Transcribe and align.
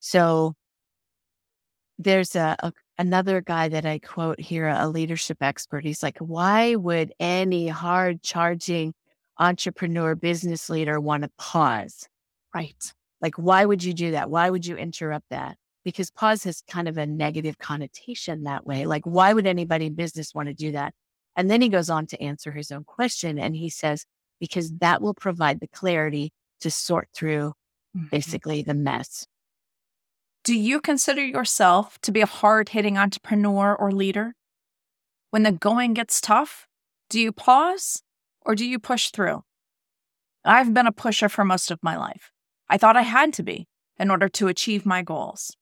So 0.00 0.54
there's 1.98 2.34
a, 2.34 2.56
a, 2.60 2.72
another 2.98 3.40
guy 3.40 3.68
that 3.68 3.84
I 3.84 3.98
quote 3.98 4.40
here, 4.40 4.66
a 4.68 4.88
leadership 4.88 5.38
expert. 5.40 5.84
He's 5.84 6.02
like, 6.02 6.18
why 6.18 6.74
would 6.74 7.12
any 7.20 7.68
hard 7.68 8.22
charging 8.22 8.94
entrepreneur 9.38 10.14
business 10.14 10.68
leader 10.68 10.98
want 11.00 11.22
to 11.22 11.30
pause? 11.38 12.08
Right. 12.54 12.92
Like, 13.20 13.36
why 13.36 13.64
would 13.64 13.84
you 13.84 13.92
do 13.92 14.12
that? 14.12 14.30
Why 14.30 14.50
would 14.50 14.66
you 14.66 14.76
interrupt 14.76 15.26
that? 15.30 15.56
Because 15.84 16.10
pause 16.10 16.44
has 16.44 16.62
kind 16.68 16.88
of 16.88 16.98
a 16.98 17.06
negative 17.06 17.58
connotation 17.58 18.44
that 18.44 18.66
way. 18.66 18.86
Like, 18.86 19.04
why 19.04 19.32
would 19.32 19.46
anybody 19.46 19.86
in 19.86 19.94
business 19.94 20.34
want 20.34 20.48
to 20.48 20.54
do 20.54 20.72
that? 20.72 20.94
And 21.36 21.50
then 21.50 21.62
he 21.62 21.68
goes 21.68 21.90
on 21.90 22.06
to 22.08 22.22
answer 22.22 22.52
his 22.52 22.70
own 22.70 22.84
question 22.84 23.38
and 23.38 23.54
he 23.54 23.70
says, 23.70 24.04
because 24.40 24.72
that 24.78 25.00
will 25.00 25.14
provide 25.14 25.60
the 25.60 25.68
clarity 25.68 26.32
to 26.60 26.70
sort 26.70 27.08
through 27.14 27.52
mm-hmm. 27.96 28.06
basically 28.10 28.62
the 28.62 28.74
mess. 28.74 29.26
Do 30.42 30.54
you 30.54 30.80
consider 30.80 31.22
yourself 31.22 31.98
to 32.00 32.10
be 32.10 32.22
a 32.22 32.26
hard 32.26 32.70
hitting 32.70 32.96
entrepreneur 32.96 33.74
or 33.74 33.92
leader? 33.92 34.34
When 35.30 35.42
the 35.42 35.52
going 35.52 35.92
gets 35.92 36.18
tough, 36.18 36.66
do 37.10 37.20
you 37.20 37.30
pause 37.30 38.02
or 38.40 38.54
do 38.54 38.64
you 38.64 38.78
push 38.78 39.10
through? 39.10 39.44
I've 40.42 40.72
been 40.72 40.86
a 40.86 40.92
pusher 40.92 41.28
for 41.28 41.44
most 41.44 41.70
of 41.70 41.82
my 41.82 41.94
life. 41.98 42.32
I 42.70 42.78
thought 42.78 42.96
I 42.96 43.02
had 43.02 43.34
to 43.34 43.42
be 43.42 43.68
in 43.98 44.10
order 44.10 44.30
to 44.30 44.48
achieve 44.48 44.86
my 44.86 45.02
goals. 45.02 45.54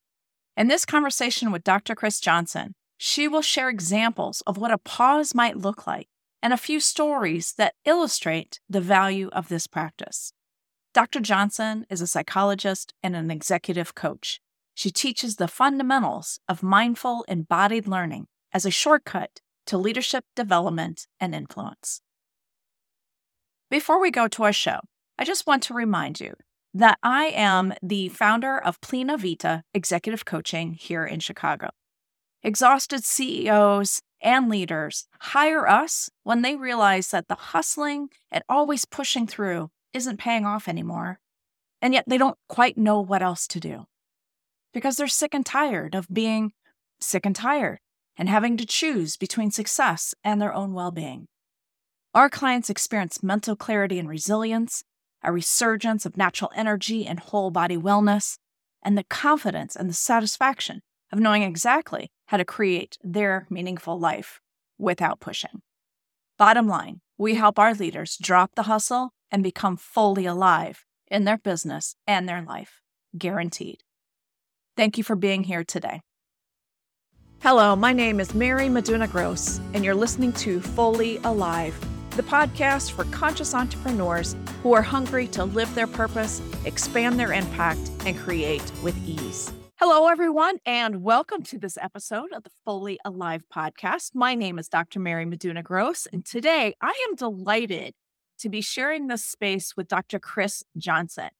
In 0.55 0.69
this 0.69 0.85
conversation 0.85 1.51
with 1.51 1.65
Dr. 1.65 1.93
Chris 1.93 2.21
Johnson, 2.21 2.73
she 2.97 3.27
will 3.27 3.41
share 3.41 3.67
examples 3.67 4.41
of 4.47 4.57
what 4.57 4.71
a 4.71 4.77
pause 4.77 5.35
might 5.35 5.57
look 5.57 5.87
like 5.87 6.07
and 6.41 6.53
a 6.53 6.57
few 6.57 6.79
stories 6.79 7.53
that 7.57 7.75
illustrate 7.83 8.61
the 8.69 8.79
value 8.79 9.27
of 9.33 9.49
this 9.49 9.67
practice. 9.67 10.31
Dr. 10.93 11.19
Johnson 11.19 11.85
is 11.89 11.99
a 11.99 12.07
psychologist 12.07 12.93
and 13.03 13.13
an 13.13 13.29
executive 13.29 13.93
coach. 13.93 14.39
She 14.79 14.91
teaches 14.91 15.35
the 15.35 15.49
fundamentals 15.49 16.39
of 16.47 16.63
mindful 16.63 17.25
embodied 17.27 17.85
learning 17.85 18.27
as 18.53 18.65
a 18.65 18.71
shortcut 18.71 19.41
to 19.65 19.77
leadership 19.77 20.23
development 20.37 21.05
and 21.19 21.35
influence. 21.35 21.99
Before 23.69 23.99
we 23.99 24.09
go 24.09 24.29
to 24.29 24.43
our 24.43 24.53
show, 24.53 24.79
I 25.17 25.25
just 25.25 25.45
want 25.45 25.63
to 25.63 25.73
remind 25.73 26.21
you 26.21 26.33
that 26.73 26.97
I 27.03 27.25
am 27.25 27.73
the 27.83 28.07
founder 28.07 28.57
of 28.57 28.79
Plena 28.79 29.17
Vita 29.17 29.63
Executive 29.73 30.23
Coaching 30.23 30.75
here 30.75 31.05
in 31.05 31.19
Chicago. 31.19 31.71
Exhausted 32.41 33.03
CEOs 33.03 34.01
and 34.21 34.47
leaders 34.47 35.09
hire 35.19 35.67
us 35.67 36.09
when 36.23 36.41
they 36.41 36.55
realize 36.55 37.09
that 37.09 37.27
the 37.27 37.35
hustling 37.35 38.07
and 38.31 38.45
always 38.47 38.85
pushing 38.85 39.27
through 39.27 39.71
isn't 39.91 40.19
paying 40.19 40.45
off 40.45 40.69
anymore. 40.69 41.19
And 41.81 41.93
yet 41.93 42.05
they 42.07 42.17
don't 42.17 42.37
quite 42.47 42.77
know 42.77 43.01
what 43.01 43.21
else 43.21 43.45
to 43.47 43.59
do 43.59 43.85
because 44.73 44.97
they're 44.97 45.07
sick 45.07 45.33
and 45.33 45.45
tired 45.45 45.95
of 45.95 46.07
being 46.11 46.53
sick 46.99 47.25
and 47.25 47.35
tired 47.35 47.79
and 48.17 48.29
having 48.29 48.57
to 48.57 48.65
choose 48.65 49.17
between 49.17 49.51
success 49.51 50.13
and 50.23 50.41
their 50.41 50.53
own 50.53 50.73
well 50.73 50.91
being. 50.91 51.27
Our 52.13 52.29
clients 52.29 52.69
experience 52.69 53.23
mental 53.23 53.55
clarity 53.55 53.99
and 53.99 54.09
resilience, 54.09 54.83
a 55.23 55.31
resurgence 55.31 56.05
of 56.05 56.17
natural 56.17 56.51
energy 56.55 57.05
and 57.05 57.19
whole 57.19 57.51
body 57.51 57.77
wellness, 57.77 58.37
and 58.83 58.97
the 58.97 59.03
confidence 59.03 59.75
and 59.75 59.89
the 59.89 59.93
satisfaction 59.93 60.81
of 61.11 61.19
knowing 61.19 61.43
exactly 61.43 62.11
how 62.27 62.37
to 62.37 62.45
create 62.45 62.97
their 63.03 63.47
meaningful 63.49 63.99
life 63.99 64.39
without 64.77 65.19
pushing. 65.19 65.61
Bottom 66.37 66.67
line, 66.67 67.01
we 67.17 67.35
help 67.35 67.59
our 67.59 67.73
leaders 67.73 68.17
drop 68.21 68.55
the 68.55 68.63
hustle 68.63 69.11
and 69.31 69.43
become 69.43 69.77
fully 69.77 70.25
alive 70.25 70.85
in 71.07 71.25
their 71.25 71.37
business 71.37 71.95
and 72.07 72.27
their 72.27 72.41
life, 72.41 72.81
guaranteed. 73.17 73.83
Thank 74.79 74.97
you 74.97 75.03
for 75.03 75.17
being 75.17 75.43
here 75.43 75.65
today. 75.65 75.99
Hello, 77.41 77.75
my 77.75 77.91
name 77.91 78.21
is 78.21 78.33
Mary 78.33 78.69
Meduna 78.69 79.11
Gross, 79.11 79.59
and 79.73 79.83
you're 79.83 79.93
listening 79.93 80.31
to 80.31 80.61
Fully 80.61 81.17
Alive, 81.25 81.77
the 82.15 82.23
podcast 82.23 82.93
for 82.93 83.03
conscious 83.11 83.53
entrepreneurs 83.53 84.37
who 84.63 84.71
are 84.71 84.81
hungry 84.81 85.27
to 85.27 85.43
live 85.43 85.75
their 85.75 85.85
purpose, 85.85 86.41
expand 86.63 87.19
their 87.19 87.33
impact, 87.33 87.91
and 88.05 88.17
create 88.17 88.63
with 88.81 88.95
ease. 89.05 89.51
Hello, 89.81 90.07
everyone, 90.07 90.59
and 90.65 91.03
welcome 91.03 91.43
to 91.43 91.59
this 91.59 91.77
episode 91.77 92.31
of 92.31 92.43
the 92.43 92.51
Fully 92.63 92.97
Alive 93.03 93.43
podcast. 93.53 94.11
My 94.15 94.33
name 94.33 94.57
is 94.57 94.69
Dr. 94.69 95.01
Mary 95.01 95.25
Meduna 95.25 95.61
Gross, 95.61 96.05
and 96.05 96.25
today 96.25 96.73
I 96.79 96.93
am 97.09 97.15
delighted 97.15 97.95
to 98.37 98.47
be 98.47 98.61
sharing 98.61 99.07
this 99.07 99.25
space 99.25 99.75
with 99.75 99.89
Dr. 99.89 100.19
Chris 100.19 100.63
Johnson. 100.77 101.31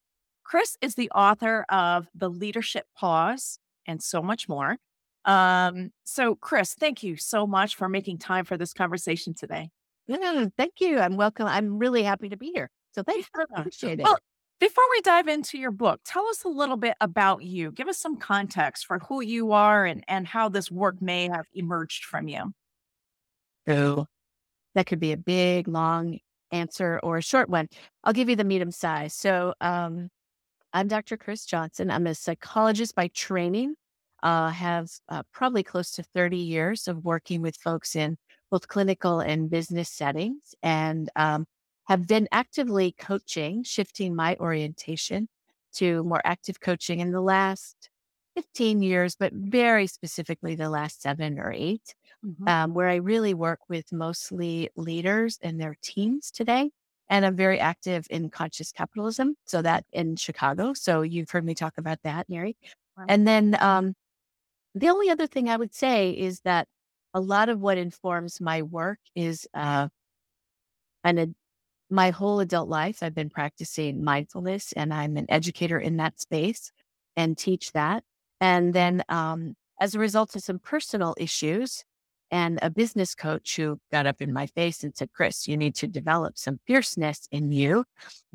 Chris 0.50 0.78
is 0.82 0.96
the 0.96 1.12
author 1.12 1.64
of 1.70 2.08
The 2.16 2.28
Leadership 2.28 2.88
Pause 2.98 3.60
and 3.86 4.02
so 4.02 4.24
much 4.24 4.50
more. 4.50 4.78
Um, 5.26 5.92
so, 6.06 6.34
Chris, 6.34 6.74
thank 6.74 7.04
you 7.04 7.18
so 7.18 7.46
much 7.46 7.76
for 7.76 7.88
making 7.88 8.18
time 8.18 8.46
for 8.46 8.58
this 8.58 8.74
conversation 8.74 9.36
today. 9.36 9.70
No, 10.08 10.50
thank 10.58 10.74
you. 10.80 10.98
I'm 10.98 11.18
welcome. 11.18 11.46
I'm 11.46 11.78
really 11.78 12.02
happy 12.02 12.30
to 12.30 12.38
be 12.38 12.52
here. 12.52 12.72
So, 12.96 13.04
thanks. 13.04 13.30
I 13.36 13.60
appreciate 13.60 14.00
it. 14.00 14.04
Well, 14.04 14.18
before 14.60 14.84
we 14.90 15.02
dive 15.02 15.28
into 15.28 15.60
your 15.60 15.70
book, 15.70 16.02
tell 16.04 16.26
us 16.26 16.44
a 16.44 16.50
little 16.50 16.78
bit 16.78 16.96
about 17.00 17.44
you. 17.44 17.72
Give 17.72 17.88
us 17.88 18.00
some 18.00 18.18
context 18.18 18.88
for 18.88 18.98
who 19.08 19.22
you 19.22 19.52
are 19.52 19.86
and, 19.86 20.04
and 20.08 20.26
how 20.26 20.50
this 20.50 20.72
work 20.72 21.00
may 21.00 21.30
have 21.30 21.46
emerged 21.54 22.06
from 22.06 22.28
you. 22.28 22.54
So 23.68 24.08
that 24.74 24.88
could 24.88 25.00
be 25.00 25.12
a 25.12 25.18
big, 25.18 25.68
long 25.68 26.18
answer 26.52 27.00
or 27.04 27.18
a 27.18 27.22
short 27.22 27.50
one. 27.50 27.68
I'll 28.04 28.14
give 28.14 28.30
you 28.30 28.36
the 28.36 28.44
medium 28.44 28.72
size. 28.72 29.14
So 29.14 29.54
um, 29.62 30.10
I'm 30.72 30.88
Dr. 30.88 31.18
Chris 31.18 31.46
Johnson. 31.46 31.90
I'm 31.90 32.08
a 32.08 32.14
psychologist 32.14 32.96
by 32.96 33.08
training. 33.08 33.76
Uh, 34.22 34.50
have 34.50 34.90
uh, 35.08 35.24
probably 35.32 35.64
close 35.64 35.92
to 35.94 36.04
30 36.04 36.38
years 36.38 36.88
of 36.88 37.06
working 37.06 37.42
with 37.42 37.56
folks 37.56 37.96
in 37.96 38.18
both 38.52 38.68
clinical 38.68 39.20
and 39.20 39.50
business 39.50 39.90
settings. 39.90 40.54
And 40.62 41.10
um, 41.16 41.46
have 41.88 42.06
been 42.06 42.28
actively 42.32 42.94
coaching, 43.00 43.64
shifting 43.64 44.16
my 44.16 44.36
orientation 44.40 45.28
to 45.76 46.04
more 46.04 46.22
active 46.24 46.60
coaching 46.60 47.00
in 47.00 47.12
the 47.12 47.22
last 47.22 47.90
15 48.36 48.82
years, 48.82 49.16
but 49.16 49.34
very 49.34 49.88
specifically 49.88 50.56
the 50.56 50.70
last 50.70 51.02
seven 51.02 51.40
or 51.40 51.52
8 51.52 51.82
mm-hmm. 52.26 52.48
um, 52.48 52.74
where 52.74 52.90
I 52.90 52.96
really 52.96 53.34
work 53.34 53.60
with 53.70 53.92
mostly 53.92 54.70
leaders 54.76 55.40
and 55.42 55.60
their 55.60 55.76
teams 55.82 56.30
today. 56.30 56.72
And 57.10 57.26
I'm 57.26 57.36
very 57.36 57.60
active 57.60 58.06
in 58.10 58.30
conscious 58.30 58.72
capitalism. 58.72 59.36
So 59.46 59.62
that 59.62 59.86
in 59.92 60.16
Chicago. 60.16 60.74
So 60.74 61.02
you've 61.02 61.30
heard 61.30 61.46
me 61.46 61.56
talk 61.56 61.74
about 61.78 62.00
that, 62.04 62.30
Mary. 62.30 62.56
Wow. 62.98 63.06
And 63.10 63.28
then 63.28 63.58
um, 63.60 63.96
the 64.76 64.90
only 64.90 65.10
other 65.10 65.28
thing 65.28 65.50
I 65.50 65.58
would 65.58 65.74
say 65.74 66.12
is 66.12 66.42
that 66.42 66.68
a 67.14 67.20
lot 67.20 67.50
of 67.50 67.60
what 67.60 67.78
informs 67.78 68.40
my 68.40 68.62
work 68.62 69.00
is 69.16 69.48
uh, 69.54 69.88
an 71.04 71.36
my 71.90 72.12
whole 72.12 72.40
adult 72.40 72.70
life, 72.70 73.02
I've 73.02 73.16
been 73.16 73.32
practicing 73.32 74.04
mindfulness 74.04 74.74
and 74.74 74.94
I'm 74.94 75.18
an 75.18 75.26
educator 75.28 75.80
in 75.80 75.98
that 75.98 76.20
space 76.20 76.72
and 77.18 77.36
teach 77.36 77.72
that. 77.72 78.04
And 78.40 78.74
then, 78.74 79.04
um, 79.10 79.56
as 79.82 79.96
a 79.96 80.00
result 80.00 80.36
of 80.36 80.44
some 80.44 80.60
personal 80.60 81.16
issues 81.18 81.84
and 82.32 82.60
a 82.62 82.70
business 82.70 83.16
coach 83.16 83.56
who 83.56 83.80
got 83.92 84.06
up 84.06 84.22
in 84.22 84.34
my 84.34 84.46
face 84.48 84.84
and 84.84 84.96
said, 84.96 85.12
Chris, 85.14 85.48
you 85.48 85.58
need 85.58 85.76
to 85.76 85.88
develop 85.88 86.38
some 86.38 86.60
fierceness 86.68 87.28
in 87.32 87.52
you. 87.52 87.86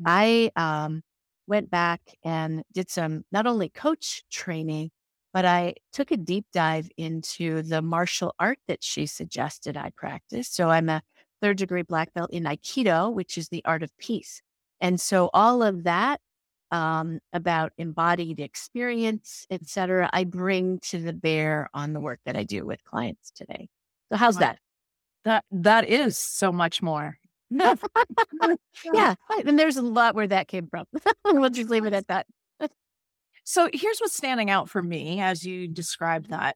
Mm. 0.01 0.05
I 0.05 0.51
um, 0.55 1.01
went 1.47 1.69
back 1.69 2.01
and 2.23 2.63
did 2.73 2.89
some 2.89 3.23
not 3.31 3.47
only 3.47 3.69
coach 3.69 4.23
training, 4.29 4.91
but 5.33 5.45
I 5.45 5.75
took 5.91 6.11
a 6.11 6.17
deep 6.17 6.45
dive 6.53 6.89
into 6.97 7.61
the 7.61 7.81
martial 7.81 8.33
art 8.39 8.59
that 8.67 8.83
she 8.83 9.05
suggested 9.05 9.75
I 9.75 9.91
practice. 9.95 10.47
So 10.47 10.69
I'm 10.69 10.89
a 10.89 11.01
third 11.41 11.57
degree 11.57 11.81
black 11.81 12.13
belt 12.13 12.31
in 12.31 12.43
Aikido, 12.43 13.13
which 13.13 13.37
is 13.37 13.49
the 13.49 13.63
art 13.65 13.83
of 13.83 13.95
peace. 13.97 14.41
And 14.79 14.99
so 14.99 15.29
all 15.33 15.61
of 15.61 15.83
that 15.83 16.19
um, 16.71 17.19
about 17.31 17.73
embodied 17.77 18.39
experience, 18.39 19.45
et 19.49 19.67
cetera, 19.67 20.09
I 20.11 20.23
bring 20.23 20.79
to 20.79 20.99
the 20.99 21.13
bear 21.13 21.69
on 21.73 21.93
the 21.93 21.99
work 21.99 22.19
that 22.25 22.35
I 22.35 22.43
do 22.43 22.65
with 22.65 22.83
clients 22.83 23.31
today. 23.31 23.67
So 24.11 24.17
how's 24.17 24.37
that? 24.37 24.59
That 25.23 25.43
that 25.51 25.87
is 25.87 26.17
so 26.17 26.51
much 26.51 26.81
more. 26.81 27.17
yeah. 27.49 29.15
And 29.45 29.57
there's 29.57 29.77
a 29.77 29.81
lot 29.81 30.15
where 30.15 30.27
that 30.27 30.47
came 30.47 30.67
from. 30.67 30.85
we'll 31.25 31.49
just 31.49 31.69
leave 31.69 31.85
it 31.85 31.93
at 31.93 32.07
that. 32.07 32.27
so 33.43 33.69
here's 33.73 33.99
what's 33.99 34.15
standing 34.15 34.49
out 34.49 34.69
for 34.69 34.81
me 34.81 35.19
as 35.21 35.45
you 35.45 35.67
described 35.67 36.29
that. 36.29 36.55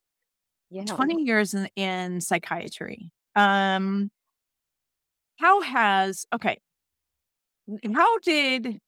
Yeah. 0.70 0.86
20 0.86 1.24
years 1.24 1.54
in, 1.54 1.68
in 1.76 2.22
psychiatry. 2.22 3.12
Um, 3.36 4.12
how 5.40 5.62
has 5.62 6.26
okay 6.34 6.60
how 7.94 8.18
did 8.20 8.80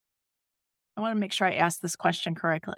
i 0.96 1.00
want 1.00 1.14
to 1.14 1.18
make 1.18 1.32
sure 1.32 1.46
i 1.46 1.54
ask 1.54 1.80
this 1.80 1.96
question 1.96 2.34
correctly 2.34 2.74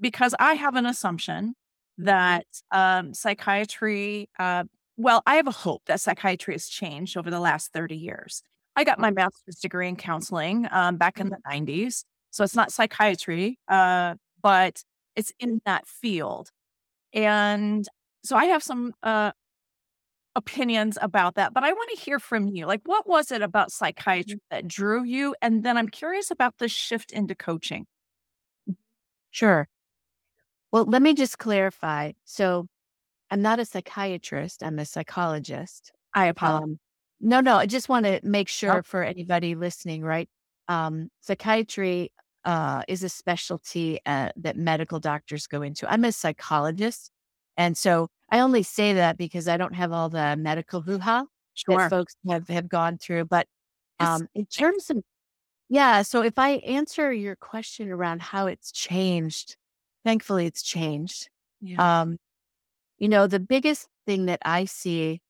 because 0.00 0.34
i 0.38 0.54
have 0.54 0.74
an 0.76 0.86
assumption 0.86 1.54
that 1.98 2.46
um, 2.70 3.12
psychiatry 3.14 4.28
uh, 4.38 4.64
well 5.02 5.22
i 5.26 5.36
have 5.36 5.46
a 5.46 5.52
hope 5.52 5.82
that 5.86 6.00
psychiatry 6.00 6.54
has 6.54 6.68
changed 6.68 7.16
over 7.16 7.30
the 7.30 7.40
last 7.40 7.72
30 7.72 7.96
years 7.96 8.42
i 8.76 8.84
got 8.84 8.98
my 8.98 9.10
master's 9.10 9.56
degree 9.56 9.88
in 9.88 9.96
counseling 9.96 10.66
um, 10.70 10.96
back 10.96 11.20
in 11.20 11.28
the 11.28 11.38
90s 11.46 12.04
so 12.30 12.44
it's 12.44 12.56
not 12.56 12.72
psychiatry 12.72 13.58
uh, 13.68 14.14
but 14.42 14.82
it's 15.16 15.32
in 15.38 15.60
that 15.64 15.86
field. 15.86 16.50
And 17.12 17.86
so 18.24 18.36
I 18.36 18.46
have 18.46 18.62
some 18.62 18.92
uh, 19.02 19.32
opinions 20.34 20.98
about 21.00 21.34
that, 21.34 21.52
but 21.52 21.64
I 21.64 21.72
want 21.72 21.90
to 21.90 22.00
hear 22.00 22.18
from 22.18 22.48
you. 22.48 22.66
Like, 22.66 22.80
what 22.84 23.06
was 23.06 23.30
it 23.30 23.42
about 23.42 23.72
psychiatry 23.72 24.36
mm-hmm. 24.36 24.54
that 24.56 24.68
drew 24.68 25.04
you? 25.04 25.34
And 25.42 25.62
then 25.64 25.76
I'm 25.76 25.88
curious 25.88 26.30
about 26.30 26.58
the 26.58 26.68
shift 26.68 27.12
into 27.12 27.34
coaching. 27.34 27.86
Sure. 29.30 29.68
Well, 30.70 30.84
let 30.84 31.02
me 31.02 31.14
just 31.14 31.38
clarify. 31.38 32.12
So, 32.24 32.66
I'm 33.32 33.40
not 33.40 33.58
a 33.58 33.64
psychiatrist, 33.64 34.62
I'm 34.62 34.78
a 34.78 34.84
psychologist. 34.84 35.90
I 36.14 36.26
apologize. 36.26 36.64
Um, 36.64 36.78
no, 37.18 37.40
no, 37.40 37.56
I 37.56 37.64
just 37.64 37.88
want 37.88 38.04
to 38.04 38.20
make 38.22 38.48
sure 38.48 38.78
oh. 38.78 38.82
for 38.82 39.02
anybody 39.02 39.54
listening, 39.54 40.02
right? 40.02 40.28
Um, 40.68 41.08
psychiatry 41.22 42.12
uh, 42.44 42.82
is 42.88 43.02
a 43.02 43.08
specialty 43.08 44.00
uh, 44.04 44.30
that 44.36 44.58
medical 44.58 45.00
doctors 45.00 45.46
go 45.46 45.62
into. 45.62 45.90
I'm 45.90 46.04
a 46.04 46.12
psychologist. 46.12 47.10
And 47.56 47.74
so 47.76 48.08
I 48.30 48.40
only 48.40 48.62
say 48.62 48.92
that 48.92 49.16
because 49.16 49.48
I 49.48 49.56
don't 49.56 49.74
have 49.74 49.92
all 49.92 50.10
the 50.10 50.36
medical 50.36 50.82
hoo 50.82 50.98
ha 50.98 51.24
sure. 51.54 51.78
that 51.78 51.88
folks 51.90 52.14
have, 52.28 52.48
have 52.48 52.68
gone 52.68 52.98
through. 52.98 53.24
But 53.24 53.46
um, 53.98 54.28
in 54.34 54.44
terms 54.44 54.90
of, 54.90 54.98
yeah, 55.70 56.02
so 56.02 56.22
if 56.22 56.38
I 56.38 56.56
answer 56.66 57.10
your 57.10 57.36
question 57.36 57.90
around 57.90 58.20
how 58.20 58.46
it's 58.46 58.72
changed, 58.72 59.56
thankfully 60.04 60.44
it's 60.44 60.62
changed. 60.62 61.30
Yeah. 61.62 62.02
Um, 62.02 62.18
you 63.02 63.08
know, 63.08 63.26
the 63.26 63.40
biggest 63.40 63.88
thing 64.06 64.26
that 64.26 64.38
I 64.44 64.64
see, 64.64 65.20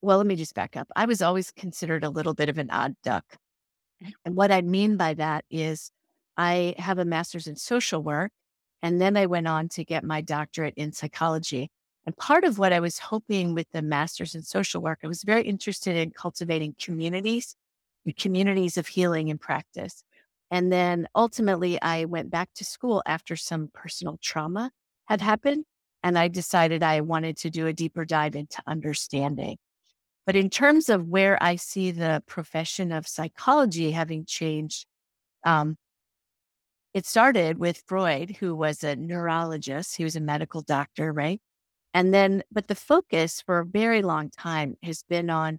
well, 0.00 0.18
let 0.18 0.28
me 0.28 0.36
just 0.36 0.54
back 0.54 0.76
up. 0.76 0.86
I 0.94 1.06
was 1.06 1.20
always 1.20 1.50
considered 1.50 2.04
a 2.04 2.08
little 2.08 2.34
bit 2.34 2.48
of 2.48 2.56
an 2.56 2.70
odd 2.70 2.94
duck. 3.02 3.24
Mm. 4.00 4.12
And 4.24 4.36
what 4.36 4.52
I 4.52 4.62
mean 4.62 4.96
by 4.96 5.14
that 5.14 5.44
is 5.50 5.90
I 6.36 6.76
have 6.78 7.00
a 7.00 7.04
master's 7.04 7.48
in 7.48 7.56
social 7.56 8.00
work, 8.00 8.30
and 8.80 9.00
then 9.00 9.16
I 9.16 9.26
went 9.26 9.48
on 9.48 9.68
to 9.70 9.84
get 9.84 10.04
my 10.04 10.20
doctorate 10.20 10.74
in 10.76 10.92
psychology. 10.92 11.68
And 12.06 12.16
part 12.16 12.44
of 12.44 12.60
what 12.60 12.72
I 12.72 12.78
was 12.78 13.00
hoping 13.00 13.52
with 13.52 13.66
the 13.72 13.82
master's 13.82 14.36
in 14.36 14.42
social 14.42 14.80
work, 14.80 15.00
I 15.02 15.08
was 15.08 15.24
very 15.24 15.42
interested 15.42 15.96
in 15.96 16.12
cultivating 16.12 16.76
communities, 16.80 17.56
communities 18.16 18.78
of 18.78 18.86
healing 18.86 19.30
and 19.30 19.40
practice. 19.40 20.04
And 20.48 20.70
then 20.70 21.08
ultimately, 21.12 21.82
I 21.82 22.04
went 22.04 22.30
back 22.30 22.50
to 22.54 22.64
school 22.64 23.02
after 23.04 23.34
some 23.34 23.68
personal 23.74 24.16
trauma 24.22 24.70
had 25.06 25.20
happened. 25.20 25.64
And 26.02 26.18
I 26.18 26.28
decided 26.28 26.82
I 26.82 27.00
wanted 27.02 27.36
to 27.38 27.50
do 27.50 27.66
a 27.66 27.72
deeper 27.72 28.04
dive 28.04 28.34
into 28.34 28.62
understanding. 28.66 29.58
But 30.26 30.36
in 30.36 30.50
terms 30.50 30.88
of 30.88 31.08
where 31.08 31.42
I 31.42 31.56
see 31.56 31.90
the 31.90 32.22
profession 32.26 32.92
of 32.92 33.06
psychology 33.06 33.90
having 33.90 34.24
changed, 34.24 34.86
um, 35.44 35.76
it 36.92 37.06
started 37.06 37.58
with 37.58 37.82
Freud, 37.86 38.36
who 38.40 38.54
was 38.54 38.82
a 38.82 38.96
neurologist. 38.96 39.96
He 39.96 40.04
was 40.04 40.16
a 40.16 40.20
medical 40.20 40.62
doctor, 40.62 41.12
right? 41.12 41.40
And 41.94 42.12
then, 42.14 42.42
but 42.52 42.68
the 42.68 42.74
focus 42.74 43.42
for 43.44 43.60
a 43.60 43.64
very 43.64 44.02
long 44.02 44.30
time 44.30 44.76
has 44.82 45.02
been 45.08 45.30
on 45.30 45.58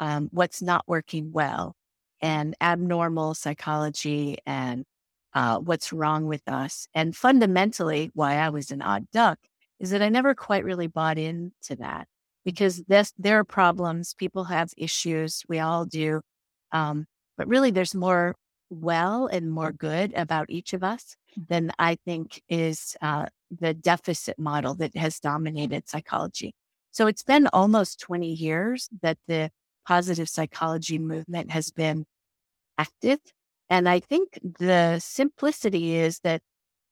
um, 0.00 0.28
what's 0.32 0.62
not 0.62 0.84
working 0.86 1.32
well 1.32 1.74
and 2.20 2.54
abnormal 2.60 3.34
psychology 3.34 4.38
and 4.46 4.84
uh, 5.34 5.58
what's 5.58 5.92
wrong 5.92 6.26
with 6.26 6.42
us. 6.46 6.88
And 6.94 7.14
fundamentally, 7.14 8.10
why 8.14 8.36
I 8.36 8.48
was 8.48 8.70
an 8.70 8.82
odd 8.82 9.10
duck 9.12 9.38
is 9.80 9.90
that 9.90 10.02
I 10.02 10.08
never 10.08 10.34
quite 10.34 10.64
really 10.64 10.86
bought 10.86 11.18
into 11.18 11.76
that 11.78 12.06
because 12.44 12.84
this, 12.84 13.12
there 13.18 13.38
are 13.38 13.44
problems. 13.44 14.14
People 14.14 14.44
have 14.44 14.70
issues. 14.76 15.42
We 15.48 15.58
all 15.58 15.84
do. 15.84 16.20
Um, 16.72 17.06
but 17.36 17.48
really, 17.48 17.70
there's 17.70 17.94
more 17.94 18.34
well 18.70 19.26
and 19.26 19.50
more 19.50 19.72
good 19.72 20.12
about 20.14 20.46
each 20.48 20.72
of 20.72 20.82
us 20.82 21.16
mm-hmm. 21.32 21.42
than 21.48 21.72
I 21.78 21.96
think 22.04 22.42
is 22.48 22.96
uh, 23.02 23.26
the 23.50 23.74
deficit 23.74 24.38
model 24.38 24.74
that 24.76 24.96
has 24.96 25.20
dominated 25.20 25.88
psychology. 25.88 26.54
So 26.90 27.06
it's 27.06 27.22
been 27.22 27.46
almost 27.52 28.00
20 28.00 28.32
years 28.32 28.88
that 29.02 29.18
the 29.28 29.50
positive 29.86 30.28
psychology 30.28 30.98
movement 30.98 31.50
has 31.50 31.70
been 31.70 32.06
active. 32.78 33.18
And 33.68 33.88
I 33.88 34.00
think 34.00 34.38
the 34.58 34.98
simplicity 34.98 35.96
is 35.96 36.20
that, 36.20 36.40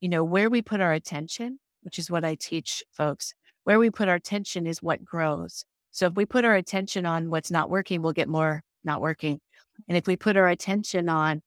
you 0.00 0.08
know, 0.08 0.22
where 0.22 0.50
we 0.50 0.62
put 0.62 0.80
our 0.80 0.92
attention, 0.92 1.58
which 1.84 1.98
is 1.98 2.10
what 2.10 2.25
I 2.25 2.34
teach 2.34 2.82
folks, 2.90 3.34
where 3.64 3.78
we 3.78 3.90
put 3.90 4.08
our 4.08 4.16
attention 4.16 4.66
is 4.66 4.82
what 4.82 5.04
grows. 5.04 5.64
So 5.90 6.06
if 6.06 6.14
we 6.14 6.26
put 6.26 6.44
our 6.44 6.56
attention 6.56 7.06
on 7.06 7.31
what's 7.31 7.50
not 7.50 7.70
working, 7.70 8.02
we'll 8.02 8.12
get 8.12 8.28
more 8.28 8.62
not 8.82 9.00
working. 9.00 9.40
And 9.88 9.96
if 9.96 10.06
we 10.06 10.16
put 10.16 10.36
our 10.36 10.48
attention 10.48 11.08
on 11.08 11.42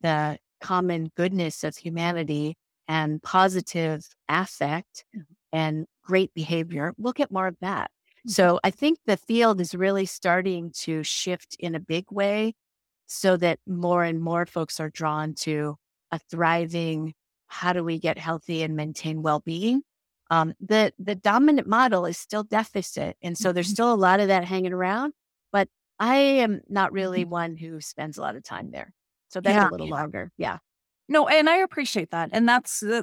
the 0.00 0.38
common 0.60 1.10
goodness 1.16 1.64
of 1.64 1.76
humanity 1.76 2.56
and 2.88 3.22
positive 3.22 4.06
affect 4.28 5.04
and 5.52 5.86
great 6.02 6.32
behavior, 6.34 6.94
we'll 6.98 7.12
get 7.12 7.30
more 7.30 7.46
of 7.46 7.56
that. 7.60 7.90
Mm-hmm. 7.90 8.30
So 8.30 8.60
I 8.64 8.70
think 8.70 8.98
the 9.06 9.16
field 9.16 9.60
is 9.60 9.74
really 9.74 10.06
starting 10.06 10.72
to 10.82 11.02
shift 11.02 11.56
in 11.58 11.74
a 11.74 11.80
big 11.80 12.06
way 12.10 12.54
so 13.06 13.36
that 13.36 13.58
more 13.66 14.04
and 14.04 14.20
more 14.20 14.46
folks 14.46 14.80
are 14.80 14.90
drawn 14.90 15.34
to 15.34 15.76
a 16.10 16.18
thriving, 16.30 17.14
how 17.54 17.72
do 17.72 17.84
we 17.84 17.98
get 17.98 18.18
healthy 18.18 18.62
and 18.62 18.74
maintain 18.74 19.22
well-being? 19.22 19.82
Um, 20.30 20.54
the 20.60 20.92
the 20.98 21.14
dominant 21.14 21.68
model 21.68 22.06
is 22.06 22.18
still 22.18 22.42
deficit, 22.42 23.16
and 23.22 23.38
so 23.38 23.52
there's 23.52 23.68
mm-hmm. 23.68 23.74
still 23.74 23.92
a 23.92 23.94
lot 23.94 24.20
of 24.20 24.28
that 24.28 24.44
hanging 24.44 24.72
around. 24.72 25.12
But 25.52 25.68
I 26.00 26.16
am 26.16 26.62
not 26.68 26.92
really 26.92 27.22
mm-hmm. 27.22 27.30
one 27.30 27.56
who 27.56 27.80
spends 27.80 28.18
a 28.18 28.22
lot 28.22 28.34
of 28.34 28.42
time 28.42 28.70
there. 28.70 28.92
So 29.28 29.40
that's 29.40 29.54
yeah. 29.54 29.68
a 29.68 29.70
little 29.70 29.88
longer. 29.88 30.32
Yeah. 30.36 30.58
No, 31.08 31.28
and 31.28 31.48
I 31.48 31.58
appreciate 31.58 32.10
that. 32.10 32.30
And 32.32 32.48
that's 32.48 32.82
uh, 32.82 33.02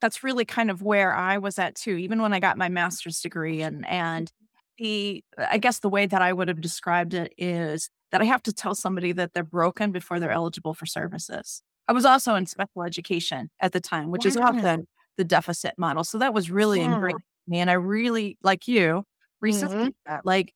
that's 0.00 0.24
really 0.24 0.44
kind 0.44 0.70
of 0.70 0.82
where 0.82 1.14
I 1.14 1.38
was 1.38 1.58
at 1.58 1.74
too, 1.74 1.96
even 1.96 2.22
when 2.22 2.32
I 2.32 2.40
got 2.40 2.56
my 2.56 2.68
master's 2.68 3.20
degree 3.20 3.60
and 3.62 3.86
and 3.86 4.32
the 4.78 5.22
I 5.36 5.58
guess 5.58 5.80
the 5.80 5.88
way 5.88 6.06
that 6.06 6.22
I 6.22 6.32
would 6.32 6.48
have 6.48 6.60
described 6.60 7.12
it 7.12 7.34
is 7.36 7.90
that 8.12 8.22
I 8.22 8.24
have 8.24 8.42
to 8.44 8.52
tell 8.52 8.74
somebody 8.74 9.12
that 9.12 9.34
they're 9.34 9.44
broken 9.44 9.92
before 9.92 10.18
they're 10.20 10.30
eligible 10.30 10.74
for 10.74 10.86
services. 10.86 11.62
I 11.88 11.92
was 11.92 12.04
also 12.04 12.34
in 12.34 12.46
special 12.46 12.82
education 12.84 13.50
at 13.60 13.72
the 13.72 13.80
time, 13.80 14.10
which 14.10 14.24
is 14.24 14.36
often 14.36 14.86
the 15.16 15.24
deficit 15.24 15.74
model. 15.76 16.04
So 16.04 16.18
that 16.18 16.32
was 16.32 16.50
really 16.50 16.80
yeah. 16.80 16.94
ingrained 16.94 17.18
in 17.46 17.50
me. 17.50 17.58
And 17.58 17.70
I 17.70 17.74
really, 17.74 18.38
like 18.42 18.68
you, 18.68 19.04
resisted 19.40 19.78
mm-hmm. 19.78 19.88
that. 20.06 20.24
Like, 20.24 20.52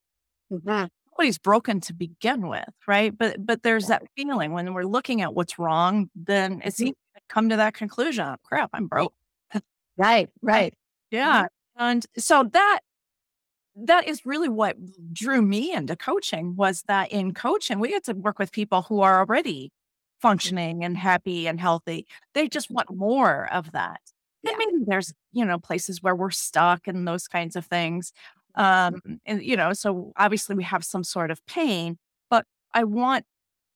mm-hmm 0.53 0.85
nobody's 1.17 1.38
broken 1.38 1.81
to 1.81 1.94
begin 1.94 2.49
with, 2.49 2.69
right? 2.87 3.17
But 3.17 3.44
but 3.44 3.62
there's 3.62 3.87
that 3.87 4.03
feeling 4.17 4.53
when 4.53 4.75
we're 4.75 4.85
looking 4.85 5.23
at 5.23 5.35
what's 5.35 5.59
wrong, 5.59 6.11
then 6.15 6.61
it's 6.65 6.76
mm-hmm. 6.76 6.88
easy 6.88 6.97
to 7.15 7.21
come 7.29 7.49
to 7.49 7.56
that 7.56 7.75
conclusion. 7.75 8.25
Oh, 8.27 8.37
crap, 8.43 8.70
I'm 8.73 8.87
broke. 8.87 9.15
Right, 9.97 10.29
right. 10.43 10.75
Yeah. 11.12 11.43
Mm-hmm. 11.43 11.82
And 11.84 12.06
so 12.19 12.51
that 12.53 12.81
that 13.77 14.08
is 14.08 14.27
really 14.27 14.49
what 14.49 14.77
drew 15.13 15.41
me 15.41 15.72
into 15.72 15.94
coaching 15.94 16.56
was 16.56 16.82
that 16.89 17.13
in 17.13 17.32
coaching, 17.32 17.79
we 17.79 17.91
get 17.91 18.05
to 18.06 18.15
work 18.15 18.41
with 18.41 18.51
people 18.51 18.82
who 18.82 19.03
are 19.03 19.20
already 19.20 19.70
functioning 20.25 20.83
and 20.83 20.97
happy 20.97 21.47
and 21.47 21.61
healthy. 21.61 22.07
They 22.33 22.49
just 22.49 22.71
want 22.71 22.89
more 22.91 23.47
of 23.53 23.73
that. 23.73 24.01
Yeah. 24.43 24.53
And 24.53 24.59
maybe 24.59 24.85
there's, 24.87 25.13
you 25.33 25.45
know, 25.45 25.59
places 25.59 26.03
where 26.03 26.17
we're 26.17 26.31
stuck 26.31 26.89
and 26.89 27.07
those 27.07 27.29
kinds 27.29 27.57
of 27.57 27.67
things. 27.67 28.11
Um, 28.55 29.03
and 29.27 29.43
you 29.43 29.55
know, 29.55 29.75
so 29.75 30.15
obviously 30.17 30.57
we 30.57 30.63
have 30.65 30.83
some 30.83 31.05
sort 31.05 31.31
of 31.31 31.45
pain, 31.45 31.99
but 32.31 32.47
I 32.73 32.85
want 32.85 33.27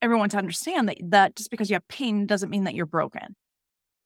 everyone 0.00 0.30
to 0.30 0.38
understand 0.38 0.88
that 0.88 0.96
that 1.02 1.36
just 1.36 1.50
because 1.50 1.68
you 1.68 1.74
have 1.74 1.86
pain 1.88 2.24
doesn't 2.24 2.48
mean 2.48 2.64
that 2.64 2.74
you're 2.74 2.86
broken. 2.86 3.36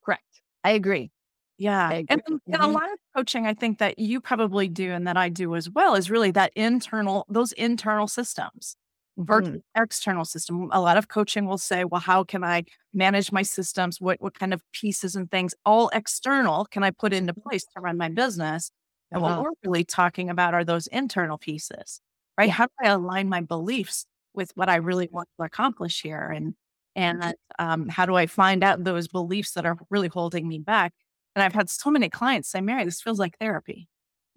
Correct. 0.05 0.43
I 0.65 0.73
agree. 0.73 1.13
Yeah. 1.59 1.89
I 1.91 1.93
agree. 1.93 2.07
And, 2.09 2.23
and 2.27 2.41
mm-hmm. 2.55 2.65
a 2.65 2.67
lot 2.67 2.91
of 2.93 2.99
coaching 3.15 3.47
I 3.47 3.55
think 3.55 3.79
that 3.79 4.01
you 4.01 4.21
probably 4.21 4.67
do 4.67 4.91
and 4.91 5.07
that 5.07 5.17
I 5.17 5.29
do 5.29 5.55
as 5.55 5.71
well 5.71 5.95
is 5.95 6.11
really 6.11 6.33
that 6.33 6.51
internal, 6.57 7.25
those 7.29 7.53
internal 7.53 8.09
systems. 8.09 8.77
Mm-hmm. 9.19 9.57
external 9.76 10.25
system. 10.25 10.71
A 10.73 10.81
lot 10.81 10.97
of 10.97 11.09
coaching 11.09 11.45
will 11.45 11.59
say, 11.59 11.85
well, 11.85 12.00
how 12.00 12.25
can 12.25 12.42
I 12.42 12.64
manage 12.95 13.31
my 13.31 13.42
systems? 13.42 14.00
What 14.00 14.23
what 14.23 14.38
kind 14.38 14.54
of 14.54 14.62
pieces 14.73 15.14
and 15.14 15.31
things, 15.31 15.54
all 15.66 15.90
external, 15.92 16.64
can 16.64 16.83
I 16.83 16.90
put 16.92 17.12
into 17.12 17.35
place 17.35 17.64
to 17.64 17.81
run 17.81 17.99
my 17.99 18.09
business? 18.09 18.71
And 19.11 19.21
what 19.21 19.33
uh-huh. 19.33 19.42
we're 19.42 19.69
really 19.71 19.85
talking 19.85 20.31
about 20.31 20.54
are 20.54 20.64
those 20.64 20.87
internal 20.87 21.37
pieces, 21.37 22.00
right? 22.38 22.49
Yeah. 22.49 22.54
How 22.54 22.66
do 22.66 22.73
I 22.83 22.88
align 22.88 23.28
my 23.28 23.42
beliefs 23.42 24.07
with 24.33 24.50
what 24.54 24.71
I 24.71 24.76
really 24.76 25.11
want 25.12 25.28
to 25.38 25.45
accomplish 25.45 26.00
here? 26.00 26.33
And 26.35 26.54
mm-hmm. 26.97 27.21
and 27.23 27.35
um, 27.59 27.88
how 27.90 28.07
do 28.07 28.14
I 28.14 28.26
find 28.26 28.64
out 28.64 28.83
those 28.83 29.09
beliefs 29.09 29.52
that 29.52 29.66
are 29.66 29.76
really 29.90 30.09
holding 30.09 30.49
me 30.49 30.59
back? 30.59 30.95
And 31.37 31.42
I've 31.42 31.54
had 31.54 31.69
so 31.69 31.90
many 31.90 32.09
clients 32.09 32.49
say, 32.49 32.62
Mary, 32.62 32.85
this 32.85 33.02
feels 33.02 33.19
like 33.19 33.37
therapy. 33.38 33.88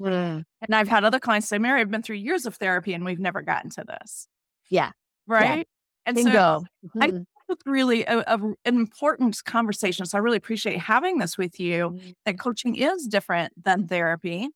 Mm. 0.02 0.44
And 0.62 0.76
I've 0.76 0.90
had 0.90 1.06
other 1.06 1.20
clients 1.20 1.48
say, 1.48 1.58
Mary, 1.58 1.80
I've 1.80 1.92
been 1.92 2.02
through 2.04 2.18
years 2.18 2.46
of 2.46 2.56
therapy 2.56 2.94
and 2.94 3.06
we've 3.06 3.20
never 3.20 3.42
gotten 3.42 3.70
to 3.72 3.86
this. 3.88 4.28
Yeah. 4.70 4.92
Right. 5.28 5.60
Yeah. 5.60 5.64
And 6.06 6.16
Bingo. 6.16 6.32
so 6.32 6.66
mm-hmm. 6.86 7.04
I 7.04 7.26
it's 7.50 7.64
really 7.66 8.04
a, 8.06 8.20
a, 8.20 8.40
an 8.40 8.56
important 8.66 9.44
conversation. 9.46 10.06
So 10.06 10.18
I 10.18 10.22
really 10.22 10.38
appreciate 10.38 10.80
having 10.80 11.20
this 11.20 11.38
with 11.38 11.60
you. 11.60 11.92
Mm-hmm. 11.92 12.10
That 12.26 12.40
coaching 12.40 12.76
is 12.76 13.08
different 13.08 13.54
than 13.64 13.88
therapy. 13.88 14.50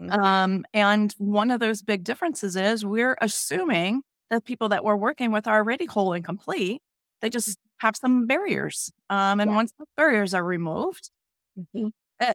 Mm-hmm. 0.00 0.10
Um, 0.10 0.64
and 0.72 1.14
one 1.18 1.50
of 1.50 1.60
those 1.60 1.82
big 1.82 2.04
differences 2.04 2.56
is 2.56 2.84
we're 2.84 3.16
assuming 3.20 4.02
that 4.30 4.44
people 4.44 4.70
that 4.70 4.84
we're 4.84 4.96
working 4.96 5.32
with 5.32 5.46
are 5.46 5.58
already 5.58 5.86
whole 5.86 6.12
and 6.14 6.24
complete. 6.24 6.80
They 7.20 7.30
just 7.30 7.58
have 7.78 7.96
some 7.96 8.26
barriers. 8.26 8.90
Um, 9.10 9.40
and 9.40 9.50
yeah. 9.50 9.56
once 9.56 9.72
the 9.78 9.84
barriers 9.96 10.32
are 10.34 10.44
removed, 10.44 11.10
mm-hmm. 11.58 11.88
uh, 12.20 12.32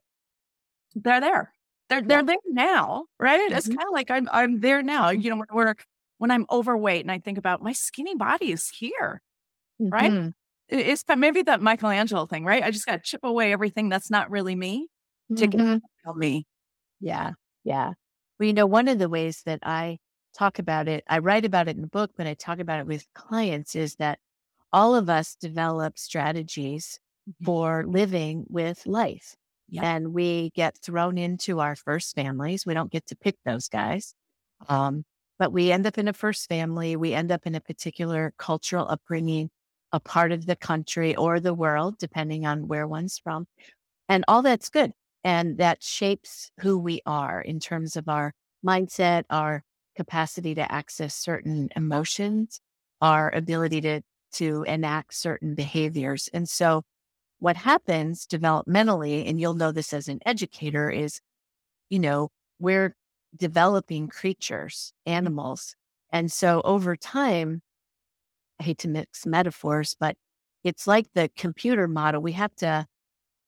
they're 0.95 1.21
there. 1.21 1.53
They're 1.89 2.03
they're 2.03 2.23
there 2.23 2.37
now, 2.45 3.05
right? 3.19 3.39
Mm-hmm. 3.39 3.57
It's 3.57 3.67
kind 3.67 3.81
of 3.81 3.93
like 3.93 4.11
I'm 4.11 4.29
I'm 4.31 4.59
there 4.59 4.83
now. 4.83 5.09
You 5.09 5.31
know, 5.31 5.43
when, 5.51 5.73
when 6.19 6.29
I'm 6.29 6.45
overweight 6.51 7.01
and 7.01 7.11
I 7.11 7.17
think 7.17 7.37
about 7.37 7.63
my 7.63 7.73
skinny 7.73 8.13
body 8.13 8.51
is 8.51 8.69
here, 8.69 9.21
mm-hmm. 9.81 9.91
right? 9.91 10.33
It's 10.67 11.03
maybe 11.17 11.41
that 11.43 11.61
Michelangelo 11.61 12.27
thing, 12.27 12.45
right? 12.45 12.61
I 12.61 12.69
just 12.69 12.85
got 12.85 12.97
to 12.97 13.01
chip 13.01 13.21
away 13.23 13.51
everything 13.51 13.89
that's 13.89 14.11
not 14.11 14.29
really 14.29 14.55
me 14.55 14.87
to 15.35 15.47
mm-hmm. 15.47 15.77
get 16.05 16.15
me. 16.15 16.45
Yeah, 16.99 17.31
yeah. 17.63 17.93
Well, 18.39 18.47
you 18.47 18.53
know, 18.53 18.67
one 18.67 18.87
of 18.87 18.99
the 18.99 19.09
ways 19.09 19.41
that 19.45 19.59
I 19.63 19.97
talk 20.37 20.59
about 20.59 20.87
it, 20.87 21.03
I 21.07 21.19
write 21.19 21.45
about 21.45 21.67
it 21.67 21.75
in 21.75 21.81
the 21.81 21.87
book, 21.87 22.11
but 22.15 22.27
I 22.27 22.35
talk 22.35 22.59
about 22.59 22.79
it 22.79 22.85
with 22.85 23.05
clients 23.15 23.75
is 23.75 23.95
that 23.95 24.19
all 24.71 24.95
of 24.95 25.09
us 25.09 25.35
develop 25.39 25.97
strategies 25.97 26.99
mm-hmm. 27.27 27.45
for 27.45 27.85
living 27.87 28.45
with 28.49 28.85
life. 28.85 29.35
Yeah. 29.69 29.83
And 29.83 30.13
we 30.13 30.51
get 30.55 30.77
thrown 30.83 31.17
into 31.17 31.59
our 31.59 31.75
first 31.75 32.13
families. 32.15 32.65
We 32.65 32.73
don't 32.73 32.91
get 32.91 33.07
to 33.07 33.15
pick 33.15 33.35
those 33.45 33.69
guys. 33.69 34.13
Um, 34.67 35.05
but 35.39 35.53
we 35.53 35.71
end 35.71 35.87
up 35.87 35.97
in 35.97 36.07
a 36.07 36.13
first 36.13 36.47
family. 36.49 36.95
We 36.97 37.13
end 37.13 37.31
up 37.31 37.47
in 37.47 37.55
a 37.55 37.61
particular 37.61 38.33
cultural 38.37 38.85
upbringing, 38.87 39.49
a 39.91 39.99
part 39.99 40.33
of 40.33 40.45
the 40.45 40.57
country 40.57 41.15
or 41.15 41.39
the 41.39 41.53
world, 41.53 41.95
depending 41.97 42.45
on 42.45 42.67
where 42.67 42.85
one's 42.85 43.17
from. 43.17 43.47
And 44.09 44.25
all 44.27 44.41
that's 44.41 44.69
good. 44.69 44.91
And 45.23 45.57
that 45.57 45.81
shapes 45.81 46.51
who 46.59 46.77
we 46.77 47.01
are 47.05 47.41
in 47.41 47.59
terms 47.59 47.95
of 47.95 48.07
our 48.09 48.33
mindset, 48.65 49.23
our 49.29 49.63
capacity 49.95 50.55
to 50.55 50.71
access 50.71 51.15
certain 51.15 51.69
emotions, 51.75 52.59
our 53.01 53.33
ability 53.33 53.81
to, 53.81 54.01
to 54.33 54.63
enact 54.63 55.13
certain 55.13 55.55
behaviors. 55.55 56.29
And 56.33 56.47
so 56.47 56.83
what 57.39 57.55
happens 57.55 58.27
developmentally, 58.27 59.27
and 59.27 59.39
you'll 59.39 59.53
know 59.53 59.71
this 59.71 59.93
as 59.93 60.09
an 60.09 60.19
educator, 60.25 60.89
is, 60.89 61.21
you 61.89 61.99
know, 61.99 62.29
we're 62.59 62.95
developing 63.35 64.07
creatures, 64.07 64.93
mm. 65.07 65.11
animals. 65.11 65.75
And 66.11 66.31
so 66.31 66.61
over 66.63 66.95
time, 66.95 67.61
I 68.59 68.63
hate 68.63 68.79
to 68.79 68.87
mix 68.87 69.25
metaphors, 69.25 69.95
but 69.99 70.15
it's 70.63 70.87
like 70.87 71.07
the 71.13 71.29
computer 71.37 71.87
model. 71.87 72.21
We 72.21 72.33
have 72.33 72.55
to 72.57 72.85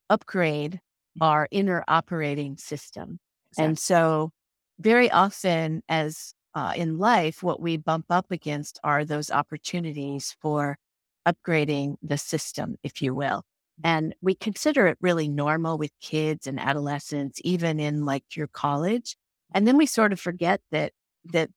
upgrade 0.09 0.79
mm. 1.19 1.25
our 1.25 1.47
inner 1.51 1.83
operating 1.88 2.57
system. 2.57 3.19
Exactly. 3.51 3.65
And 3.65 3.79
so, 3.79 4.31
very 4.79 5.11
often, 5.11 5.83
as 5.89 6.33
uh, 6.55 6.73
in 6.75 6.97
life, 6.97 7.43
what 7.43 7.61
we 7.61 7.77
bump 7.77 8.05
up 8.09 8.31
against 8.31 8.79
are 8.83 9.05
those 9.05 9.29
opportunities 9.29 10.35
for 10.41 10.77
upgrading 11.27 11.95
the 12.01 12.17
system, 12.17 12.77
if 12.83 13.01
you 13.01 13.13
will. 13.13 13.43
And 13.83 14.15
we 14.21 14.35
consider 14.35 14.88
it 14.88 14.97
really 15.01 15.27
normal 15.27 15.77
with 15.77 15.91
kids 16.01 16.47
and 16.47 16.59
adolescents, 16.59 17.39
even 17.43 17.79
in 17.79 18.05
like 18.05 18.35
your 18.35 18.47
college. 18.47 19.15
And 19.53 19.67
then 19.67 19.77
we 19.77 19.86
sort 19.86 20.13
of 20.13 20.20
forget 20.20 20.62
that 20.72 20.93
that 21.25 21.50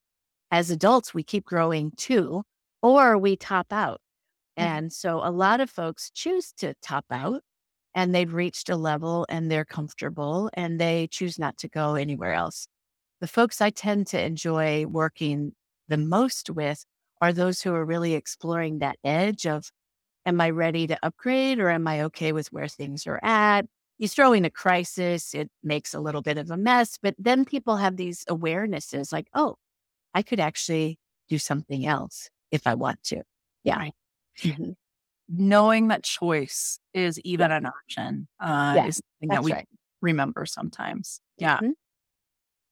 as 0.50 0.70
adults 0.70 1.14
we 1.14 1.22
keep 1.22 1.44
growing 1.44 1.92
too, 1.96 2.42
or 2.82 3.18
we 3.18 3.36
top 3.36 3.72
out. 3.72 4.00
Mm. 4.58 4.64
And 4.64 4.92
so 4.92 5.20
a 5.22 5.30
lot 5.30 5.60
of 5.60 5.70
folks 5.70 6.10
choose 6.10 6.52
to 6.58 6.74
top 6.82 7.06
out 7.10 7.42
and 7.94 8.14
they've 8.14 8.32
reached 8.32 8.68
a 8.68 8.76
level 8.76 9.26
and 9.28 9.50
they're 9.50 9.64
comfortable 9.64 10.50
and 10.54 10.80
they 10.80 11.08
choose 11.10 11.38
not 11.38 11.56
to 11.58 11.68
go 11.68 11.94
anywhere 11.94 12.32
else. 12.32 12.66
The 13.20 13.26
folks 13.26 13.60
I 13.60 13.70
tend 13.70 14.06
to 14.08 14.22
enjoy 14.22 14.86
working 14.86 15.52
the 15.88 15.96
most 15.96 16.50
with 16.50 16.84
are 17.20 17.32
those 17.32 17.62
who 17.62 17.74
are 17.74 17.84
really 17.84 18.14
exploring 18.14 18.78
that 18.78 18.98
edge 19.04 19.46
of 19.46 19.70
Am 20.26 20.40
I 20.40 20.50
ready 20.50 20.86
to 20.86 20.98
upgrade 21.02 21.58
or 21.58 21.68
am 21.68 21.86
I 21.86 22.04
okay 22.04 22.32
with 22.32 22.48
where 22.48 22.66
things 22.66 23.06
are 23.06 23.20
at? 23.22 23.66
You 23.98 24.08
throw 24.08 24.32
in 24.32 24.44
a 24.44 24.50
crisis, 24.50 25.34
it 25.34 25.50
makes 25.62 25.94
a 25.94 26.00
little 26.00 26.22
bit 26.22 26.38
of 26.38 26.50
a 26.50 26.56
mess, 26.56 26.98
but 27.00 27.14
then 27.18 27.44
people 27.44 27.76
have 27.76 27.96
these 27.96 28.24
awarenesses 28.28 29.12
like, 29.12 29.28
oh, 29.34 29.56
I 30.14 30.22
could 30.22 30.40
actually 30.40 30.98
do 31.28 31.38
something 31.38 31.86
else 31.86 32.28
if 32.50 32.66
I 32.66 32.74
want 32.74 33.02
to. 33.04 33.22
Yeah. 33.62 33.90
Mm-hmm. 34.40 34.72
Knowing 35.28 35.88
that 35.88 36.02
choice 36.02 36.78
is 36.92 37.18
even 37.20 37.50
an 37.50 37.66
option 37.66 38.28
uh, 38.40 38.74
yeah, 38.76 38.86
is 38.86 38.96
something 38.96 39.34
that 39.34 39.44
we 39.44 39.52
right. 39.52 39.68
remember 40.02 40.44
sometimes. 40.44 41.20
Yeah. 41.38 41.56
Mm-hmm. 41.56 41.70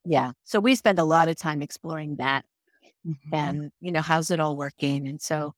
Yeah. 0.05 0.33
So 0.45 0.61
we 0.61 0.75
spend 0.75 0.99
a 0.99 1.05
lot 1.05 1.29
of 1.29 1.37
time 1.37 1.63
exploring 1.63 2.17
that 2.17 2.45
mm-hmm. 3.07 3.35
and, 3.35 3.71
you 3.81 3.93
know, 3.93 4.03
how's 4.03 4.31
it 4.31 4.41
all 4.41 4.57
working? 4.57 5.07
And 5.07 5.21
so 5.21 5.55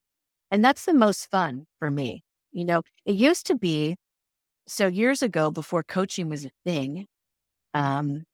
and 0.50 0.64
that's 0.64 0.84
the 0.84 0.94
most 0.94 1.30
fun 1.30 1.66
for 1.78 1.90
me. 1.90 2.22
You 2.52 2.64
know, 2.64 2.82
it 3.04 3.16
used 3.16 3.46
to 3.46 3.56
be 3.56 3.96
so 4.66 4.86
years 4.86 5.22
ago 5.22 5.50
before 5.50 5.82
coaching 5.82 6.28
was 6.28 6.44
a 6.44 6.50
thing. 6.64 7.06
Um, 7.72 8.24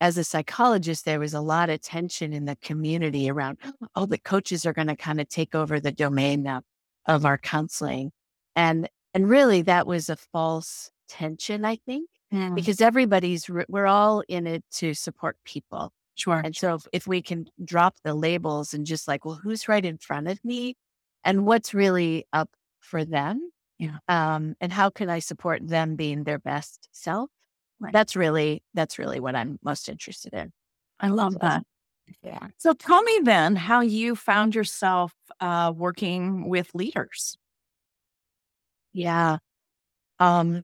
as 0.00 0.18
a 0.18 0.24
psychologist, 0.24 1.04
there 1.04 1.20
was 1.20 1.34
a 1.34 1.40
lot 1.40 1.70
of 1.70 1.80
tension 1.80 2.32
in 2.32 2.44
the 2.44 2.56
community 2.56 3.30
around, 3.30 3.58
oh, 3.94 4.06
the 4.06 4.18
coaches 4.18 4.66
are 4.66 4.72
going 4.72 4.88
to 4.88 4.96
kind 4.96 5.20
of 5.20 5.28
take 5.28 5.54
over 5.54 5.80
the 5.80 5.92
domain 5.92 6.46
of, 6.46 6.64
of 7.06 7.24
our 7.24 7.38
counseling. 7.38 8.10
And, 8.56 8.88
and 9.14 9.28
really 9.28 9.62
that 9.62 9.86
was 9.86 10.08
a 10.08 10.16
false 10.16 10.90
tension, 11.08 11.64
I 11.64 11.76
think, 11.76 12.08
mm. 12.32 12.54
because 12.54 12.80
everybody's, 12.80 13.48
we're 13.68 13.86
all 13.86 14.22
in 14.28 14.46
it 14.46 14.64
to 14.72 14.94
support 14.94 15.36
people. 15.44 15.92
Sure. 16.16 16.40
And 16.44 16.54
so 16.54 16.74
if, 16.74 16.86
if 16.92 17.06
we 17.06 17.22
can 17.22 17.46
drop 17.64 17.96
the 18.04 18.14
labels 18.14 18.74
and 18.74 18.86
just 18.86 19.08
like, 19.08 19.24
well, 19.24 19.40
who's 19.42 19.68
right 19.68 19.84
in 19.84 19.98
front 19.98 20.28
of 20.28 20.38
me? 20.44 20.76
and 21.24 21.46
what's 21.46 21.74
really 21.74 22.26
up 22.32 22.50
for 22.80 23.04
them. 23.04 23.50
Yeah. 23.78 23.98
Um, 24.08 24.54
and 24.60 24.72
how 24.72 24.90
can 24.90 25.10
I 25.10 25.18
support 25.18 25.66
them 25.66 25.96
being 25.96 26.24
their 26.24 26.38
best 26.38 26.88
self? 26.92 27.30
Right. 27.80 27.92
That's 27.92 28.14
really 28.16 28.62
that's 28.72 28.98
really 28.98 29.20
what 29.20 29.34
I'm 29.34 29.58
most 29.62 29.88
interested 29.88 30.32
in. 30.32 30.52
I 31.00 31.08
love 31.08 31.32
so, 31.34 31.38
that. 31.42 31.62
Yeah. 32.22 32.48
So 32.58 32.72
tell 32.72 33.02
me 33.02 33.20
then 33.22 33.56
how 33.56 33.80
you 33.80 34.14
found 34.14 34.54
yourself 34.54 35.12
uh, 35.40 35.72
working 35.74 36.48
with 36.48 36.70
leaders. 36.74 37.36
Yeah. 38.92 39.38
Um, 40.20 40.62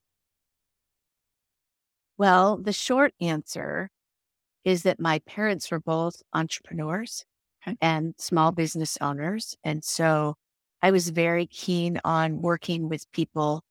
well, 2.17 2.57
the 2.57 2.73
short 2.73 3.13
answer 3.21 3.91
is 4.65 4.83
that 4.83 5.01
my 5.01 5.21
parents 5.21 5.71
were 5.71 5.81
both 5.81 6.23
entrepreneurs 6.33 7.25
okay. 7.67 7.77
and 7.81 8.15
small 8.19 8.53
business 8.53 8.97
owners. 9.01 9.57
And 9.65 9.83
so 9.83 10.35
I 10.83 10.91
was 10.91 11.11
very 11.11 11.47
keen 11.47 12.01
on 12.05 12.41
working 12.41 12.89
with 12.89 13.11
people 13.13 13.63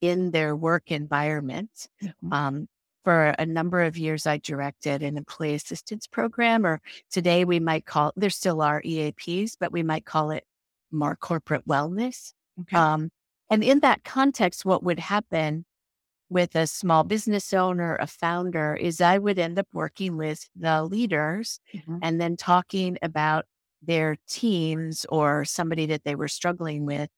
in 0.00 0.32
their 0.32 0.54
work 0.56 0.90
environment. 0.90 1.88
Mm-hmm. 2.02 2.32
Um, 2.32 2.68
for 3.04 3.34
a 3.38 3.46
number 3.46 3.82
of 3.82 3.96
years, 3.96 4.26
I 4.26 4.38
directed 4.38 5.02
an 5.02 5.16
employee 5.16 5.54
assistance 5.54 6.06
program, 6.06 6.64
or 6.64 6.80
today 7.10 7.44
we 7.44 7.58
might 7.58 7.84
call 7.84 8.12
there 8.16 8.30
still 8.30 8.62
are 8.62 8.82
EAPs, 8.82 9.56
but 9.58 9.72
we 9.72 9.82
might 9.82 10.04
call 10.04 10.30
it 10.30 10.44
more 10.92 11.16
corporate 11.16 11.66
wellness. 11.66 12.32
Okay. 12.60 12.76
Um, 12.76 13.10
and 13.50 13.64
in 13.64 13.80
that 13.80 14.04
context, 14.04 14.64
what 14.64 14.84
would 14.84 15.00
happen 15.00 15.64
with 16.30 16.54
a 16.56 16.66
small 16.66 17.04
business 17.04 17.52
owner, 17.52 17.96
a 17.96 18.06
founder, 18.06 18.74
is 18.74 19.00
I 19.00 19.18
would 19.18 19.38
end 19.38 19.58
up 19.58 19.68
working 19.72 20.16
with 20.16 20.48
the 20.56 20.82
leaders 20.84 21.60
mm-hmm. 21.74 21.98
and 22.02 22.20
then 22.20 22.36
talking 22.36 22.98
about 23.02 23.44
their 23.82 24.16
teams 24.28 25.04
or 25.08 25.44
somebody 25.44 25.86
that 25.86 26.04
they 26.04 26.14
were 26.14 26.28
struggling 26.28 26.86
with. 26.86 27.08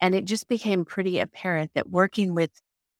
And 0.00 0.14
it 0.14 0.24
just 0.24 0.48
became 0.48 0.84
pretty 0.84 1.18
apparent 1.18 1.72
that 1.74 1.90
working 1.90 2.34
with 2.34 2.50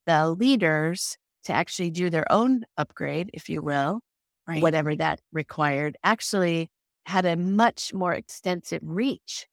the 0.07 0.31
leaders 0.31 1.17
to 1.45 1.53
actually 1.53 1.91
do 1.91 2.11
their 2.11 2.31
own 2.31 2.65
upgrade, 2.77 3.31
if 3.35 3.49
you 3.49 3.63
will, 3.63 4.01
right. 4.49 4.63
whatever 4.63 4.95
that 4.97 5.21
required, 5.33 5.97
actually 6.05 6.71
had 7.07 7.27
a 7.27 7.37
much 7.37 7.93
more 7.93 8.15
extensive 8.15 8.81
reach 8.83 9.47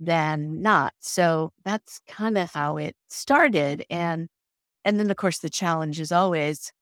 than 0.00 0.62
not. 0.62 0.92
So 1.00 1.52
that's 1.64 2.00
kind 2.06 2.38
of 2.38 2.52
how 2.52 2.76
it 2.76 2.94
started. 3.08 3.84
And 3.90 4.28
and 4.84 4.98
then 4.98 5.10
of 5.10 5.16
course 5.16 5.38
the 5.38 5.50
challenge 5.50 6.00
is 6.00 6.12
always 6.12 6.72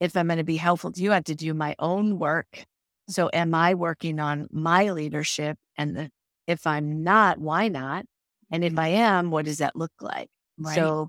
if 0.00 0.16
I'm 0.16 0.26
going 0.26 0.38
to 0.38 0.44
be 0.44 0.56
helpful 0.56 0.92
to 0.92 1.02
you, 1.02 1.12
I 1.12 1.16
have 1.16 1.24
to 1.24 1.34
do 1.34 1.54
my 1.54 1.74
own 1.78 2.18
work 2.18 2.64
so 3.08 3.30
am 3.32 3.54
I 3.54 3.74
working 3.74 4.18
on 4.20 4.48
my 4.50 4.90
leadership? 4.90 5.58
And 5.76 5.96
the, 5.96 6.10
if 6.46 6.66
I'm 6.66 7.02
not, 7.02 7.38
why 7.38 7.68
not? 7.68 8.04
And 8.50 8.64
if 8.64 8.72
mm-hmm. 8.72 8.80
I 8.80 8.88
am, 8.88 9.30
what 9.30 9.44
does 9.44 9.58
that 9.58 9.76
look 9.76 9.92
like? 10.00 10.28
Right. 10.58 10.74
So 10.74 11.08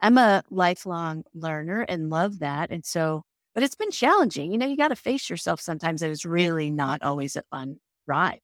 I'm 0.00 0.18
a 0.18 0.42
lifelong 0.50 1.24
learner 1.34 1.82
and 1.82 2.10
love 2.10 2.40
that. 2.40 2.70
And 2.70 2.84
so, 2.84 3.22
but 3.54 3.62
it's 3.62 3.74
been 3.74 3.90
challenging. 3.90 4.52
You 4.52 4.58
know, 4.58 4.66
you 4.66 4.76
got 4.76 4.88
to 4.88 4.96
face 4.96 5.28
yourself 5.28 5.60
sometimes. 5.60 6.02
It 6.02 6.08
was 6.08 6.24
really 6.24 6.70
not 6.70 7.02
always 7.02 7.36
a 7.36 7.42
fun 7.50 7.76
ride. 8.06 8.40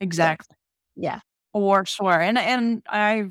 Exactly. 0.00 0.46
So, 0.50 1.02
yeah. 1.02 1.20
For 1.52 1.84
sure. 1.86 2.20
And 2.20 2.38
and 2.38 2.82
I 2.88 3.24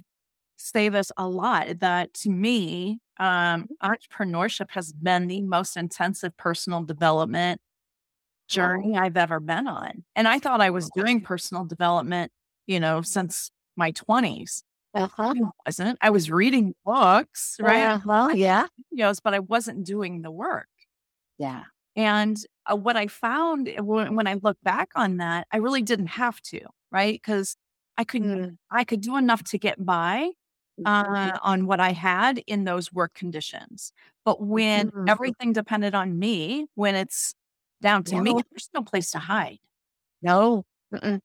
say 0.57 0.89
this 0.89 1.11
a 1.17 1.27
lot 1.27 1.79
that 1.79 2.13
to 2.15 2.29
me, 2.29 2.99
um, 3.19 3.67
mm-hmm. 3.83 3.91
entrepreneurship 3.91 4.71
has 4.71 4.91
been 4.91 5.27
the 5.27 5.41
most 5.41 5.77
intensive 5.77 6.35
personal 6.37 6.83
development 6.83 7.61
journey 8.47 8.97
I've 8.97 9.17
ever 9.17 9.39
been 9.39 9.67
on. 9.67 10.03
And 10.15 10.27
I 10.27 10.39
thought 10.39 10.61
I 10.61 10.69
was 10.71 10.89
doing 10.89 11.21
personal 11.21 11.65
development, 11.65 12.31
you 12.67 12.79
know, 12.79 13.01
since 13.01 13.51
my 13.75 13.91
20s. 13.91 14.63
Uh-huh. 14.93 15.35
I 15.35 15.41
wasn't. 15.65 15.97
I 16.01 16.09
was 16.11 16.31
reading 16.31 16.75
books, 16.85 17.57
right? 17.61 17.89
Yeah, 17.89 18.01
well, 18.05 18.31
yeah. 18.35 18.67
Videos, 18.93 19.19
but 19.23 19.33
I 19.33 19.39
wasn't 19.39 19.85
doing 19.85 20.21
the 20.23 20.31
work. 20.31 20.67
Yeah. 21.37 21.65
And 21.95 22.37
uh, 22.65 22.75
what 22.75 22.95
I 22.95 23.07
found 23.07 23.69
uh, 23.69 23.83
when, 23.83 24.15
when 24.15 24.27
I 24.27 24.35
look 24.35 24.57
back 24.63 24.89
on 24.95 25.17
that, 25.17 25.47
I 25.51 25.57
really 25.57 25.81
didn't 25.81 26.07
have 26.07 26.41
to, 26.43 26.61
right? 26.91 27.13
Because 27.15 27.55
I 27.97 28.03
could 28.03 28.23
Mm. 28.23 28.57
I 28.71 28.83
could 28.83 29.01
do 29.01 29.17
enough 29.17 29.43
to 29.45 29.57
get 29.57 29.83
by 29.85 30.31
uh, 30.85 31.39
on 31.43 31.67
what 31.67 31.79
I 31.79 31.91
had 31.93 32.39
in 32.47 32.65
those 32.65 32.93
work 32.93 33.13
conditions. 33.15 33.91
But 34.25 34.41
when 34.41 34.91
Mhm. 34.93 35.07
everything 35.07 35.53
depended 35.53 35.95
on 35.95 36.19
me, 36.19 36.67
when 36.75 36.95
it's 36.95 37.33
down 37.81 38.03
to 38.05 38.21
me, 38.21 38.33
there's 38.51 38.69
no 38.73 38.81
place 38.81 39.11
to 39.11 39.19
hide. 39.19 39.59
No. 40.21 40.65
Mm-mm. 40.93 41.19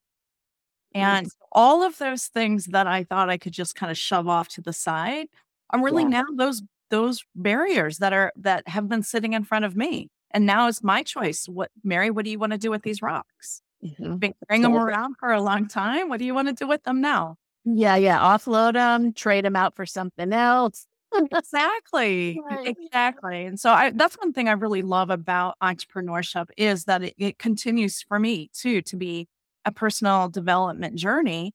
And 0.95 1.27
all 1.53 1.83
of 1.83 1.97
those 1.99 2.27
things 2.27 2.67
that 2.67 2.87
I 2.87 3.05
thought 3.05 3.31
I 3.31 3.39
could 3.39 3.53
just 3.53 3.75
kind 3.75 3.91
of 3.91 3.97
shove 3.97 4.29
off 4.29 4.49
to 4.49 4.61
the 4.61 4.73
side 4.73 5.29
I'm 5.71 5.83
really 5.83 6.03
Yeah. 6.03 6.09
now 6.11 6.25
those 6.37 6.63
those 6.91 7.25
barriers 7.35 7.99
that 7.99 8.13
are 8.13 8.31
that 8.37 8.69
have 8.69 8.89
been 8.89 9.03
sitting 9.03 9.33
in 9.33 9.45
front 9.45 9.65
of 9.65 9.75
me. 9.75 10.11
And 10.33 10.45
now 10.45 10.69
it's 10.69 10.83
my 10.83 11.03
choice. 11.03 11.47
What 11.49 11.71
Mary, 11.83 12.11
what 12.11 12.25
do 12.27 12.31
you 12.31 12.39
want 12.39 12.53
to 12.53 12.59
do 12.59 12.71
with 12.71 12.83
these 12.83 13.01
rocks? 13.01 13.63
Mhm. 13.83 14.21
Been 14.21 14.35
carrying 14.47 14.63
them 14.63 14.75
around 14.77 15.17
for 15.19 15.33
a 15.33 15.41
long 15.41 15.67
time. 15.67 16.09
What 16.11 16.19
do 16.19 16.27
you 16.27 16.35
want 16.35 16.49
to 16.49 16.55
do 16.55 16.69
with 16.69 16.83
them 16.85 17.01
now? 17.01 17.37
Yeah, 17.65 17.97
yeah. 17.97 18.19
Offload 18.19 18.75
them, 18.75 19.15
trade 19.15 19.45
them 19.47 19.57
out 19.57 19.75
for 19.75 19.87
something 19.87 20.33
else. 20.33 20.87
Exactly. 21.15 22.45
Right. 22.49 22.61
Exactly. 22.65 23.45
And 23.47 23.59
so 23.61 23.71
I 23.71 23.91
that's 23.91 24.17
one 24.17 24.33
thing 24.33 24.49
I 24.49 24.53
really 24.53 24.83
love 24.83 25.11
about 25.11 25.57
entrepreneurship 25.63 26.47
is 26.57 26.85
that 26.85 27.03
it, 27.03 27.15
it 27.19 27.39
continues 27.39 28.03
for 28.03 28.19
me 28.19 28.49
too 28.53 28.83
to 28.83 28.97
be 28.97 29.29
a 29.65 29.73
personal 29.73 30.29
development 30.29 30.97
journey. 30.97 31.53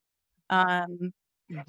Um, 0.50 1.12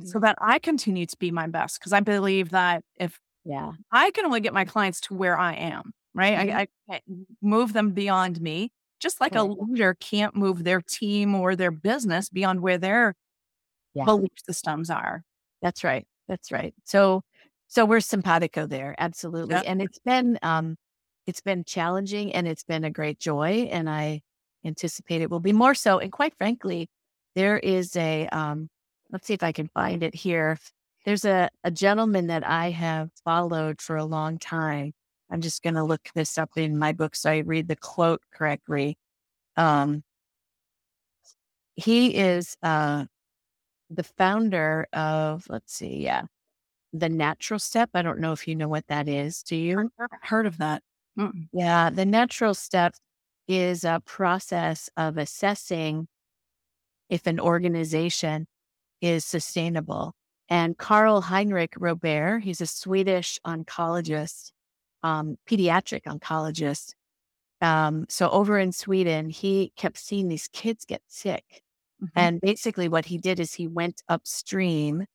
so 0.03 0.19
that 0.19 0.37
I 0.41 0.59
continue 0.59 1.05
to 1.07 1.17
be 1.17 1.31
my 1.31 1.47
best. 1.47 1.81
Cause 1.81 1.93
I 1.93 2.01
believe 2.01 2.51
that 2.51 2.83
if 2.99 3.19
Yeah. 3.45 3.73
I 3.91 4.11
can 4.11 4.25
only 4.25 4.41
get 4.41 4.53
my 4.53 4.65
clients 4.65 5.01
to 5.03 5.15
where 5.15 5.37
I 5.39 5.53
am, 5.55 5.93
right? 6.15 6.35
Mhm. 6.35 6.53
I, 6.53 6.61
I 6.63 6.67
can't 6.89 7.03
move 7.41 7.73
them 7.73 7.91
beyond 7.91 8.41
me, 8.41 8.71
just 8.99 9.21
like 9.21 9.35
a 9.35 9.43
leader 9.43 9.95
can't 9.99 10.35
move 10.35 10.63
their 10.65 10.81
team 10.81 11.35
or 11.35 11.55
their 11.55 11.71
business 11.71 12.29
beyond 12.29 12.61
where 12.61 12.77
their 12.79 13.15
Yeah. 13.93 14.07
belief 14.07 14.31
systems 14.47 14.89
are. 14.89 15.23
That's 15.61 15.83
right. 15.83 16.07
That's 16.27 16.51
right. 16.51 16.73
So 16.85 17.23
so 17.69 17.85
we're 17.85 17.99
simpatico 18.01 18.65
there. 18.65 18.95
Absolutely. 18.97 19.53
Yep. 19.55 19.63
And 19.67 19.81
it's 19.81 19.99
been 19.99 20.39
um 20.41 20.75
it's 21.27 21.41
been 21.41 21.63
challenging 21.63 22.33
and 22.33 22.47
it's 22.47 22.63
been 22.63 22.83
a 22.83 22.89
great 22.89 23.19
joy 23.19 23.69
and 23.71 23.89
I 23.89 24.21
anticipate 24.65 25.21
it 25.21 25.29
will 25.29 25.39
be 25.39 25.53
more 25.53 25.75
so. 25.75 25.99
And 25.99 26.11
quite 26.11 26.35
frankly, 26.37 26.89
there 27.35 27.59
is 27.59 27.95
a 27.95 28.27
um 28.29 28.69
let's 29.11 29.27
see 29.27 29.35
if 29.35 29.43
I 29.43 29.51
can 29.51 29.69
find 29.69 30.03
it 30.03 30.15
here. 30.15 30.57
There's 31.05 31.25
a, 31.25 31.49
a 31.63 31.71
gentleman 31.71 32.27
that 32.27 32.45
I 32.45 32.71
have 32.71 33.09
followed 33.23 33.81
for 33.81 33.95
a 33.95 34.05
long 34.05 34.39
time. 34.39 34.93
I'm 35.31 35.41
just 35.41 35.61
gonna 35.63 35.85
look 35.85 36.09
this 36.15 36.37
up 36.39 36.49
in 36.57 36.77
my 36.77 36.91
book 36.93 37.15
so 37.15 37.29
I 37.31 37.37
read 37.39 37.67
the 37.67 37.75
quote 37.75 38.21
correctly. 38.33 38.97
Um 39.57 40.03
he 41.75 42.15
is 42.15 42.57
uh 42.63 43.05
the 43.91 44.03
founder 44.03 44.87
of 44.93 45.45
let's 45.49 45.73
see, 45.73 45.97
yeah, 46.03 46.23
the 46.93 47.09
natural 47.09 47.59
step. 47.59 47.89
I 47.93 48.01
don't 48.01 48.19
know 48.19 48.31
if 48.31 48.47
you 48.47 48.55
know 48.55 48.67
what 48.67 48.87
that 48.87 49.07
is. 49.07 49.43
Do 49.43 49.55
you? 49.55 49.89
I've 49.99 50.09
heard 50.21 50.45
of 50.45 50.57
that. 50.57 50.81
Mm-mm. 51.17 51.47
Yeah, 51.51 51.89
the 51.89 52.05
natural 52.05 52.53
step 52.53 52.93
is 53.47 53.83
a 53.83 54.01
process 54.05 54.89
of 54.95 55.17
assessing 55.17 56.07
if 57.09 57.25
an 57.27 57.39
organization 57.39 58.47
is 59.01 59.25
sustainable. 59.25 60.13
And 60.49 60.77
Karl-Henrik 60.77 61.71
Robèrt, 61.73 62.41
he's 62.41 62.61
a 62.61 62.67
Swedish 62.67 63.39
oncologist, 63.45 64.51
um, 65.03 65.37
pediatric 65.47 66.03
oncologist. 66.03 66.93
Um, 67.61 68.05
so 68.09 68.29
over 68.29 68.57
in 68.57 68.71
Sweden, 68.71 69.29
he 69.29 69.73
kept 69.75 69.97
seeing 69.97 70.27
these 70.27 70.47
kids 70.47 70.85
get 70.85 71.01
sick. 71.07 71.61
Mhm. 72.01 72.09
And 72.15 72.41
basically, 72.41 72.87
what 72.87 73.05
he 73.05 73.17
did 73.17 73.39
is 73.39 73.53
he 73.53 73.67
went 73.67 74.01
upstream 74.07 75.05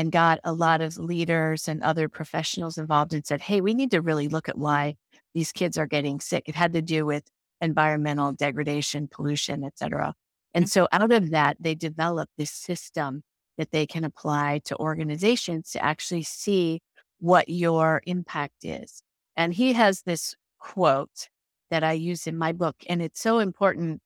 and 0.00 0.10
got 0.10 0.40
a 0.44 0.52
lot 0.54 0.80
of 0.80 0.96
leaders 0.96 1.68
and 1.68 1.82
other 1.82 2.08
professionals 2.08 2.78
involved 2.78 3.12
and 3.12 3.26
said, 3.26 3.42
Hey, 3.42 3.60
we 3.60 3.74
need 3.74 3.90
to 3.90 4.00
really 4.00 4.28
look 4.28 4.48
at 4.48 4.56
why 4.56 4.94
these 5.34 5.52
kids 5.52 5.76
are 5.76 5.86
getting 5.86 6.20
sick. 6.20 6.48
It 6.48 6.54
had 6.54 6.72
to 6.72 6.80
do 6.80 7.04
with 7.04 7.24
environmental 7.60 8.32
degradation, 8.32 9.08
pollution, 9.08 9.62
et 9.62 9.78
cetera. 9.78 10.14
And 10.54 10.64
mm. 10.64 10.68
so 10.70 10.88
out 10.90 11.12
of 11.12 11.32
that, 11.32 11.58
they 11.60 11.74
developed 11.74 12.32
this 12.38 12.50
system 12.50 13.22
that 13.58 13.72
they 13.72 13.86
can 13.86 14.04
apply 14.04 14.62
to 14.64 14.76
organizations 14.78 15.72
to 15.72 15.84
actually 15.84 16.22
see 16.22 16.80
what 17.18 17.50
your 17.50 18.00
impact 18.06 18.64
is. 18.64 19.02
And 19.36 19.52
he 19.52 19.74
has 19.74 20.00
this 20.00 20.34
quote 20.58 21.28
that 21.70 21.84
I 21.84 21.92
use 21.92 22.26
in 22.26 22.38
my 22.38 22.52
book, 22.52 22.76
and 22.88 23.02
it's 23.02 23.20
so 23.20 23.38
important 23.38 24.00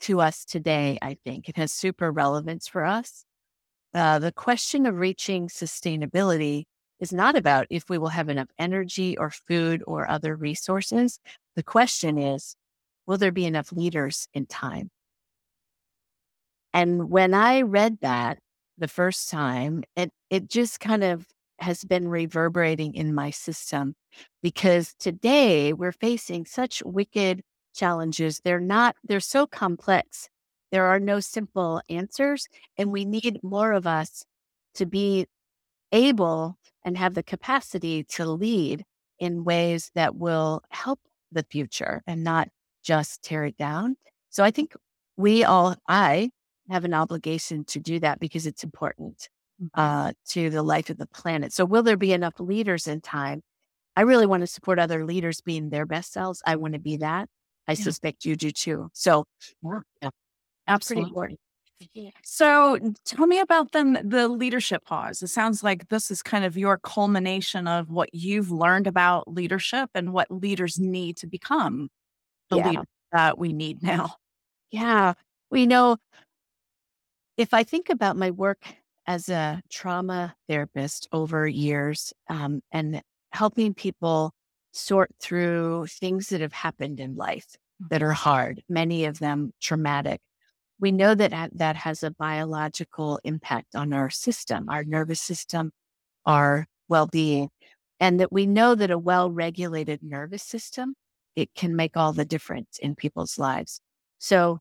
to 0.00 0.22
us 0.22 0.46
today, 0.46 0.96
I 1.02 1.18
think. 1.22 1.50
It 1.50 1.58
has 1.58 1.70
super 1.70 2.10
relevance 2.10 2.66
for 2.66 2.86
us. 2.86 3.26
Uh, 3.94 4.18
the 4.18 4.32
question 4.32 4.86
of 4.86 4.96
reaching 4.96 5.48
sustainability 5.48 6.64
is 7.00 7.12
not 7.12 7.36
about 7.36 7.66
if 7.70 7.84
we 7.88 7.98
will 7.98 8.08
have 8.08 8.28
enough 8.28 8.48
energy 8.58 9.16
or 9.16 9.30
food 9.30 9.82
or 9.86 10.08
other 10.10 10.36
resources. 10.36 11.20
The 11.56 11.62
question 11.62 12.18
is, 12.18 12.54
will 13.06 13.18
there 13.18 13.32
be 13.32 13.46
enough 13.46 13.72
leaders 13.72 14.28
in 14.34 14.46
time? 14.46 14.90
And 16.74 17.10
when 17.10 17.34
I 17.34 17.62
read 17.62 17.98
that 18.02 18.38
the 18.76 18.88
first 18.88 19.30
time, 19.30 19.84
it 19.96 20.10
it 20.30 20.48
just 20.48 20.80
kind 20.80 21.02
of 21.02 21.26
has 21.60 21.84
been 21.84 22.08
reverberating 22.08 22.94
in 22.94 23.14
my 23.14 23.30
system 23.30 23.94
because 24.42 24.94
today 24.98 25.72
we're 25.72 25.92
facing 25.92 26.44
such 26.44 26.82
wicked 26.84 27.42
challenges. 27.74 28.40
They're 28.44 28.60
not, 28.60 28.96
they're 29.04 29.20
so 29.20 29.46
complex. 29.46 30.28
There 30.70 30.86
are 30.86 31.00
no 31.00 31.20
simple 31.20 31.82
answers. 31.88 32.48
And 32.76 32.92
we 32.92 33.04
need 33.04 33.40
more 33.42 33.72
of 33.72 33.86
us 33.86 34.24
to 34.74 34.86
be 34.86 35.26
able 35.92 36.58
and 36.84 36.96
have 36.98 37.14
the 37.14 37.22
capacity 37.22 38.04
to 38.04 38.26
lead 38.26 38.84
in 39.18 39.44
ways 39.44 39.90
that 39.94 40.16
will 40.16 40.62
help 40.70 41.00
the 41.32 41.44
future 41.50 42.02
and 42.06 42.24
not 42.24 42.48
just 42.82 43.22
tear 43.22 43.44
it 43.44 43.56
down. 43.56 43.96
So 44.30 44.44
I 44.44 44.50
think 44.50 44.74
we 45.16 45.44
all, 45.44 45.76
I 45.88 46.30
have 46.70 46.84
an 46.84 46.94
obligation 46.94 47.64
to 47.66 47.80
do 47.80 47.98
that 48.00 48.20
because 48.20 48.46
it's 48.46 48.64
important 48.64 49.28
Mhm. 49.60 49.70
uh, 49.74 50.12
to 50.28 50.50
the 50.50 50.62
life 50.62 50.88
of 50.90 50.98
the 50.98 51.06
planet. 51.06 51.52
So, 51.52 51.64
will 51.64 51.82
there 51.82 51.96
be 51.96 52.12
enough 52.12 52.38
leaders 52.38 52.86
in 52.86 53.00
time? 53.00 53.42
I 53.96 54.02
really 54.02 54.26
want 54.26 54.42
to 54.42 54.46
support 54.46 54.78
other 54.78 55.04
leaders 55.04 55.40
being 55.40 55.70
their 55.70 55.86
best 55.86 56.12
selves. 56.12 56.42
I 56.46 56.56
want 56.56 56.74
to 56.74 56.80
be 56.80 56.96
that. 56.98 57.28
I 57.68 57.74
Yeah. 57.74 57.84
suspect 57.84 58.24
you 58.24 58.36
do 58.36 58.50
too. 58.52 58.90
So, 58.94 59.26
yeah, 60.02 60.10
Absolutely. 60.68 61.10
important. 61.10 61.40
So 62.22 62.78
tell 63.04 63.26
me 63.26 63.40
about 63.40 63.72
then 63.72 64.00
the 64.04 64.28
leadership 64.28 64.84
pause. 64.84 65.22
It 65.22 65.28
sounds 65.28 65.62
like 65.62 65.88
this 65.88 66.10
is 66.10 66.22
kind 66.22 66.44
of 66.44 66.56
your 66.56 66.78
culmination 66.78 67.66
of 67.68 67.90
what 67.90 68.10
you've 68.14 68.50
learned 68.50 68.86
about 68.86 69.28
leadership 69.32 69.90
and 69.94 70.12
what 70.12 70.30
leaders 70.30 70.78
need 70.78 71.16
to 71.18 71.26
become 71.26 71.88
the 72.50 72.56
Yeah. 72.56 72.68
leader 72.70 72.84
that 73.12 73.38
we 73.38 73.52
need 73.52 73.82
now. 73.82 74.16
Yeah. 74.70 75.14
We 75.50 75.66
know 75.66 75.96
if 77.36 77.54
I 77.54 77.62
think 77.62 77.88
about 77.88 78.16
my 78.16 78.30
work 78.30 78.74
as 79.06 79.28
a 79.28 79.62
trauma 79.70 80.34
therapist 80.48 81.08
over 81.12 81.46
years 81.46 82.12
um, 82.28 82.60
and 82.72 83.02
helping 83.32 83.74
people 83.74 84.32
sort 84.72 85.10
through 85.20 85.86
things 85.86 86.28
that 86.28 86.40
have 86.40 86.52
happened 86.52 87.00
in 87.00 87.16
life 87.16 87.56
that 87.90 88.02
are 88.02 88.12
hard, 88.12 88.62
many 88.68 89.04
of 89.04 89.18
them 89.18 89.52
traumatic, 89.60 90.20
we 90.80 90.92
know 90.92 91.14
that 91.14 91.50
that 91.54 91.76
has 91.76 92.02
a 92.02 92.10
biological 92.10 93.20
impact 93.24 93.74
on 93.74 93.92
our 93.92 94.10
system, 94.10 94.68
our 94.68 94.84
nervous 94.84 95.20
system, 95.20 95.72
our 96.26 96.66
well 96.88 97.06
being, 97.06 97.50
and 98.00 98.20
that 98.20 98.32
we 98.32 98.46
know 98.46 98.74
that 98.74 98.90
a 98.90 98.98
well 98.98 99.30
regulated 99.30 100.02
nervous 100.02 100.42
system 100.42 100.94
it 101.36 101.54
can 101.54 101.76
make 101.76 101.96
all 101.96 102.12
the 102.12 102.24
difference 102.24 102.78
in 102.80 102.96
people's 102.96 103.38
lives. 103.38 103.80
So 104.18 104.58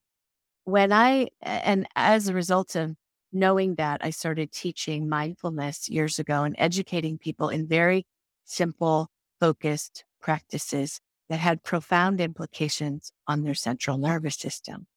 when 0.65 0.91
I, 0.91 1.29
and 1.41 1.87
as 1.95 2.27
a 2.27 2.33
result 2.33 2.75
of 2.75 2.95
knowing 3.33 3.75
that, 3.75 4.01
I 4.03 4.11
started 4.11 4.51
teaching 4.51 5.09
mindfulness 5.09 5.89
years 5.89 6.19
ago 6.19 6.43
and 6.43 6.55
educating 6.57 7.17
people 7.17 7.49
in 7.49 7.67
very 7.67 8.05
simple, 8.45 9.09
focused 9.39 10.03
practices 10.21 10.99
that 11.29 11.39
had 11.39 11.63
profound 11.63 12.21
implications 12.21 13.11
on 13.27 13.43
their 13.43 13.55
central 13.55 13.97
nervous 13.97 14.35
system. 14.35 14.87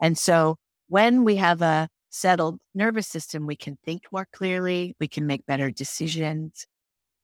And 0.00 0.18
so 0.18 0.56
when 0.88 1.24
we 1.24 1.36
have 1.36 1.62
a 1.62 1.88
settled 2.10 2.58
nervous 2.74 3.08
system, 3.08 3.46
we 3.46 3.56
can 3.56 3.78
think 3.84 4.04
more 4.12 4.26
clearly, 4.32 4.94
we 5.00 5.08
can 5.08 5.26
make 5.26 5.46
better 5.46 5.70
decisions, 5.70 6.66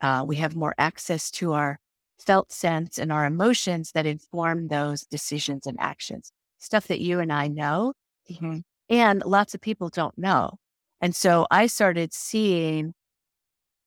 uh, 0.01 0.25
we 0.27 0.37
have 0.37 0.57
more 0.57 0.75
access 0.79 1.31
to 1.33 1.53
our 1.55 1.79
felt 2.21 2.53
sense 2.53 2.99
and 2.99 3.13
our 3.13 3.27
emotions 3.27 3.93
that 3.93 4.07
inform 4.07 4.69
those 4.69 5.05
decisions 5.07 5.67
and 5.67 5.77
actions. 5.81 6.33
Stuff 6.59 6.89
that 6.89 7.01
you 7.01 7.21
and 7.21 7.33
I 7.33 7.49
know, 7.49 7.95
Mhm. 8.31 8.65
and 8.91 9.23
lots 9.25 9.55
of 9.55 9.61
people 9.61 9.89
don't 9.91 10.17
know. 10.19 10.59
And 11.01 11.15
so 11.17 11.47
I 11.51 11.67
started 11.69 12.13
seeing 12.13 12.95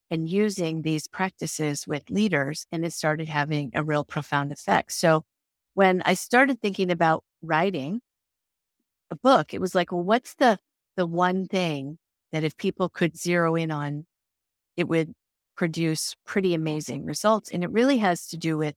and 0.09 0.27
using 0.29 0.81
these 0.81 1.07
practices 1.07 1.87
with 1.87 2.09
leaders, 2.09 2.65
and 2.71 2.85
it 2.85 2.91
started 2.93 3.29
having 3.29 3.71
a 3.73 3.83
real 3.83 4.03
profound 4.03 4.51
effect. 4.51 4.91
So 4.91 5.23
when 5.73 6.01
I 6.05 6.15
started 6.15 6.59
thinking 6.61 6.91
about 6.91 7.23
writing 7.41 8.01
a 9.11 9.15
book, 9.15 9.53
it 9.53 9.61
was 9.61 9.75
like, 9.75 9.91
well, 9.91 10.03
what's 10.03 10.35
the 10.35 10.57
the 10.97 11.05
one 11.07 11.47
thing 11.47 11.97
that 12.31 12.43
if 12.43 12.57
people 12.57 12.89
could 12.89 13.17
zero 13.17 13.55
in 13.55 13.71
on, 13.71 14.05
it 14.77 14.87
would 14.87 15.13
produce 15.57 16.15
pretty 16.25 16.53
amazing 16.53 17.05
results. 17.05 17.51
And 17.51 17.63
it 17.63 17.71
really 17.71 17.97
has 17.99 18.27
to 18.29 18.37
do 18.37 18.57
with 18.57 18.75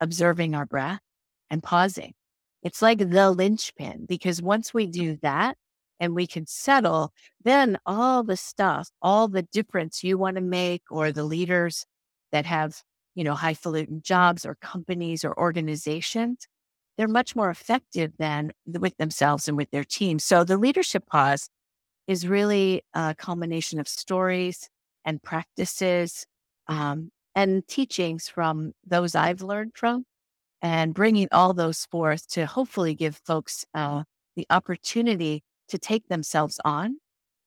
observing 0.00 0.54
our 0.54 0.66
breath 0.66 1.00
and 1.50 1.62
pausing. 1.62 2.14
It's 2.62 2.82
like 2.82 2.98
the 2.98 3.30
linchpin 3.30 4.06
because 4.08 4.42
once 4.42 4.74
we 4.74 4.86
do 4.86 5.16
that 5.22 5.56
and 6.00 6.14
we 6.14 6.26
can 6.26 6.46
settle, 6.46 7.12
then 7.44 7.78
all 7.86 8.22
the 8.24 8.36
stuff, 8.36 8.90
all 9.02 9.28
the 9.28 9.42
difference 9.42 10.04
you 10.04 10.18
want 10.18 10.36
to 10.36 10.42
make, 10.42 10.82
or 10.90 11.12
the 11.12 11.24
leaders 11.24 11.86
that 12.32 12.46
have, 12.46 12.82
you 13.14 13.24
know, 13.24 13.34
highfalutin 13.34 14.02
jobs 14.02 14.44
or 14.46 14.56
companies 14.56 15.24
or 15.24 15.38
organizations, 15.38 16.46
they're 16.98 17.08
much 17.08 17.36
more 17.36 17.50
effective 17.50 18.12
than 18.18 18.52
with 18.66 18.98
themselves 18.98 19.48
and 19.48 19.56
with 19.56 19.70
their 19.70 19.84
team. 19.84 20.18
So 20.18 20.44
the 20.44 20.58
leadership 20.58 21.06
pause 21.06 21.48
is 22.08 22.28
really 22.28 22.82
a 22.94 23.14
culmination 23.16 23.80
of 23.80 23.88
stories 23.88 24.68
and 25.04 25.22
practices 25.22 26.26
um, 26.68 27.10
and 27.34 27.66
teachings 27.68 28.28
from 28.28 28.72
those 28.86 29.14
I've 29.14 29.42
learned 29.42 29.72
from 29.76 30.04
and 30.62 30.94
bringing 30.94 31.28
all 31.32 31.54
those 31.54 31.86
forth 31.86 32.28
to 32.30 32.46
hopefully 32.46 32.94
give 32.94 33.20
folks 33.24 33.64
uh, 33.74 34.04
the 34.36 34.46
opportunity 34.50 35.44
to 35.68 35.78
take 35.78 36.08
themselves 36.08 36.60
on 36.64 36.98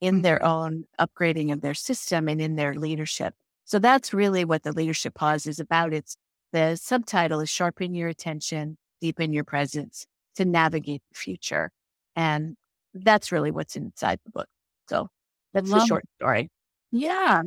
in 0.01 0.21
their 0.21 0.43
Mm-hmm. 0.43 0.45
own 0.45 0.85
upgrading 0.99 1.51
of 1.53 1.61
their 1.61 1.73
system 1.73 2.29
and 2.29 2.41
in 2.41 2.55
their 2.55 2.73
leadership. 2.75 3.35
So 3.65 3.79
that's 3.79 4.13
really 4.13 4.45
what 4.45 4.63
the 4.63 4.71
leadership 4.71 5.15
pause 5.15 5.47
is 5.47 5.59
about. 5.59 5.93
It's 5.93 6.17
the 6.53 6.75
subtitle 6.77 7.41
is 7.41 7.49
sharpen 7.49 7.95
your 7.95 8.09
attention, 8.09 8.77
deepen 9.01 9.33
your 9.33 9.43
presence 9.43 10.05
to 10.35 10.45
navigate 10.45 11.01
the 11.11 11.17
future. 11.17 11.71
And 12.15 12.55
that's 12.93 13.31
really 13.31 13.51
what's 13.51 13.75
inside 13.75 14.19
the 14.25 14.31
book. 14.31 14.47
So 14.89 15.09
that's 15.53 15.69
the 15.69 15.77
Love 15.77 15.87
short 15.87 16.05
story. 16.17 16.49
Yeah. 16.91 17.41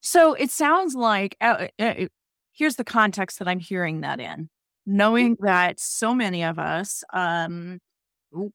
So 0.00 0.34
it 0.34 0.50
sounds 0.50 0.94
like 0.94 1.36
uh, 1.40 1.68
uh, 1.78 1.82
uh, 1.84 2.06
here's 2.52 2.76
the 2.76 2.84
context 2.84 3.38
that 3.38 3.48
I'm 3.48 3.60
hearing 3.60 4.00
that 4.02 4.20
in. 4.20 4.48
Knowing 4.84 5.36
that 5.40 5.78
so 5.78 6.12
many 6.14 6.42
of 6.42 6.58
us, 6.58 7.04
um, 7.12 7.78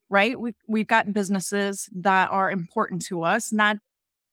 right, 0.09 0.39
we've 0.39 0.55
we've 0.67 0.87
got 0.87 1.13
businesses 1.13 1.89
that 1.95 2.29
are 2.31 2.51
important 2.51 3.01
to 3.05 3.23
us, 3.23 3.53
not 3.53 3.77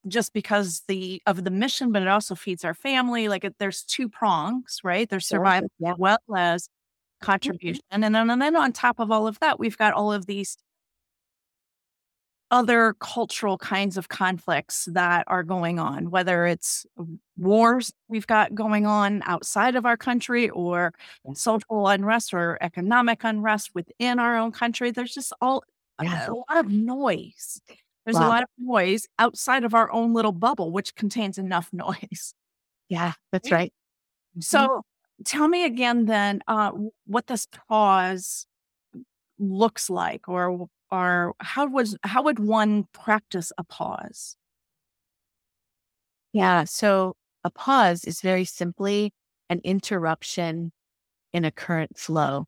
just 0.09 0.33
because 0.33 0.83
the 0.89 1.23
of 1.27 1.45
the 1.45 1.51
mission, 1.51 1.93
but 1.93 2.03
it 2.03 2.09
also 2.09 2.35
feeds 2.35 2.65
our 2.65 2.75
family. 2.75 3.29
Like 3.29 3.45
it, 3.45 3.55
there's 3.61 3.85
two 3.85 4.09
prongs, 4.09 4.81
right? 4.85 5.09
There's 5.09 5.27
Sure. 5.27 5.39
survival 5.39 5.69
Yeah. 5.79 5.93
as 5.93 5.99
well 5.99 6.19
as 6.37 6.69
contribution, 7.25 7.83
and 7.91 8.03
then 8.03 8.15
and 8.17 8.41
then 8.43 8.57
on 8.57 8.73
top 8.73 8.99
of 9.01 9.11
all 9.11 9.27
of 9.27 9.39
that, 9.41 9.59
we've 9.59 9.79
got 9.79 9.95
all 9.95 10.13
of 10.13 10.27
these 10.27 10.57
other 12.51 12.95
cultural 13.01 13.59
kinds 13.59 13.97
of 13.97 14.09
conflicts 14.09 14.85
that 14.93 15.25
are 15.27 15.43
going 15.43 15.79
on, 15.79 16.11
whether 16.11 16.47
it's 16.47 16.87
wars 17.37 17.93
we've 18.09 18.27
got 18.27 18.55
going 18.55 18.87
on 18.87 19.23
outside 19.25 19.75
of 19.75 19.85
our 19.87 19.97
country 19.97 20.51
or 20.51 20.93
social 21.35 21.89
unrest 21.89 22.33
or 22.33 22.59
economic 22.61 23.25
unrest 23.25 23.71
within 23.75 24.19
our 24.21 24.37
own 24.37 24.53
country. 24.53 24.91
There's 24.93 25.15
just 25.15 25.33
all 25.41 25.65
a 25.99 26.33
lot 26.33 26.65
of 26.65 26.71
noise. 26.71 27.61
There's 28.05 28.17
a 28.17 28.21
lot 28.29 28.43
of 28.43 28.49
noise 28.59 29.07
outside 29.19 29.65
of 29.65 29.75
our 29.75 29.91
own 29.91 30.13
little 30.13 30.33
bubble, 30.33 30.71
which 30.71 30.95
contains 30.95 31.39
enough 31.39 31.71
noise. 31.73 32.35
Yeah. 32.89 33.13
That's 33.33 33.51
right. 33.51 33.73
Mhm. 34.39 34.45
So 34.45 34.83
tell 35.25 35.49
me 35.49 35.65
again 35.65 36.07
then 36.07 36.41
uh, 36.49 36.73
what 37.07 37.27
this 37.27 37.47
pause 37.69 38.47
looks 39.39 39.91
like 39.91 40.29
or 40.29 40.69
or 40.91 41.35
how 41.41 41.67
was 41.67 41.97
how 42.03 42.23
would 42.23 42.39
one 42.39 42.85
practice 42.93 43.53
a 43.59 43.65
pause? 43.65 44.37
Yeah. 46.33 46.65
So 46.65 47.17
a 47.45 47.51
pause 47.51 48.05
is 48.05 48.21
very 48.21 48.45
simply 48.45 49.13
an 49.49 49.61
interruption 49.65 50.73
in 51.33 51.45
a 51.45 51.51
current 51.51 51.99
flow. 51.99 52.47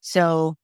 So 0.00 0.56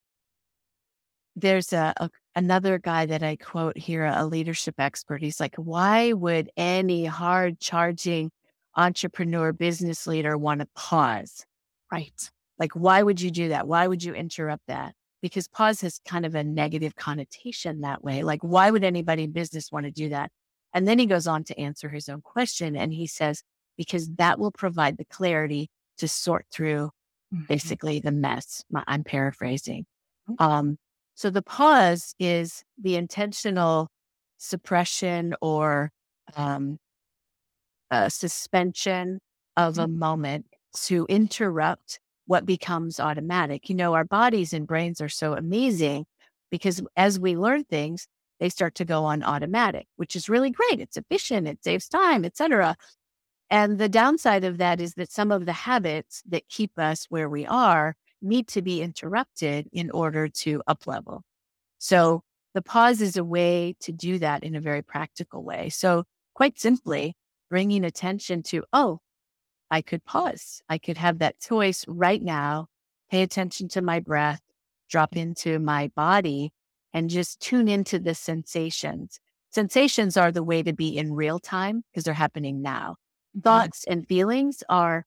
there's 1.37 1.73
a, 1.73 1.93
a 1.97 2.11
another 2.37 2.79
guy 2.79 3.07
that 3.07 3.23
I 3.23 3.37
quote 3.37 3.77
here, 3.77 4.05
a 4.05 4.27
leadership 4.27 4.77
expert. 4.79 5.23
He's 5.23 5.41
like, 5.41 5.57
why 5.57 6.13
would 6.13 6.51
any 6.57 7.05
hard 7.07 7.61
charging 7.61 8.31
entrepreneur 8.77 9.53
business 9.53 10.07
leader 10.07 10.37
want 10.39 10.61
to 10.61 10.69
pause? 10.75 11.45
Right. 11.91 12.31
Like, 12.59 12.73
why 12.73 13.03
would 13.03 13.21
you 13.21 13.31
do 13.31 13.49
that? 13.49 13.67
Why 13.67 13.87
would 13.87 14.03
you 14.03 14.15
interrupt 14.15 14.67
that? 14.69 14.95
Because 15.23 15.49
pause 15.49 15.81
has 15.81 16.01
kind 16.07 16.25
of 16.25 16.35
a 16.35 16.45
negative 16.45 16.95
connotation 16.97 17.81
that 17.81 18.03
way. 18.05 18.23
Like, 18.23 18.43
why 18.43 18.71
would 18.71 18.85
anybody 18.85 19.25
in 19.25 19.33
business 19.33 19.71
want 19.73 19.87
to 19.87 19.91
do 19.91 20.09
that? 20.11 20.31
And 20.73 20.87
then 20.87 20.99
he 20.99 21.07
goes 21.07 21.27
on 21.27 21.45
to 21.45 21.59
answer 21.59 21.89
his 21.89 22.09
own 22.09 22.21
question 22.23 22.77
and 22.77 22.93
he 22.93 23.07
says, 23.07 23.43
because 23.77 24.09
that 24.17 24.39
will 24.39 24.53
provide 24.53 24.99
the 24.99 25.05
clarity 25.07 25.69
to 25.99 26.09
sort 26.09 26.47
through 26.53 26.91
Mhm. 27.33 27.47
basically 27.49 28.01
the 28.01 28.13
mess. 28.13 28.65
My- 28.71 28.85
I'm 28.87 29.05
paraphrasing. 29.05 29.87
Um, 30.39 30.79
so 31.15 31.31
the 31.31 31.43
pause 31.43 32.15
is 32.19 32.65
the 32.81 32.97
intentional 32.97 33.89
suppression 34.39 35.35
or 35.41 35.91
um, 36.37 36.79
uh, 37.91 38.09
suspension 38.09 39.21
of 39.57 39.79
a 39.79 39.89
moment 39.89 40.47
to 40.85 41.07
interrupt 41.09 42.01
what 42.27 42.47
becomes 42.47 43.01
automatic. 43.01 43.69
You 43.69 43.75
know, 43.75 43.95
our 43.95 44.05
bodies 44.05 44.53
and 44.53 44.67
brains 44.67 45.01
are 45.01 45.09
so 45.09 45.35
amazing 45.35 46.07
because 46.51 46.81
as 46.97 47.19
we 47.19 47.37
learn 47.37 47.65
things, 47.65 48.07
they 48.39 48.49
start 48.49 48.75
to 48.77 48.85
go 48.85 49.05
on 49.05 49.23
automatic, 49.23 49.87
which 49.97 50.17
is 50.17 50.29
really 50.29 50.51
great. 50.51 50.81
It's 50.81 50.97
efficient, 50.97 51.47
it 51.47 51.63
saves 51.63 51.89
time, 51.89 52.25
etc. 52.25 52.77
And 53.51 53.79
the 53.79 53.89
downside 53.89 54.45
of 54.45 54.59
that 54.59 54.81
is 54.81 54.95
that 54.95 55.11
some 55.11 55.33
of 55.33 55.45
the 55.45 55.53
habits 55.53 56.23
that 56.29 56.49
keep 56.49 56.79
us 56.79 57.07
where 57.11 57.29
we 57.29 57.47
are 57.47 57.97
need 58.23 58.49
to 58.49 58.63
be 58.63 58.81
interrupted 58.81 59.69
in 59.73 59.91
order 59.91 60.29
to 60.29 60.63
up 60.67 60.87
level. 60.87 61.23
So 61.79 62.23
the 62.55 62.63
pause 62.63 63.01
is 63.01 63.17
a 63.17 63.25
way 63.25 63.75
to 63.81 63.93
do 63.93 64.19
that 64.19 64.45
in 64.45 64.55
a 64.55 64.61
very 64.61 64.83
practical 64.83 65.43
way. 65.43 65.69
So 65.69 66.05
quite 66.35 66.59
simply, 66.59 67.15
bringing 67.51 67.85
attention 67.85 68.43
to, 68.45 68.65
oh, 68.73 69.01
I 69.71 69.83
could 69.83 70.05
pause. 70.05 70.63
I 70.69 70.79
could 70.79 70.97
have 70.97 71.19
that 71.19 71.41
choice 71.41 71.85
right 71.87 72.23
now, 72.23 72.69
pay 73.11 73.23
attention 73.23 73.69
to 73.71 73.83
my 73.83 74.01
breath, 74.01 74.41
drop 74.89 75.17
into 75.17 75.59
my 75.59 75.91
body, 75.95 76.53
and 76.93 77.11
just 77.11 77.41
tune 77.41 77.69
into 77.69 77.99
the 77.99 78.15
sensations. 78.15 79.21
Sensations 79.51 80.17
are 80.17 80.33
the 80.33 80.43
way 80.43 80.63
to 80.63 80.73
be 80.73 80.97
in 80.97 81.13
real 81.13 81.39
time 81.39 81.83
because 81.91 82.05
they're 82.05 82.15
happening 82.15 82.63
now. 82.63 82.97
Mm-hmm. 83.37 83.41
Thoughts 83.41 83.85
and 83.85 84.07
feelings 84.07 84.63
are 84.69 85.05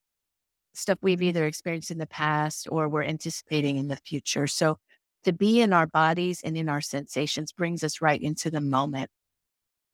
stuff 0.74 0.98
we've 1.02 1.22
either 1.22 1.46
experienced 1.46 1.92
in 1.92 1.98
the 1.98 2.08
past 2.08 2.68
or 2.70 2.90
we're 2.90 3.04
anticipating 3.04 3.78
in 3.78 3.88
the 3.88 3.96
future. 3.96 4.48
So 4.48 4.78
to 5.24 5.32
be 5.32 5.62
in 5.62 5.72
our 5.72 5.88
bodies 5.88 6.42
and 6.44 6.58
in 6.58 6.68
our 6.68 6.82
sensations 6.82 7.52
brings 7.52 7.84
us 7.84 8.02
right 8.02 8.22
into 8.22 8.50
the 8.50 8.62
moment, 8.62 9.10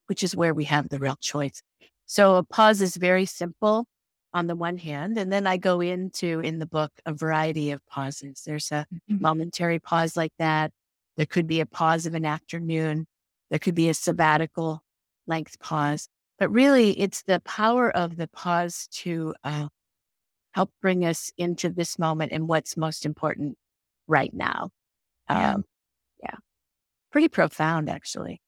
which 0.07 0.23
is 0.23 0.35
where 0.35 0.53
we 0.53 0.63
have 0.65 0.89
the 0.89 0.99
real 0.99 1.17
choice. 1.19 1.62
So 2.10 2.38
a 2.38 2.43
pause 2.43 2.82
is 2.82 2.95
very 2.98 3.26
simple 3.26 3.86
on 4.34 4.48
the 4.48 4.56
one 4.56 4.80
hand. 4.80 5.17
And 5.19 5.32
then 5.32 5.45
I 5.45 5.58
go 5.58 5.80
into 5.80 6.39
in 6.39 6.58
the 6.58 6.65
book 6.65 6.91
a 7.06 7.13
variety 7.13 7.69
of 7.69 7.86
pauses. 7.86 8.41
There's 8.48 8.72
a 8.72 8.88
Mhm. 8.91 9.22
momentary 9.22 9.78
pause 9.80 10.17
like 10.17 10.34
that. 10.39 10.72
There 11.17 11.28
could 11.28 11.45
be 11.45 11.60
a 11.60 11.67
pause 11.67 12.08
of 12.08 12.15
an 12.15 12.26
afternoon. 12.26 13.06
There 13.52 13.60
could 13.60 13.76
be 13.76 13.89
a 13.89 13.93
sabbatical 13.93 14.82
length 15.28 15.60
pause. 15.60 16.10
But 16.39 16.50
really, 16.50 17.00
it's 17.00 17.22
the 17.24 17.41
power 17.41 17.95
of 17.95 18.15
the 18.17 18.28
pause 18.28 18.88
to 19.04 19.36
uh, 19.43 19.69
help 20.54 20.72
bring 20.82 21.06
us 21.06 21.32
into 21.38 21.69
this 21.69 22.00
moment 22.00 22.32
and 22.32 22.48
what's 22.48 22.78
most 22.78 23.06
important 23.06 23.58
right 24.08 24.34
now. 24.34 24.72
Yeah. 25.30 25.54
Um, 25.56 25.65
yeah. 26.24 26.38
Pretty 27.12 27.30
profound, 27.30 27.89
actually. 27.89 28.41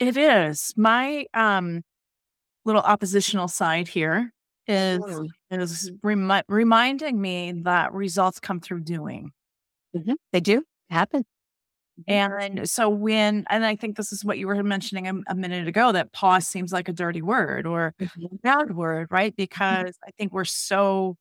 It 0.00 0.16
is. 0.16 0.74
My 0.76 1.26
um 1.34 1.84
little 2.64 2.82
oppositional 2.82 3.48
side 3.48 3.88
here 3.88 4.32
is 4.66 5.00
is 5.50 5.90
remi- 6.02 6.42
reminding 6.48 7.20
me 7.20 7.52
that 7.64 7.92
results 7.92 8.40
come 8.40 8.60
through 8.60 8.80
doing. 8.82 9.32
Mhm. 9.96 10.16
They 10.32 10.40
do 10.40 10.64
happen. 10.90 11.24
And 12.08 12.68
so 12.70 12.88
when 12.90 13.44
and 13.50 13.64
I 13.66 13.76
think 13.76 13.96
this 13.96 14.12
is 14.12 14.24
what 14.24 14.38
you 14.38 14.46
were 14.48 14.62
mentioning 14.62 15.08
a, 15.08 15.14
a 15.32 15.34
minute 15.34 15.68
ago 15.68 15.92
that 15.92 16.12
pause 16.12 16.46
seems 16.48 16.72
like 16.72 16.88
a 16.88 16.92
dirty 16.92 17.22
word 17.22 17.66
or 17.66 17.94
Mhm. 18.00 18.32
a 18.34 18.36
bad 18.38 18.76
word, 18.76 19.08
right? 19.10 19.34
Because 19.36 19.98
I 20.06 20.10
think 20.18 20.32
we're 20.32 20.44
so 20.46 21.16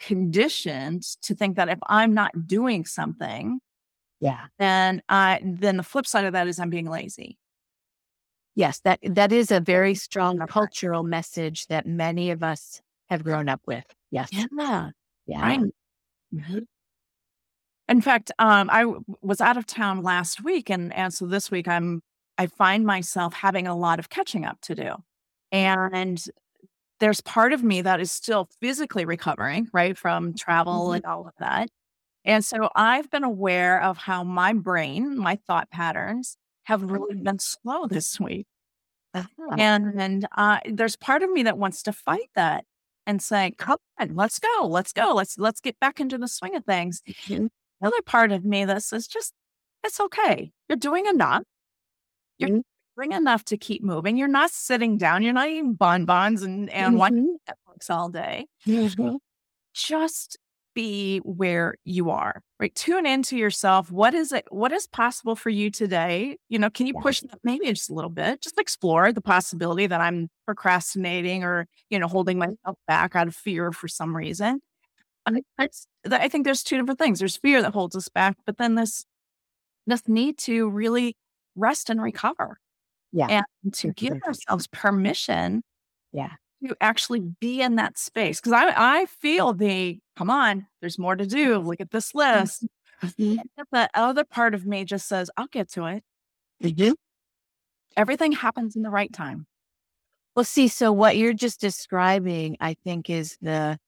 conditioned 0.00 1.02
to 1.22 1.34
think 1.34 1.56
that 1.56 1.68
if 1.68 1.78
I'm 1.88 2.14
not 2.14 2.46
doing 2.46 2.84
something, 2.86 3.60
Yeah. 4.20 4.46
then 4.58 5.02
I 5.08 5.40
then 5.44 5.76
the 5.78 5.82
flip 5.84 6.06
side 6.06 6.24
of 6.26 6.32
that 6.34 6.48
is 6.48 6.58
I'm 6.60 6.70
being 6.70 6.88
lazy. 6.90 7.38
Yes, 8.60 8.80
that 8.80 8.98
that 9.02 9.32
is 9.32 9.50
a 9.50 9.58
very 9.60 9.94
strong 9.94 10.38
cultural 10.46 11.02
message 11.02 11.66
that 11.68 11.86
many 11.86 12.30
of 12.30 12.42
us 12.42 12.82
have 13.08 13.24
grown 13.24 13.48
up 13.48 13.62
with. 13.66 13.86
Yes. 14.10 14.28
Yeah. 14.32 14.90
Yeah. 15.26 15.40
Right. 15.42 15.60
Mhm. 16.34 16.66
In 17.88 18.00
fact, 18.00 18.30
um, 18.38 18.70
I 18.70 18.80
w- 18.82 19.02
was 19.20 19.40
out 19.40 19.56
of 19.56 19.66
town 19.66 20.02
last 20.02 20.42
week, 20.44 20.70
and 20.70 20.92
and 20.92 21.12
so 21.12 21.26
this 21.26 21.50
week 21.50 21.66
I'm 21.68 22.02
I 22.38 22.46
find 22.46 22.86
myself 22.86 23.34
having 23.34 23.66
a 23.66 23.76
lot 23.76 23.98
of 23.98 24.08
catching 24.10 24.44
up 24.44 24.60
to 24.62 24.74
do, 24.74 24.94
and 25.52 26.22
there's 27.00 27.20
part 27.22 27.52
of 27.52 27.64
me 27.64 27.82
that 27.82 28.00
is 28.00 28.12
still 28.12 28.48
physically 28.60 29.04
recovering, 29.06 29.68
right, 29.72 29.98
from 29.98 30.34
travel 30.34 30.88
Mhm. 30.88 30.96
and 30.96 31.06
all 31.06 31.26
of 31.28 31.34
that, 31.40 31.70
and 32.24 32.44
so 32.44 32.70
I've 32.76 33.10
been 33.10 33.24
aware 33.24 33.82
of 33.82 33.98
how 33.98 34.24
my 34.24 34.52
brain, 34.54 35.18
my 35.18 35.36
thought 35.48 35.70
patterns, 35.70 36.36
have 36.70 36.82
really 36.82 37.14
been 37.16 37.38
slow 37.40 37.86
this 37.86 38.18
week, 38.20 38.46
Uh-huh. 39.14 39.56
and 39.58 40.00
and 40.00 40.28
uh, 40.36 40.58
there's 40.66 40.96
part 40.96 41.22
of 41.22 41.30
me 41.30 41.42
that 41.44 41.58
wants 41.58 41.82
to 41.84 41.92
fight 41.92 42.30
that 42.36 42.64
and 43.06 43.20
say, 43.22 43.52
"Come 43.58 43.78
on, 43.98 44.14
let's 44.14 44.38
go, 44.38 44.66
let's 44.66 44.92
go, 44.92 45.12
let's 45.14 45.36
let's 45.38 45.60
get 45.60 45.78
back 45.80 46.00
into 46.00 46.16
the 46.18 46.28
swing 46.28 46.54
of 46.56 46.64
things." 46.64 47.02
Mhm. 47.08 47.48
Another 47.80 48.02
part 48.02 48.30
of 48.32 48.44
me 48.44 48.64
that 48.66 48.82
says, 48.82 49.08
just, 49.08 49.32
it's 49.84 49.98
okay. 50.00 50.52
You're 50.68 50.76
doing 50.76 51.06
enough. 51.06 51.42
You're 52.38 52.50
Mhm. 52.50 52.62
doing 52.96 53.12
enough 53.12 53.44
to 53.46 53.56
keep 53.56 53.82
moving. 53.82 54.16
You're 54.18 54.28
not 54.28 54.50
sitting 54.50 54.98
down. 54.98 55.22
You're 55.22 55.32
not 55.32 55.48
eating 55.48 55.74
bonbons 55.74 56.42
and, 56.42 56.68
and 56.70 56.96
watching 56.98 57.38
Mhm. 57.48 57.54
Netflix 57.54 57.90
all 57.90 58.10
day. 58.10 58.46
Mhm. 58.66 59.18
Just 59.74 60.36
be 60.80 61.18
where 61.18 61.74
you 61.84 62.10
are, 62.10 62.42
right? 62.58 62.74
Tune 62.74 63.06
into 63.06 63.36
yourself. 63.36 63.90
What 63.90 64.14
is 64.14 64.32
it? 64.32 64.46
What 64.50 64.72
is 64.72 64.86
possible 64.86 65.36
for 65.36 65.50
you 65.50 65.70
today? 65.70 66.36
You 66.48 66.58
know, 66.58 66.70
can 66.70 66.86
you 66.86 66.94
push 66.94 67.20
that 67.20 67.38
maybe 67.44 67.66
just 67.66 67.90
a 67.90 67.94
little 67.94 68.10
bit? 68.10 68.40
Just 68.40 68.58
explore 68.58 69.12
the 69.12 69.20
possibility 69.20 69.86
that 69.86 70.00
I'm 70.00 70.28
procrastinating 70.46 71.44
or, 71.44 71.66
you 71.90 71.98
know, 71.98 72.08
holding 72.08 72.38
myself 72.38 72.76
back 72.86 73.14
out 73.14 73.28
of 73.28 73.34
fear 73.34 73.72
for 73.72 73.88
some 73.88 74.16
reason. 74.16 74.60
I, 75.58 75.68
I 76.10 76.28
think 76.28 76.44
there's 76.44 76.62
two 76.62 76.78
different 76.78 76.98
things. 76.98 77.18
There's 77.18 77.36
fear 77.36 77.62
that 77.62 77.74
holds 77.74 77.94
us 77.94 78.08
back, 78.08 78.36
but 78.46 78.56
then 78.58 78.74
this 78.74 79.04
this 79.86 80.08
need 80.08 80.38
to 80.38 80.68
really 80.70 81.16
rest 81.56 81.90
and 81.90 82.00
recover 82.02 82.58
Yeah. 83.12 83.42
and 83.64 83.74
to 83.74 83.92
give 83.92 84.22
ourselves 84.26 84.66
permission 84.68 85.62
Yeah. 86.12 86.32
To 86.66 86.76
actually 86.80 87.20
be 87.40 87.62
in 87.62 87.76
that 87.76 87.98
space. 87.98 88.40
Cause 88.40 88.52
I 88.52 88.72
I 88.76 89.06
feel 89.06 89.52
the 89.54 89.98
come 90.16 90.30
on, 90.30 90.66
there's 90.80 90.98
more 90.98 91.16
to 91.16 91.26
do. 91.26 91.58
Look 91.58 91.80
at 91.80 91.90
this 91.90 92.14
list. 92.14 92.66
Mhm. 93.18 93.42
The 93.72 93.88
other 93.94 94.24
part 94.24 94.54
of 94.54 94.66
me 94.66 94.84
just 94.84 95.08
says, 95.08 95.30
I'll 95.36 95.46
get 95.48 95.70
to 95.72 95.86
it. 95.86 96.04
Mhm. 96.62 96.94
Everything 97.96 98.32
happens 98.32 98.76
in 98.76 98.82
the 98.82 98.90
right 98.90 99.12
time. 99.12 99.46
Well, 100.36 100.44
see, 100.44 100.68
so 100.68 100.92
what 100.92 101.16
you're 101.16 101.32
just 101.34 101.60
describing, 101.60 102.56
I 102.60 102.74
think, 102.74 103.10
is 103.10 103.36
the, 103.42 103.78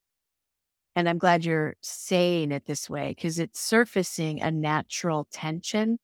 and 0.94 1.08
I'm 1.08 1.18
glad 1.18 1.44
you're 1.44 1.74
saying 1.80 2.52
it 2.52 2.66
this 2.66 2.90
way 2.90 3.10
because 3.10 3.38
it's 3.38 3.60
surfacing 3.60 4.42
a 4.42 4.50
natural 4.50 5.26
tension 5.32 5.98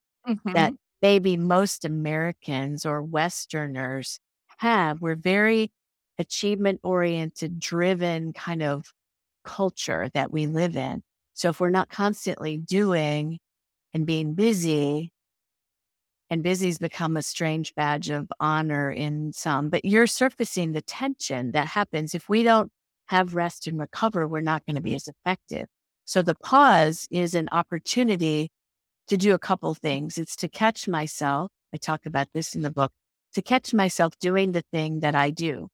that 0.55 0.75
maybe 1.03 1.37
most 1.37 1.85
Americans 1.85 2.87
or 2.87 3.03
Westerners 3.03 4.21
have. 4.59 5.03
We're 5.03 5.17
very 5.17 5.73
achievement 6.19 6.81
oriented, 6.83 7.59
driven 7.59 8.33
kind 8.33 8.63
of 8.63 8.93
culture 9.45 10.11
that 10.15 10.33
we 10.33 10.47
live 10.47 10.77
in. 10.77 11.03
So 11.35 11.51
if 11.51 11.61
we're 11.61 11.71
not 11.71 11.89
constantly 11.89 12.57
doing 12.57 13.39
and 13.95 14.07
being 14.07 14.35
busy, 14.35 15.13
and 16.31 16.43
busy's 16.43 16.79
become 16.79 17.17
a 17.17 17.23
strange 17.23 17.75
badge 17.75 18.11
of 18.11 18.29
honor 18.39 18.91
in 18.91 19.33
some, 19.33 19.71
but 19.71 19.85
you're 19.85 20.07
surfacing 20.07 20.73
the 20.73 20.83
tension 20.83 21.53
that 21.53 21.69
happens 21.69 22.15
if 22.15 22.29
we 22.29 22.43
don't 22.43 22.71
have 23.07 23.35
rest 23.35 23.67
and 23.67 23.79
recover, 23.79 24.29
we're 24.29 24.41
not 24.41 24.67
going 24.67 24.77
to 24.77 24.83
be 24.83 24.95
as 24.95 25.09
effective. 25.09 25.67
So 26.05 26.23
the 26.23 26.35
pause 26.35 27.07
is 27.11 27.35
an 27.35 27.49
opportunity 27.53 28.51
to 29.09 29.17
do 29.17 29.33
a 29.33 29.39
couple 29.39 29.75
things. 29.75 30.19
It's 30.19 30.37
to 30.37 30.49
catch 30.49 30.87
myself. 30.87 31.51
I 31.73 31.79
talk 31.79 32.05
about 32.05 32.29
this 32.35 32.55
in 32.55 32.63
the 32.63 32.71
book 32.71 32.93
to 33.35 33.43
catch 33.43 33.73
myself 33.73 34.19
doing 34.19 34.53
the 34.53 34.65
thing 34.73 35.01
that 35.01 35.15
I 35.15 35.31
do, 35.31 35.69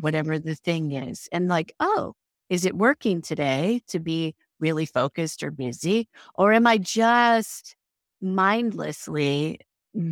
whatever 0.00 0.38
the 0.38 0.54
thing 0.54 0.92
is. 0.92 1.28
And 1.32 1.48
like, 1.48 1.74
oh, 1.80 2.14
is 2.48 2.64
it 2.64 2.76
working 2.76 3.22
today 3.22 3.82
to 3.88 4.00
be 4.00 4.34
really 4.58 4.86
focused 4.86 5.42
or 5.42 5.50
busy? 5.50 6.08
Or 6.34 6.52
am 6.52 6.66
I 6.66 6.78
just 6.78 7.76
mindlessly 8.20 9.60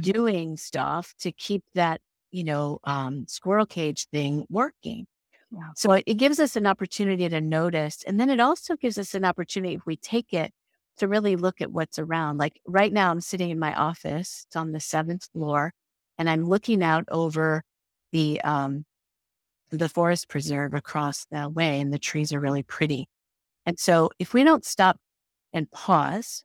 doing 0.00 0.56
stuff 0.56 1.14
to 1.20 1.32
keep 1.32 1.64
that, 1.74 2.00
you 2.30 2.44
know, 2.44 2.78
um, 2.84 3.26
squirrel 3.28 3.66
cage 3.66 4.08
thing 4.10 4.46
working? 4.48 5.06
Yeah. 5.50 5.70
So 5.76 5.92
it, 5.92 6.04
it 6.06 6.14
gives 6.14 6.38
us 6.38 6.56
an 6.56 6.66
opportunity 6.66 7.28
to 7.28 7.40
notice. 7.40 8.04
And 8.06 8.20
then 8.20 8.30
it 8.30 8.40
also 8.40 8.76
gives 8.76 8.98
us 8.98 9.14
an 9.14 9.24
opportunity, 9.24 9.74
if 9.74 9.86
we 9.86 9.96
take 9.96 10.32
it, 10.32 10.52
to 10.98 11.08
really 11.08 11.36
look 11.36 11.60
at 11.60 11.72
what's 11.72 11.98
around. 11.98 12.38
Like 12.38 12.60
right 12.66 12.92
now, 12.92 13.10
I'm 13.10 13.20
sitting 13.20 13.50
in 13.50 13.58
my 13.58 13.74
office, 13.74 14.44
it's 14.46 14.56
on 14.56 14.72
the 14.72 14.80
seventh 14.80 15.28
floor, 15.32 15.72
and 16.18 16.28
I'm 16.28 16.44
looking 16.44 16.82
out 16.82 17.04
over 17.10 17.62
the, 18.12 18.40
um, 18.42 18.84
the 19.70 19.88
forest 19.88 20.28
preserve 20.28 20.74
across 20.74 21.26
the 21.30 21.48
way, 21.48 21.80
and 21.80 21.92
the 21.92 21.98
trees 21.98 22.32
are 22.32 22.40
really 22.40 22.62
pretty. 22.62 23.08
And 23.66 23.78
so 23.78 24.10
if 24.18 24.34
we 24.34 24.44
don't 24.44 24.64
stop 24.64 24.98
and 25.52 25.70
pause 25.70 26.44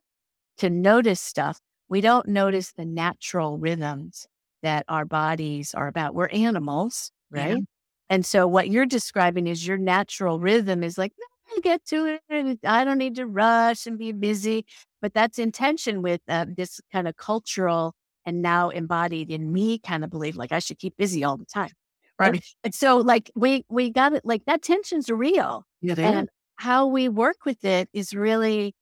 to 0.58 0.70
notice 0.70 1.20
stuff, 1.20 1.60
we 1.88 2.00
don't 2.00 2.28
notice 2.28 2.72
the 2.72 2.84
natural 2.84 3.58
rhythms 3.58 4.26
that 4.62 4.84
our 4.88 5.04
bodies 5.04 5.74
are 5.74 5.88
about. 5.88 6.14
We're 6.14 6.28
animals, 6.28 7.10
Yeah. 7.30 7.56
right? 7.56 7.64
And 8.10 8.24
so 8.26 8.46
what 8.46 8.68
you're 8.70 8.86
describing 8.86 9.46
is 9.46 9.66
your 9.66 9.78
natural 9.78 10.38
rhythm 10.40 10.82
is 10.84 10.98
like, 10.98 11.12
"No, 11.18 11.26
I'll 11.56 11.60
get 11.60 11.84
to 11.86 12.18
it. 12.30 12.58
I 12.64 12.84
don't 12.84 12.98
need 12.98 13.16
to 13.16 13.26
rush 13.26 13.86
and 13.86 13.98
be 13.98 14.12
busy. 14.12 14.66
But 15.02 15.14
that's 15.14 15.38
intention 15.38 16.02
with 16.02 16.20
uh, 16.28 16.46
this 16.56 16.80
kind 16.92 17.08
of 17.08 17.16
cultural 17.16 17.94
and 18.24 18.40
now 18.42 18.70
embodied 18.70 19.30
in 19.30 19.52
me 19.52 19.78
kind 19.78 20.04
of 20.04 20.10
belief, 20.10 20.36
like 20.36 20.52
I 20.52 20.58
should 20.60 20.78
keep 20.78 20.96
busy 20.96 21.24
all 21.24 21.36
the 21.36 21.44
time. 21.46 21.70
Right. 22.18 22.34
And, 22.34 22.42
and 22.64 22.74
so 22.74 22.98
like 22.98 23.30
we 23.34 23.64
we 23.68 23.90
got 23.90 24.12
it 24.12 24.24
like 24.24 24.44
that 24.46 24.62
tension's 24.62 25.08
real. 25.10 25.66
It 25.82 25.98
And 25.98 26.28
how 26.56 26.86
we 26.86 27.08
work 27.08 27.44
with 27.44 27.64
it 27.64 27.88
is 27.92 28.14
really 28.14 28.74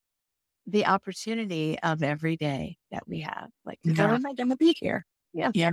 the 0.67 0.87
opportunity 0.87 1.79
of 1.83 2.03
every 2.03 2.37
day 2.37 2.77
that 2.91 3.09
we 3.09 3.21
have. 3.21 3.49
Like, 3.65 3.79
how 3.97 4.09
Yeah. 4.09 4.15
am 4.15 4.27
I 4.27 4.35
going 4.35 4.51
to 4.51 4.57
be 4.57 4.77
here? 4.79 5.05
Yeah. 5.33 5.51
Yeah. 5.55 5.71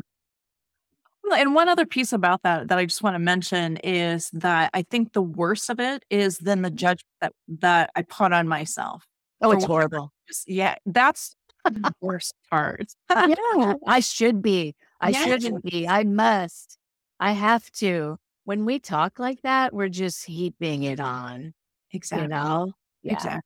And 1.31 1.53
one 1.53 1.69
other 1.69 1.85
piece 1.85 2.11
about 2.11 2.41
that 2.43 2.69
that 2.69 2.77
I 2.79 2.85
just 2.85 3.03
want 3.03 3.13
to 3.15 3.19
mention 3.19 3.77
is 3.77 4.31
that 4.33 4.71
I 4.73 4.81
think 4.83 5.13
the 5.13 5.21
worst 5.21 5.69
of 5.69 5.79
it 5.79 6.03
is 6.09 6.39
then 6.39 6.61
the 6.63 6.69
mm-hmm. 6.69 6.77
judgment 6.77 7.05
that 7.21 7.33
that 7.59 7.91
I 7.95 8.01
put 8.01 8.33
on 8.33 8.47
myself. 8.47 9.05
Oh, 9.41 9.51
it's 9.51 9.65
horrible. 9.65 10.11
Just- 10.27 10.49
yeah, 10.49 10.75
that's 10.85 11.35
the 11.65 11.93
worst 12.01 12.33
part. 12.49 12.87
yeah, 13.11 13.73
I 13.85 13.99
should 13.99 14.41
be. 14.41 14.75
I 15.01 15.09
Yes. 15.11 15.27
shouldn't 15.27 15.63
be. 15.63 15.87
I 15.87 16.03
must. 16.03 16.77
I 17.19 17.33
have 17.33 17.69
to. 17.73 18.17
When 18.45 18.65
we 18.65 18.79
talk 18.79 19.19
like 19.19 19.41
that, 19.43 19.73
we're 19.73 19.89
just 19.89 20.25
heaping 20.25 20.83
it 20.83 20.99
on, 20.99 21.53
Exactly. 21.91 22.23
you 22.23 22.29
know? 22.29 22.73
Yeah. 23.03 23.13
Exactly. 23.13 23.41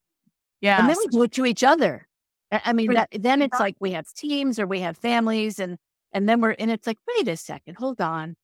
Yeah. 0.61 0.79
And 0.79 0.89
then 0.89 0.97
we 0.99 1.07
do 1.07 1.23
it 1.23 1.31
to 1.33 1.45
each 1.45 1.63
other. 1.63 2.07
I 2.51 2.71
mean, 2.73 2.93
that, 2.93 3.09
then 3.11 3.41
it's 3.41 3.59
like 3.59 3.75
we 3.79 3.91
have 3.93 4.05
teams 4.13 4.59
or 4.59 4.67
we 4.67 4.79
have 4.81 4.95
families 4.97 5.59
and, 5.59 5.77
and 6.13 6.29
then 6.29 6.39
we're, 6.39 6.55
and 6.57 6.69
it's 6.71 6.85
like, 6.85 6.99
wait 7.17 7.27
a 7.27 7.35
second, 7.35 7.75
hold 7.75 7.99
on. 7.99 8.35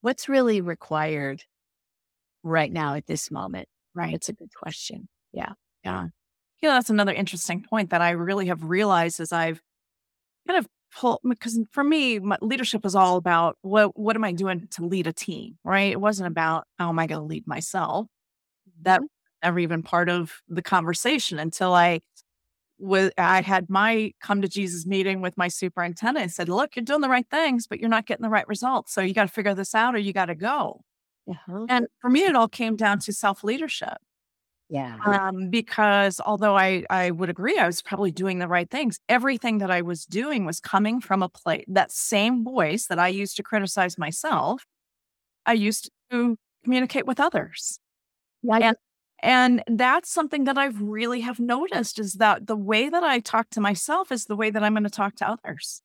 What's 0.00 0.28
really 0.28 0.60
required 0.60 1.44
right 2.42 2.72
now 2.72 2.94
at 2.94 3.06
this 3.06 3.30
moment? 3.30 3.68
right. 3.94 4.14
It's 4.14 4.28
a 4.28 4.32
good 4.32 4.54
question. 4.54 5.08
Yeah, 5.32 5.52
yeah, 5.84 6.06
yeah, 6.60 6.70
that's 6.70 6.90
another 6.90 7.12
interesting 7.12 7.62
point 7.62 7.90
that 7.90 8.00
I 8.00 8.10
really 8.10 8.46
have 8.46 8.64
realized 8.64 9.20
as 9.20 9.32
I've 9.32 9.60
kind 10.46 10.58
of 10.58 10.66
pulled 10.94 11.20
because 11.28 11.58
for 11.72 11.84
me, 11.84 12.18
my 12.18 12.38
leadership 12.40 12.84
is 12.84 12.94
all 12.94 13.16
about 13.16 13.56
what 13.62 13.98
what 13.98 14.16
am 14.16 14.24
I 14.24 14.32
doing 14.32 14.68
to 14.72 14.86
lead 14.86 15.06
a 15.06 15.12
team, 15.12 15.58
right? 15.64 15.92
It 15.92 16.00
wasn't 16.00 16.28
about 16.28 16.66
how 16.78 16.88
am 16.88 16.98
I 16.98 17.06
going 17.06 17.20
to 17.20 17.26
lead 17.26 17.46
myself. 17.46 18.06
That 18.82 19.02
never 19.42 19.58
even 19.58 19.82
part 19.82 20.08
of 20.08 20.40
the 20.48 20.62
conversation 20.62 21.38
until 21.38 21.74
I 21.74 22.00
was 22.78 23.10
I 23.18 23.42
had 23.42 23.70
my 23.70 24.12
come 24.20 24.42
to 24.42 24.48
Jesus 24.48 24.86
meeting 24.86 25.20
with 25.20 25.36
my 25.36 25.48
superintendent 25.48 26.22
and 26.22 26.32
said, 26.32 26.48
"Look, 26.48 26.76
you're 26.76 26.84
doing 26.84 27.00
the 27.00 27.08
right 27.08 27.26
things, 27.30 27.66
but 27.66 27.80
you're 27.80 27.88
not 27.88 28.06
getting 28.06 28.22
the 28.22 28.30
right 28.30 28.46
results. 28.48 28.92
So 28.92 29.00
you 29.00 29.14
got 29.14 29.28
to 29.28 29.32
figure 29.32 29.54
this 29.54 29.74
out, 29.74 29.94
or 29.94 29.98
you 29.98 30.12
got 30.12 30.26
to 30.26 30.34
go." 30.34 30.82
Uh-huh. 31.28 31.66
And 31.68 31.86
for 32.00 32.10
me, 32.10 32.24
it 32.24 32.34
all 32.34 32.48
came 32.48 32.76
down 32.76 32.98
to 33.00 33.12
self 33.12 33.44
leadership 33.44 33.98
Yeah. 34.72 34.96
um, 35.04 35.50
because 35.50 36.18
although 36.24 36.56
I, 36.56 36.84
I 36.88 37.10
would 37.10 37.28
agree 37.28 37.58
I 37.58 37.66
was 37.66 37.82
probably 37.82 38.10
doing 38.10 38.38
the 38.38 38.48
right 38.48 38.70
things, 38.70 38.98
everything 39.08 39.58
that 39.58 39.70
I 39.70 39.82
was 39.82 40.06
doing 40.06 40.46
was 40.46 40.60
coming 40.60 41.00
from 41.00 41.22
a 41.22 41.28
place 41.28 41.64
that 41.68 41.92
same 41.92 42.42
voice 42.42 42.86
that 42.86 42.98
I 42.98 43.08
used 43.08 43.36
to 43.36 43.42
criticize 43.42 43.98
myself, 43.98 44.64
I 45.46 45.54
used 45.54 45.90
to 46.10 46.38
communicate 46.64 47.06
with 47.06 47.20
others. 47.20 47.80
Yeah. 48.42 48.72
And 49.22 49.62
that's 49.68 50.10
something 50.12 50.44
that 50.44 50.58
I've 50.58 50.80
really 50.82 51.20
have 51.22 51.40
noticed 51.40 51.98
is 52.00 52.14
that 52.14 52.46
the 52.48 52.56
way 52.56 52.88
that 52.88 53.04
I 53.04 53.20
talk 53.20 53.50
to 53.50 53.60
myself 53.60 54.12
is 54.12 54.26
the 54.26 54.36
way 54.36 54.50
that 54.50 54.62
I'm 54.64 54.74
going 54.74 54.84
to 54.84 54.90
talk 54.90 55.16
to 55.16 55.28
others. 55.28 55.82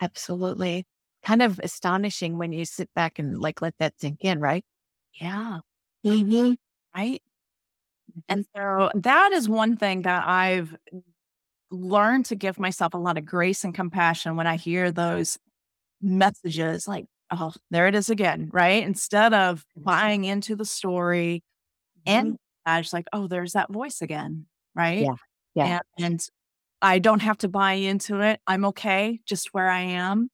Absolutely. 0.00 0.86
kind 1.24 1.42
of 1.42 1.58
astonishing 1.62 2.38
when 2.38 2.52
you 2.52 2.64
sit 2.64 2.88
back 2.94 3.18
and 3.18 3.38
like 3.40 3.60
let 3.62 3.76
that 3.78 4.00
sink 4.00 4.24
in, 4.24 4.40
right? 4.40 4.64
Yeah. 5.14 5.60
Mm-hmm. 6.06 6.54
Right. 6.96 7.22
And 8.28 8.44
mm-hmm. 8.56 8.90
so 8.94 9.00
that 9.00 9.32
is 9.32 9.48
one 9.48 9.76
thing 9.76 10.02
that 10.02 10.26
I've 10.26 10.76
learned 11.70 12.26
to 12.26 12.34
give 12.34 12.58
myself 12.58 12.94
a 12.94 12.98
lot 12.98 13.18
of 13.18 13.26
grace 13.26 13.64
and 13.64 13.74
compassion 13.74 14.36
when 14.36 14.46
I 14.46 14.56
hear 14.56 14.90
those 14.90 15.38
messages 16.00 16.88
like, 16.88 17.06
oh, 17.30 17.52
there 17.70 17.86
it 17.86 17.94
is 17.94 18.10
again, 18.10 18.48
right? 18.52 18.82
Instead 18.82 19.34
of 19.34 19.60
mm-hmm. 19.60 19.84
buying 19.84 20.24
into 20.24 20.56
the 20.56 20.64
story 20.64 21.42
and 22.06 22.28
mm-hmm. 22.28 22.34
I 22.66 22.78
was 22.78 22.92
like, 22.92 23.06
oh, 23.12 23.26
there's 23.26 23.52
that 23.52 23.70
voice 23.70 24.00
again, 24.00 24.46
right? 24.74 25.00
Yeah. 25.00 25.14
Yeah. 25.54 25.80
And, 25.98 26.04
and 26.04 26.20
I 26.80 26.98
don't 27.00 27.22
have 27.22 27.38
to 27.38 27.48
buy 27.48 27.72
into 27.72 28.20
it. 28.20 28.40
I'm 28.46 28.64
okay 28.66 29.20
just 29.26 29.48
where 29.52 29.68
I 29.68 29.80
am. 29.80 30.30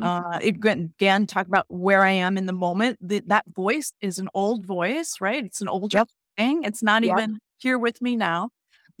Uh, 0.00 0.38
again, 0.42 1.26
talk 1.26 1.46
about 1.46 1.64
where 1.68 2.02
I 2.04 2.10
am 2.10 2.36
in 2.36 2.44
the 2.44 2.52
moment. 2.52 2.98
The, 3.00 3.22
that 3.28 3.46
voice 3.48 3.94
is 4.02 4.18
an 4.18 4.28
old 4.34 4.66
voice, 4.66 5.16
right? 5.22 5.42
It's 5.42 5.62
an 5.62 5.68
old 5.68 5.94
Yep. 5.94 6.08
Thing. 6.36 6.64
It's 6.64 6.82
not 6.82 7.04
even 7.04 7.38
here 7.58 7.78
with 7.78 8.00
me 8.02 8.16
now. 8.16 8.50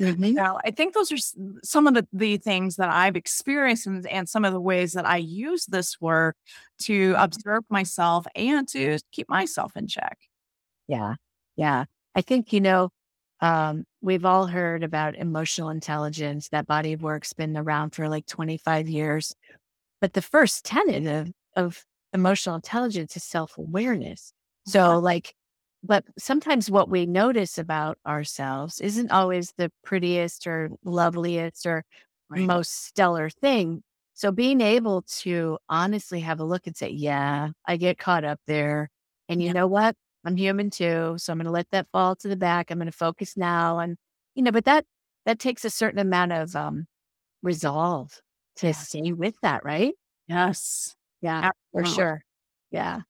Mhm. 0.00 0.34
Now, 0.34 0.58
I 0.64 0.70
think 0.72 0.92
those 0.92 1.10
are 1.10 1.16
some 1.62 1.86
of 1.86 1.94
the, 1.94 2.06
the 2.12 2.36
things 2.36 2.76
that 2.76 2.90
I've 2.90 3.16
experienced 3.16 3.86
and, 3.86 4.06
and 4.08 4.28
some 4.28 4.44
of 4.44 4.52
the 4.52 4.60
ways 4.60 4.92
that 4.92 5.06
I 5.06 5.16
use 5.16 5.64
this 5.64 5.98
work 6.00 6.36
to 6.82 7.14
observe 7.16 7.64
myself 7.70 8.26
and 8.34 8.68
to 8.68 8.98
keep 9.10 9.28
myself 9.28 9.74
in 9.74 9.86
check. 9.86 10.18
Yeah. 10.86 11.14
Yeah. 11.56 11.84
I 12.14 12.20
think, 12.20 12.52
you 12.52 12.60
know, 12.60 12.90
um, 13.40 13.84
we've 14.02 14.24
all 14.24 14.46
heard 14.46 14.82
about 14.82 15.16
emotional 15.16 15.70
intelligence. 15.70 16.48
That 16.50 16.66
body 16.66 16.92
of 16.92 17.02
work's 17.02 17.32
been 17.32 17.56
around 17.56 17.94
for 17.94 18.08
like 18.08 18.26
25 18.26 18.88
years. 18.88 19.34
But 20.00 20.12
the 20.12 20.22
first 20.22 20.64
tenet 20.64 21.06
of, 21.06 21.32
of 21.56 21.84
emotional 22.12 22.54
intelligence 22.56 23.16
is 23.16 23.24
self 23.24 23.56
awareness. 23.56 24.32
So, 24.66 24.98
like, 24.98 25.34
but 25.82 26.04
sometimes 26.18 26.70
what 26.70 26.88
we 26.90 27.06
notice 27.06 27.58
about 27.58 27.98
ourselves 28.06 28.80
isn't 28.80 29.10
always 29.12 29.52
the 29.56 29.70
prettiest 29.84 30.46
or 30.46 30.70
loveliest 30.84 31.66
or 31.66 31.84
Right. 32.28 32.50
most 32.50 32.86
stellar 32.86 33.30
thing. 33.30 33.82
So, 34.14 34.32
being 34.32 34.60
able 34.60 35.02
to 35.20 35.58
honestly 35.68 36.20
have 36.20 36.40
a 36.40 36.44
look 36.44 36.66
and 36.66 36.76
say, 36.76 36.88
yeah, 36.90 37.50
I 37.66 37.76
get 37.76 37.98
caught 37.98 38.24
up 38.24 38.40
there. 38.46 38.88
And 39.28 39.42
you 39.42 39.48
Yeah. 39.48 39.52
know 39.52 39.66
what? 39.66 39.94
I'm 40.24 40.36
human 40.36 40.70
too. 40.70 41.16
So, 41.18 41.32
I'm 41.32 41.38
going 41.38 41.44
to 41.46 41.50
let 41.52 41.70
that 41.70 41.88
fall 41.92 42.16
to 42.16 42.28
the 42.28 42.36
back. 42.36 42.70
I'm 42.70 42.78
going 42.78 42.86
to 42.86 42.92
focus 42.92 43.36
now. 43.36 43.78
And, 43.78 43.96
you 44.34 44.42
know, 44.42 44.52
but 44.52 44.64
that, 44.66 44.86
that 45.26 45.38
takes 45.38 45.64
a 45.64 45.70
certain 45.70 45.98
amount 46.00 46.32
of 46.32 46.56
um, 46.56 46.86
resolve 47.42 48.20
to 48.56 48.72
Yeah. 48.72 48.74
stay 48.74 49.12
with 49.12 49.36
that, 49.42 49.64
right? 49.64 49.94
Yes. 50.28 50.96
Yeah, 51.20 51.44
for 51.72 51.84
sure. 51.84 52.22
Yeah. 52.70 53.02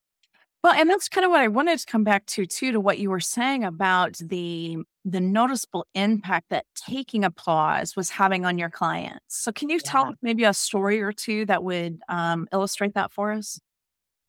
Well, 0.64 0.72
and 0.74 0.90
that's 0.90 1.08
kind 1.08 1.24
of 1.24 1.30
what 1.30 1.40
I 1.40 1.48
wanted 1.48 1.78
to 1.78 1.86
come 1.86 2.02
back 2.02 2.26
to 2.26 2.46
too, 2.46 2.72
to 2.72 2.80
what 2.80 2.98
you 2.98 3.10
were 3.10 3.20
saying 3.20 3.64
about 3.64 4.16
the 4.18 4.78
the 5.04 5.20
noticeable 5.20 5.86
impact 5.94 6.48
that 6.50 6.66
taking 6.74 7.22
a 7.24 7.30
pause 7.30 7.94
was 7.94 8.10
having 8.10 8.44
on 8.44 8.58
your 8.58 8.70
clients. 8.70 9.22
So, 9.44 9.52
can 9.52 9.70
you 9.70 9.78
tell 9.80 10.02
Yeah. 10.02 10.10
us 10.10 10.16
maybe 10.22 10.42
a 10.44 10.52
story 10.54 11.00
or 11.00 11.12
two 11.12 11.46
that 11.46 11.62
would 11.62 12.00
um, 12.08 12.48
illustrate 12.52 12.94
that 12.94 13.12
for 13.12 13.30
us? 13.32 13.60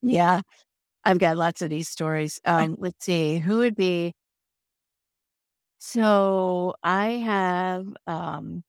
Yeah. 0.02 0.42
I've 1.04 1.18
got 1.18 1.36
lots 1.38 1.62
of 1.62 1.70
these 1.70 1.88
stories. 1.88 2.40
Um, 2.44 2.76
let's 2.78 3.04
see, 3.06 3.38
who 3.38 3.58
would 3.58 3.76
be 3.76 4.14
so 5.78 6.74
I 6.82 7.10
have 7.10 7.86
um 8.06 8.62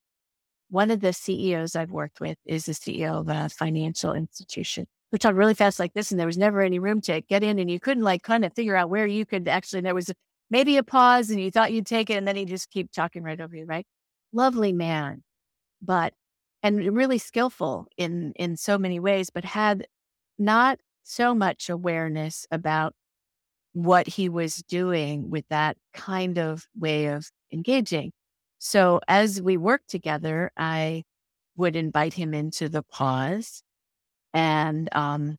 one 0.69 0.91
of 0.91 1.01
the 1.01 1.13
CEOs 1.13 1.75
I've 1.75 1.91
worked 1.91 2.21
with 2.21 2.37
is 2.45 2.65
the 2.67 2.73
CEO 2.75 3.19
of 3.21 3.29
a 3.29 3.49
financial 3.49 4.13
institution 4.13 4.87
who 5.11 5.17
talked 5.17 5.35
really 5.37 5.53
fast 5.55 5.79
like 5.79 5.93
this, 5.93 6.11
and 6.11 6.19
there 6.19 6.27
was 6.27 6.37
never 6.37 6.61
any 6.61 6.79
room 6.79 7.01
to 7.01 7.21
get 7.21 7.43
in, 7.43 7.59
and 7.59 7.69
you 7.71 7.79
couldn't 7.79 8.03
like 8.03 8.23
kind 8.23 8.45
of 8.45 8.53
figure 8.53 8.75
out 8.75 8.89
where 8.89 9.07
you 9.07 9.25
could 9.25 9.47
actually. 9.47 9.81
There 9.81 9.95
was 9.95 10.11
maybe 10.49 10.77
a 10.77 10.83
pause, 10.83 11.29
and 11.29 11.39
you 11.41 11.51
thought 11.51 11.73
you'd 11.73 11.85
take 11.87 12.09
it, 12.09 12.15
and 12.15 12.27
then 12.27 12.35
he 12.35 12.45
just 12.45 12.69
keep 12.71 12.91
talking 12.91 13.23
right 13.23 13.39
over 13.41 13.55
you. 13.55 13.65
Right, 13.65 13.85
lovely 14.33 14.73
man, 14.73 15.23
but 15.81 16.13
and 16.63 16.95
really 16.95 17.17
skillful 17.19 17.87
in 17.97 18.33
in 18.35 18.57
so 18.57 18.77
many 18.77 18.99
ways, 18.99 19.29
but 19.29 19.45
had 19.45 19.87
not 20.39 20.79
so 21.03 21.33
much 21.35 21.69
awareness 21.69 22.47
about 22.51 22.93
what 23.73 24.07
he 24.07 24.29
was 24.29 24.57
doing 24.57 25.29
with 25.29 25.45
that 25.49 25.77
kind 25.93 26.37
of 26.37 26.67
way 26.77 27.07
of 27.07 27.29
engaging. 27.53 28.11
So 28.59 28.99
as 29.07 29.41
we 29.41 29.57
worked 29.57 29.89
together, 29.89 30.51
I 30.57 31.03
would 31.57 31.75
invite 31.75 32.13
him 32.13 32.33
into 32.33 32.69
the 32.69 32.83
pause. 32.83 33.63
And 34.33 34.89
um, 34.91 35.37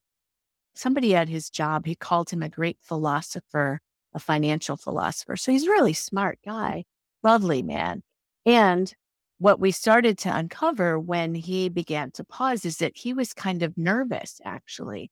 somebody 0.74 1.14
at 1.14 1.29
his 1.29 1.50
job, 1.50 1.87
he 1.87 1.94
called 1.94 2.31
him 2.31 2.42
a 2.42 2.48
great 2.48 2.79
philosopher, 2.81 3.81
a 4.14 4.18
financial 4.18 4.76
philosopher. 4.76 5.37
So 5.37 5.53
he's 5.53 5.66
a 5.66 5.70
really 5.70 5.92
smart 5.92 6.38
guy, 6.44 6.85
lovely 7.22 7.62
man. 7.62 8.03
And 8.46 8.92
what 9.38 9.61
we 9.61 9.70
started 9.70 10.18
to 10.18 10.37
uncover 10.37 10.98
when 10.98 11.35
he 11.35 11.68
began 11.68 12.11
to 12.12 12.24
pause 12.24 12.64
is 12.64 12.79
that 12.79 12.96
he 12.96 13.12
was 13.12 13.33
kind 13.33 13.62
of 13.62 13.76
nervous, 13.79 14.40
actually. 14.44 15.11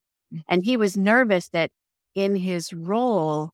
And 0.48 0.64
he 0.64 0.76
was 0.76 0.96
nervous 0.96 1.48
that 1.50 1.70
in 2.14 2.36
his 2.36 2.72
role 2.72 3.50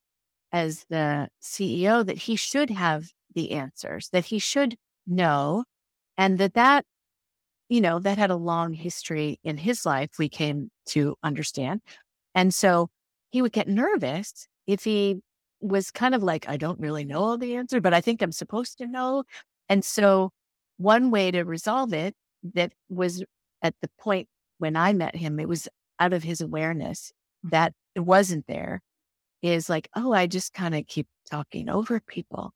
as 0.50 0.84
the 0.88 1.28
CEO, 1.42 2.04
that 2.04 2.18
he 2.18 2.36
should 2.36 2.70
have 2.70 3.06
the 3.34 3.52
answers, 3.52 4.08
that 4.10 4.26
he 4.26 4.38
should 4.38 4.76
know, 5.06 5.64
and 6.16 6.38
that 6.38 6.54
that, 6.54 6.84
you 7.68 7.80
know, 7.80 7.98
that 7.98 8.18
had 8.18 8.30
a 8.30 8.36
long 8.36 8.72
history 8.72 9.38
in 9.44 9.56
his 9.56 9.86
life, 9.86 10.10
we 10.18 10.28
came 10.28 10.70
to 10.86 11.16
understand. 11.22 11.80
And 12.34 12.52
so 12.52 12.88
he 13.30 13.42
would 13.42 13.52
get 13.52 13.68
nervous 13.68 14.46
if 14.66 14.84
he 14.84 15.20
was 15.60 15.90
kind 15.90 16.14
of 16.14 16.22
like, 16.22 16.48
I 16.48 16.56
don't 16.56 16.80
really 16.80 17.04
know 17.04 17.22
all 17.22 17.38
the 17.38 17.56
answer, 17.56 17.80
but 17.80 17.94
I 17.94 18.00
think 18.00 18.20
I'm 18.20 18.32
supposed 18.32 18.78
to 18.78 18.86
know. 18.86 19.24
And 19.68 19.84
so 19.84 20.30
one 20.76 21.10
way 21.10 21.30
to 21.30 21.42
resolve 21.42 21.92
it 21.92 22.14
that 22.54 22.72
was 22.88 23.24
at 23.62 23.74
the 23.80 23.88
point 23.98 24.28
when 24.58 24.76
I 24.76 24.92
met 24.92 25.16
him, 25.16 25.40
it 25.40 25.48
was 25.48 25.68
out 25.98 26.12
of 26.12 26.22
his 26.22 26.40
awareness 26.40 27.12
mm-hmm. 27.44 27.50
that 27.50 27.72
it 27.94 28.00
wasn't 28.00 28.46
there 28.46 28.80
is 29.42 29.68
like, 29.68 29.88
oh, 29.94 30.12
I 30.12 30.26
just 30.26 30.52
kind 30.52 30.74
of 30.74 30.86
keep 30.86 31.06
talking 31.30 31.68
over 31.68 32.00
people. 32.00 32.52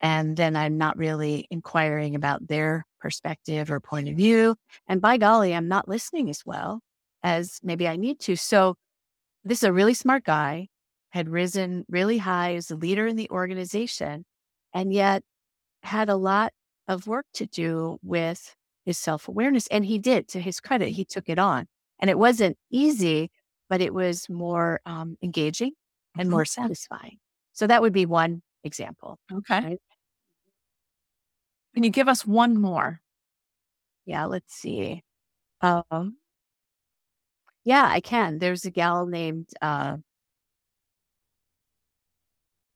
And 0.00 0.36
then 0.36 0.56
I'm 0.56 0.76
not 0.76 0.98
really 0.98 1.46
inquiring 1.50 2.14
about 2.14 2.46
their 2.46 2.84
perspective 3.06 3.70
or 3.70 3.80
point 3.80 4.08
of 4.08 4.16
view. 4.16 4.56
And 4.88 5.00
by 5.00 5.16
golly, 5.18 5.54
I'm 5.54 5.68
not 5.68 5.88
listening 5.88 6.30
as 6.30 6.44
well 6.46 6.80
as 7.22 7.60
maybe 7.62 7.88
I 7.88 7.96
need 7.96 8.20
to. 8.20 8.36
So 8.36 8.76
this 9.44 9.58
is 9.58 9.64
a 9.64 9.72
really 9.72 9.94
smart 9.94 10.24
guy, 10.24 10.68
had 11.10 11.28
risen 11.28 11.84
really 11.88 12.18
high 12.18 12.54
as 12.56 12.70
a 12.70 12.76
leader 12.76 13.06
in 13.06 13.16
the 13.16 13.30
organization, 13.30 14.24
and 14.74 14.92
yet 14.92 15.22
had 15.82 16.08
a 16.08 16.16
lot 16.16 16.52
of 16.88 17.06
work 17.06 17.26
to 17.34 17.46
do 17.46 17.98
with 18.02 18.56
his 18.84 18.98
self 18.98 19.28
awareness. 19.28 19.66
And 19.68 19.84
he 19.86 19.98
did, 19.98 20.28
to 20.28 20.40
his 20.40 20.60
credit, 20.60 20.90
he 20.90 21.04
took 21.04 21.28
it 21.28 21.38
on. 21.38 21.66
And 22.00 22.10
it 22.10 22.18
wasn't 22.18 22.58
easy, 22.70 23.30
but 23.68 23.80
it 23.80 23.94
was 23.94 24.28
more 24.28 24.80
um, 24.86 25.16
engaging 25.22 25.72
and 26.18 26.28
Mhm. 26.28 26.30
more 26.30 26.44
satisfying. 26.44 27.18
So 27.52 27.66
that 27.66 27.82
would 27.82 27.92
be 27.92 28.06
one 28.06 28.42
example. 28.64 29.18
Okay. 29.32 29.66
Right. 29.66 29.78
Can 31.76 31.84
you 31.84 31.90
give 31.90 32.08
us 32.08 32.26
one 32.26 32.58
more? 32.58 33.02
Yeah, 34.06 34.24
let's 34.24 34.54
see. 34.54 35.02
Um, 35.60 36.16
yeah, 37.64 37.86
I 37.86 38.00
can. 38.00 38.38
There's 38.38 38.64
a 38.64 38.70
gal 38.70 39.04
named, 39.04 39.50
uh, 39.60 39.98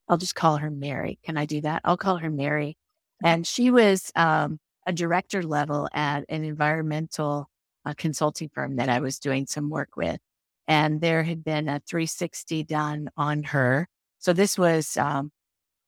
I'll 0.07 0.19
just 0.19 0.35
call 0.35 0.57
her 0.57 0.69
Mary. 0.69 1.17
Can 1.23 1.35
I 1.35 1.45
do 1.45 1.61
that? 1.61 1.81
I'll 1.83 1.97
call 1.97 2.17
her 2.17 2.29
Mary. 2.29 2.77
And 3.23 3.47
she 3.47 3.71
was 3.71 4.11
um, 4.15 4.59
a 4.85 4.93
director 4.93 5.41
level 5.41 5.89
at 5.93 6.23
an 6.29 6.43
environmental 6.43 7.49
uh, 7.83 7.95
consulting 7.97 8.49
firm 8.53 8.75
that 8.75 8.89
I 8.89 8.99
was 8.99 9.17
doing 9.17 9.47
some 9.47 9.71
work 9.71 9.97
with. 9.97 10.19
And 10.67 11.01
there 11.01 11.23
had 11.23 11.43
been 11.43 11.67
a 11.67 11.81
360 11.89 12.65
done 12.65 13.09
on 13.17 13.41
her. 13.45 13.87
So 14.19 14.31
this 14.31 14.59
was 14.59 14.95
um, 14.95 15.31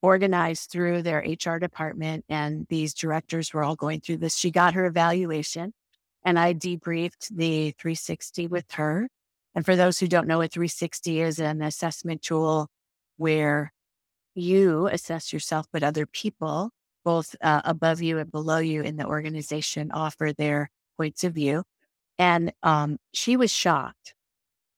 organized 0.04 0.70
through 0.70 1.02
their 1.02 1.20
HR 1.26 1.58
department, 1.58 2.26
and 2.28 2.68
these 2.70 2.94
directors 2.94 3.54
were 3.54 3.64
all 3.64 3.76
going 3.76 4.02
through 4.02 4.18
this. 4.18 4.38
She 4.38 4.52
got 4.52 4.74
her 4.74 4.86
evaluation, 4.86 5.74
and 6.26 6.38
I 6.38 6.54
debriefed 6.54 7.30
the 7.32 7.72
360 7.80 8.48
with 8.48 8.70
her. 8.74 9.08
And 9.56 9.66
for 9.66 9.76
those 9.78 10.00
who 10.00 10.08
don't 10.08 10.28
know, 10.28 10.42
a 10.42 10.48
360 10.48 11.22
is 11.22 11.40
an 11.40 11.62
assessment 11.62 12.22
tool 12.22 12.68
where 13.16 13.72
you 14.36 14.88
assess 14.88 15.32
yourself, 15.32 15.68
but 15.72 15.84
other 15.84 16.06
people, 16.06 16.72
both 17.06 17.36
uh, 17.42 17.62
above 17.64 18.02
you 18.02 18.18
and 18.20 18.30
below 18.30 18.58
you 18.58 18.82
in 18.82 18.98
the 18.98 19.06
organization, 19.06 19.90
offer 19.92 20.34
their 20.38 20.70
points 20.98 21.24
of 21.24 21.34
view. 21.34 21.64
And 22.18 22.52
um, 22.62 22.98
she 23.14 23.38
was 23.38 23.52
shocked. 23.54 24.16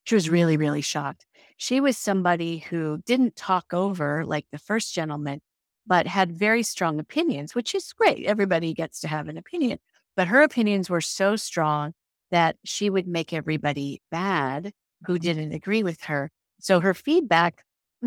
She 0.04 0.14
was 0.14 0.30
really, 0.30 0.56
really 0.56 0.82
shocked. 0.82 1.25
She 1.56 1.80
was 1.80 1.96
somebody 1.96 2.58
who 2.58 2.98
didn't 3.06 3.36
talk 3.36 3.72
over 3.72 4.24
like 4.24 4.46
the 4.52 4.58
first 4.58 4.94
gentleman, 4.94 5.40
but 5.86 6.06
had 6.06 6.32
very 6.32 6.62
strong 6.62 7.00
opinions, 7.00 7.54
which 7.54 7.74
is 7.74 7.92
great. 7.92 8.26
Everybody 8.26 8.74
gets 8.74 9.00
to 9.00 9.08
have 9.08 9.28
an 9.28 9.38
opinion. 9.38 9.78
But 10.16 10.28
her 10.28 10.42
opinions 10.42 10.90
were 10.90 11.00
so 11.00 11.36
strong 11.36 11.92
that 12.30 12.56
she 12.64 12.90
would 12.90 13.06
make 13.06 13.32
everybody 13.32 14.02
bad 14.10 14.72
who 15.06 15.14
mm-hmm. 15.14 15.22
didn't 15.22 15.52
agree 15.52 15.82
with 15.82 16.02
her. 16.04 16.30
So 16.60 16.80
her 16.80 16.94
feedback 16.94 17.62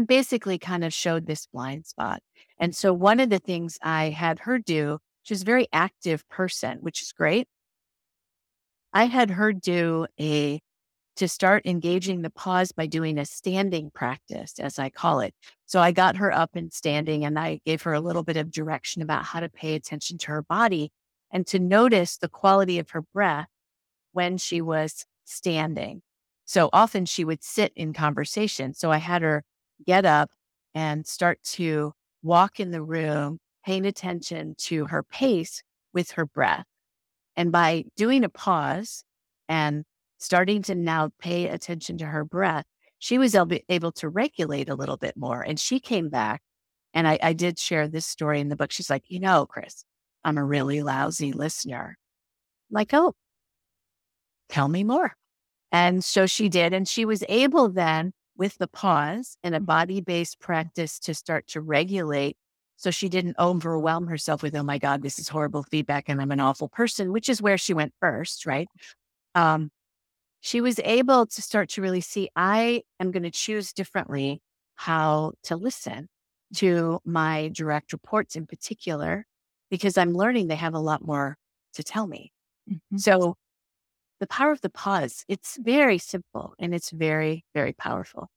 basically 0.06 0.58
kind 0.58 0.84
of 0.84 0.94
showed 0.94 1.26
this 1.26 1.48
blind 1.48 1.86
spot. 1.86 2.22
And 2.60 2.76
so 2.76 2.94
one 2.94 3.20
of 3.20 3.30
the 3.30 3.40
things 3.40 3.78
I 3.82 4.10
had 4.10 4.40
her 4.40 4.60
do, 4.60 5.00
she's 5.24 5.42
a 5.42 5.46
very 5.46 5.68
active 5.72 6.28
person, 6.30 6.80
which 6.82 7.02
is 7.02 7.12
great. 7.12 7.48
I 8.94 9.06
had 9.06 9.32
her 9.32 9.54
do 9.54 10.08
a 10.20 10.62
to 11.20 11.28
start 11.28 11.66
engaging 11.66 12.22
the 12.22 12.30
pause 12.30 12.72
by 12.72 12.88
doing 12.88 13.18
a 13.18 13.26
standing 13.26 13.92
practice, 13.92 14.58
as 14.58 14.80
I 14.80 14.90
call 14.90 15.20
it. 15.20 15.34
So 15.66 15.82
I 15.82 15.92
got 15.92 16.16
her 16.16 16.32
up 16.32 16.52
and 16.56 16.72
standing 16.74 17.26
and 17.26 17.38
I 17.38 17.60
gave 17.66 17.82
her 17.84 17.94
a 17.94 18.00
little 18.00 18.24
bit 18.24 18.38
of 18.38 18.52
direction 18.52 19.02
about 19.02 19.26
how 19.26 19.42
to 19.42 19.50
pay 19.50 19.76
attention 19.76 20.18
to 20.20 20.28
her 20.28 20.42
body 20.42 20.92
and 21.30 21.46
to 21.48 21.60
notice 21.60 22.18
the 22.18 22.30
quality 22.30 22.80
of 22.80 22.92
her 22.92 23.02
breath 23.02 23.48
when 24.14 24.38
she 24.38 24.62
was 24.62 25.06
standing. 25.26 26.02
So 26.46 26.70
often 26.72 27.06
she 27.06 27.26
would 27.26 27.44
sit 27.44 27.74
in 27.76 27.92
conversation. 27.92 28.74
So 28.74 28.90
I 28.90 28.98
had 28.98 29.22
her 29.22 29.44
get 29.86 30.06
up 30.06 30.32
and 30.74 31.06
start 31.06 31.44
to 31.44 31.92
walk 32.24 32.62
in 32.62 32.72
the 32.72 32.82
room, 32.82 33.40
paying 33.66 33.86
attention 33.86 34.56
to 34.58 34.86
her 34.86 35.04
pace 35.04 35.64
with 35.94 36.12
her 36.12 36.26
breath. 36.26 36.66
And 37.36 37.52
by 37.52 37.86
doing 37.98 38.24
a 38.24 38.30
pause 38.30 39.04
and 39.50 39.84
starting 40.20 40.62
to 40.64 40.76
now 40.76 41.10
pay 41.20 41.48
attention 41.48 41.98
to 41.98 42.06
her 42.06 42.24
breath, 42.24 42.66
she 43.00 43.18
was 43.18 43.36
able 43.36 43.92
to 43.94 44.10
regulate 44.10 44.70
a 44.70 44.76
little 44.76 44.98
bit 44.98 45.18
more. 45.18 45.42
And 45.42 45.60
she 45.60 45.80
came 45.80 46.10
back. 46.10 46.42
And 46.94 47.08
I, 47.08 47.20
I 47.22 47.34
did 47.34 47.58
share 47.60 47.88
this 47.88 48.06
story 48.06 48.40
in 48.40 48.50
the 48.50 48.56
book. 48.56 48.72
She's 48.72 48.90
like, 48.90 49.04
you 49.08 49.20
know, 49.20 49.46
Chris, 49.46 49.86
I'm 50.24 50.38
a 50.38 50.44
really 50.44 50.82
lousy 50.82 51.32
listener. 51.32 51.98
I'm 52.70 52.74
like, 52.74 52.94
oh, 52.94 53.14
tell 54.50 54.68
me 54.68 54.84
more. 54.84 55.14
And 55.72 56.04
so 56.04 56.26
she 56.26 56.50
did. 56.50 56.74
And 56.74 56.88
she 56.88 57.06
was 57.06 57.24
able 57.30 57.70
then, 57.70 58.12
with 58.36 58.58
the 58.58 58.68
pause 58.68 59.38
and 59.44 59.54
a 59.54 59.60
body 59.60 60.02
based 60.02 60.40
practice, 60.40 61.00
to 61.00 61.14
start 61.14 61.48
to 61.48 61.62
regulate. 61.62 62.38
So 62.78 62.90
she 62.90 63.10
didn't 63.10 63.36
overwhelm 63.38 64.08
herself 64.08 64.42
with, 64.42 64.56
oh 64.56 64.64
my 64.64 64.78
God, 64.78 65.04
this 65.04 65.20
is 65.20 65.28
horrible 65.28 65.64
feedback 65.64 66.06
and 66.08 66.22
I'm 66.22 66.32
an 66.32 66.40
awful 66.40 66.70
person, 66.70 67.12
which 67.12 67.30
is 67.30 67.42
where 67.42 67.58
she 67.58 67.74
went 67.74 67.94
first, 68.00 68.46
right? 68.46 68.68
Um, 69.36 69.70
she 70.42 70.62
was 70.62 70.80
able 70.84 71.26
to 71.26 71.42
start 71.42 71.70
to 71.70 71.82
really 71.82 72.02
see, 72.02 72.30
I 72.36 72.84
am 73.00 73.12
going 73.12 73.24
to 73.24 73.32
choose 73.32 73.74
differently 73.74 74.42
how 74.76 75.34
to 75.44 75.56
listen 75.56 76.08
to 76.56 77.00
my 77.06 77.50
direct 77.54 77.94
reports 77.94 78.36
in 78.36 78.48
particular, 78.48 79.26
because 79.70 79.98
I'm 79.98 80.14
learning 80.14 80.48
they 80.48 80.56
have 80.56 80.74
a 80.74 80.80
lot 80.80 81.06
more 81.06 81.38
to 81.74 81.84
tell 81.84 82.08
me. 82.08 82.32
Mm-hmm. 82.70 82.98
So 82.98 83.36
the 84.20 84.28
power 84.28 84.52
of 84.52 84.62
the 84.62 84.70
pause, 84.70 85.24
it's 85.28 85.58
very 85.62 85.98
simple 85.98 86.54
and 86.58 86.74
it's 86.74 86.90
very, 86.90 87.46
very 87.54 87.74
powerful. 87.74 88.30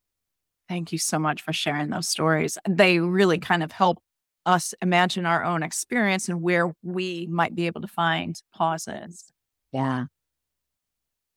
Thank 0.68 0.92
you 0.92 0.98
so 0.98 1.18
much 1.18 1.42
for 1.42 1.52
sharing 1.52 1.90
those 1.90 2.08
stories. 2.08 2.58
They 2.68 2.98
really 2.98 3.38
kind 3.38 3.62
of 3.62 3.72
help 3.72 3.98
us 4.44 4.74
imagine 4.82 5.26
our 5.26 5.44
own 5.44 5.62
experience 5.62 6.28
and 6.28 6.42
where 6.42 6.72
we 6.82 7.26
might 7.30 7.54
be 7.54 7.66
able 7.66 7.80
to 7.80 7.88
find 7.88 8.40
pauses. 8.54 9.32
Yeah. 9.72 10.06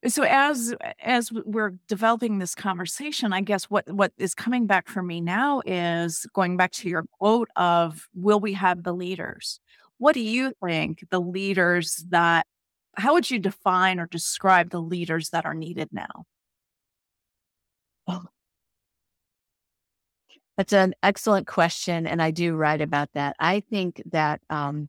So 0.08 0.22
as 0.22 0.74
as 1.00 1.32
we're 1.32 1.74
developing 1.88 2.38
this 2.38 2.54
conversation, 2.54 3.32
I 3.32 3.40
guess 3.40 3.64
what 3.64 3.88
what 3.90 4.12
is 4.18 4.34
coming 4.34 4.66
back 4.66 4.88
for 4.88 5.02
me 5.02 5.20
now 5.20 5.62
is 5.66 6.26
going 6.32 6.56
back 6.56 6.70
to 6.72 6.88
your 6.88 7.04
quote 7.18 7.48
of 7.56 8.08
will 8.14 8.38
we 8.38 8.52
have 8.52 8.82
the 8.84 8.92
leaders? 8.92 9.58
What 9.98 10.14
do 10.14 10.20
you 10.20 10.52
think 10.64 11.04
the 11.10 11.20
leaders 11.20 12.04
that 12.10 12.46
how 12.96 13.14
would 13.14 13.30
you 13.30 13.38
define 13.38 13.98
or 14.00 14.06
describe 14.06 14.70
the 14.70 14.80
leaders 14.80 15.30
that 15.30 15.44
are 15.44 15.54
needed 15.54 15.88
now? 15.92 16.24
Oh. 18.06 18.24
That's 20.56 20.72
an 20.72 20.94
excellent 21.02 21.46
question. 21.46 22.06
And 22.06 22.22
I 22.22 22.30
do 22.30 22.54
write 22.54 22.80
about 22.80 23.10
that. 23.14 23.36
I 23.38 23.60
think 23.60 24.02
that 24.06 24.40
um, 24.48 24.88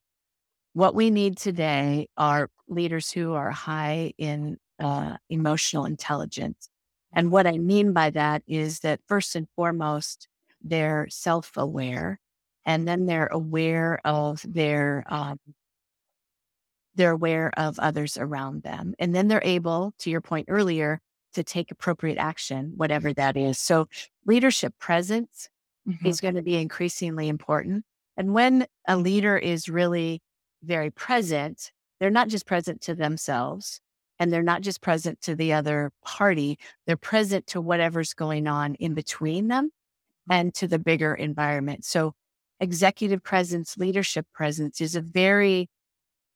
what 0.74 0.95
we 0.95 1.09
need 1.09 1.38
today 1.38 2.07
are 2.18 2.49
leaders 2.70 3.11
who 3.11 3.34
are 3.34 3.51
high 3.51 4.13
in 4.18 4.57
uh, 4.80 5.17
emotional 5.30 5.86
intelligence. 5.86 6.69
And 7.13 7.32
what 7.32 7.47
I 7.47 7.57
mean 7.57 7.93
by 7.93 8.09
that 8.11 8.43
is 8.47 8.80
that 8.82 8.99
first 9.07 9.36
and 9.36 9.47
foremost, 9.55 10.28
they're 10.61 11.07
self 11.09 11.51
aware 11.55 12.19
and 12.65 12.88
then 12.88 13.05
they're 13.05 13.28
aware 13.28 13.99
of 14.03 14.45
their 14.47 15.03
um, 15.07 15.39
they're 16.95 17.11
aware 17.11 17.51
of 17.57 17.80
others 17.80 18.17
around 18.17 18.63
them. 18.63 18.93
And 18.97 19.13
then 19.13 19.28
they're 19.28 19.41
able, 19.43 19.93
to 19.99 20.09
your 20.09 20.19
point 20.19 20.47
earlier, 20.49 20.99
to 21.34 21.43
take 21.43 21.69
appropriate 21.69 22.17
action, 22.17 22.73
whatever 22.75 23.13
that 23.13 23.38
is. 23.38 23.59
So 23.59 23.88
leadership 24.25 24.73
presence 24.80 25.47
mm-hmm. 25.88 26.07
is 26.07 26.19
going 26.19 26.34
to 26.36 26.41
be 26.41 26.55
increasingly 26.55 27.30
important. 27.30 27.86
And 28.17 28.34
when 28.34 28.65
a 28.88 28.97
leader 28.97 29.38
is 29.38 29.69
really 29.69 30.23
very 30.63 30.89
present, 30.89 31.71
they're 31.99 32.09
not 32.09 32.30
just 32.30 32.47
present 32.47 32.82
to 32.82 32.95
themselves 32.95 33.80
and 34.20 34.32
they're 34.32 34.43
not 34.43 34.61
just 34.61 34.82
present 34.82 35.22
to 35.22 35.36
the 35.36 35.53
other 35.53 35.91
party, 36.03 36.57
they're 36.86 36.97
present 36.97 37.47
to 37.47 37.61
whatever's 37.61 38.13
going 38.13 38.47
on 38.47 38.76
in 38.76 38.93
between 38.93 39.47
them 39.47 39.72
and 40.30 40.53
to 40.55 40.68
the 40.68 40.80
bigger 40.80 41.13
environment. 41.13 41.86
So 41.86 42.13
executive 42.59 43.24
presence, 43.24 43.78
leadership 43.78 44.26
presence 44.34 44.82
is 44.82 44.95
a 44.95 45.01
very 45.01 45.70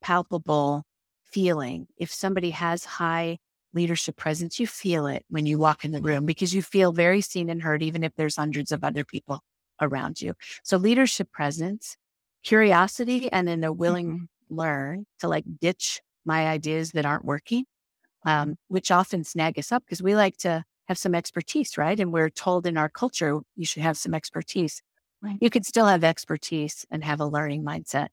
palpable 0.02 0.84
feeling. 1.24 1.88
If 1.98 2.12
somebody 2.12 2.52
has 2.52 2.86
high 2.86 3.40
leadership 3.74 4.18
presence, 4.18 4.60
you 4.60 4.68
feel 4.68 5.08
it 5.08 5.26
when 5.30 5.46
you 5.46 5.58
walk 5.58 5.86
in 5.86 5.92
the 5.92 6.02
room 6.02 6.26
because 6.26 6.54
you 6.54 6.62
feel 6.62 6.92
very 6.92 7.22
seen 7.22 7.50
and 7.50 7.62
heard, 7.62 7.82
even 7.82 8.04
if 8.04 8.14
there's 8.16 8.36
hundreds 8.36 8.72
of 8.72 8.84
other 8.84 9.06
people 9.06 9.42
around 9.82 10.22
you. 10.22 10.34
So, 10.64 10.78
leadership 10.78 11.32
presence, 11.32 11.98
curiosity, 12.44 13.32
and 13.32 13.48
then 13.48 13.64
a 13.64 13.72
willing 13.72 14.12
mm-hmm. 14.12 14.56
learn 14.56 15.06
to 15.20 15.28
like 15.28 15.46
ditch 15.60 16.02
my 16.26 16.48
ideas 16.48 16.92
that 16.92 17.06
aren't 17.06 17.26
working, 17.26 17.66
um, 18.26 18.56
which 18.68 18.92
often 18.92 19.24
snag 19.24 19.58
us 19.58 19.72
up 19.72 19.84
because 19.86 20.02
we 20.02 20.16
like 20.16 20.38
to 20.38 20.64
have 20.88 20.98
some 20.98 21.16
expertise, 21.16 21.78
right? 21.78 22.00
And 22.00 22.12
we're 22.12 22.30
told 22.30 22.66
in 22.68 22.78
our 22.78 22.90
culture 22.90 23.40
you 23.56 23.66
should 23.66 23.84
have 23.84 23.98
some 23.98 24.14
expertise. 24.14 24.82
Right. 25.22 25.38
You 25.40 25.50
could 25.50 25.66
still 25.66 25.86
have 25.86 26.04
expertise 26.04 26.86
and 26.90 27.04
have 27.04 27.20
a 27.20 27.26
learning 27.26 27.64
mindset 27.64 28.08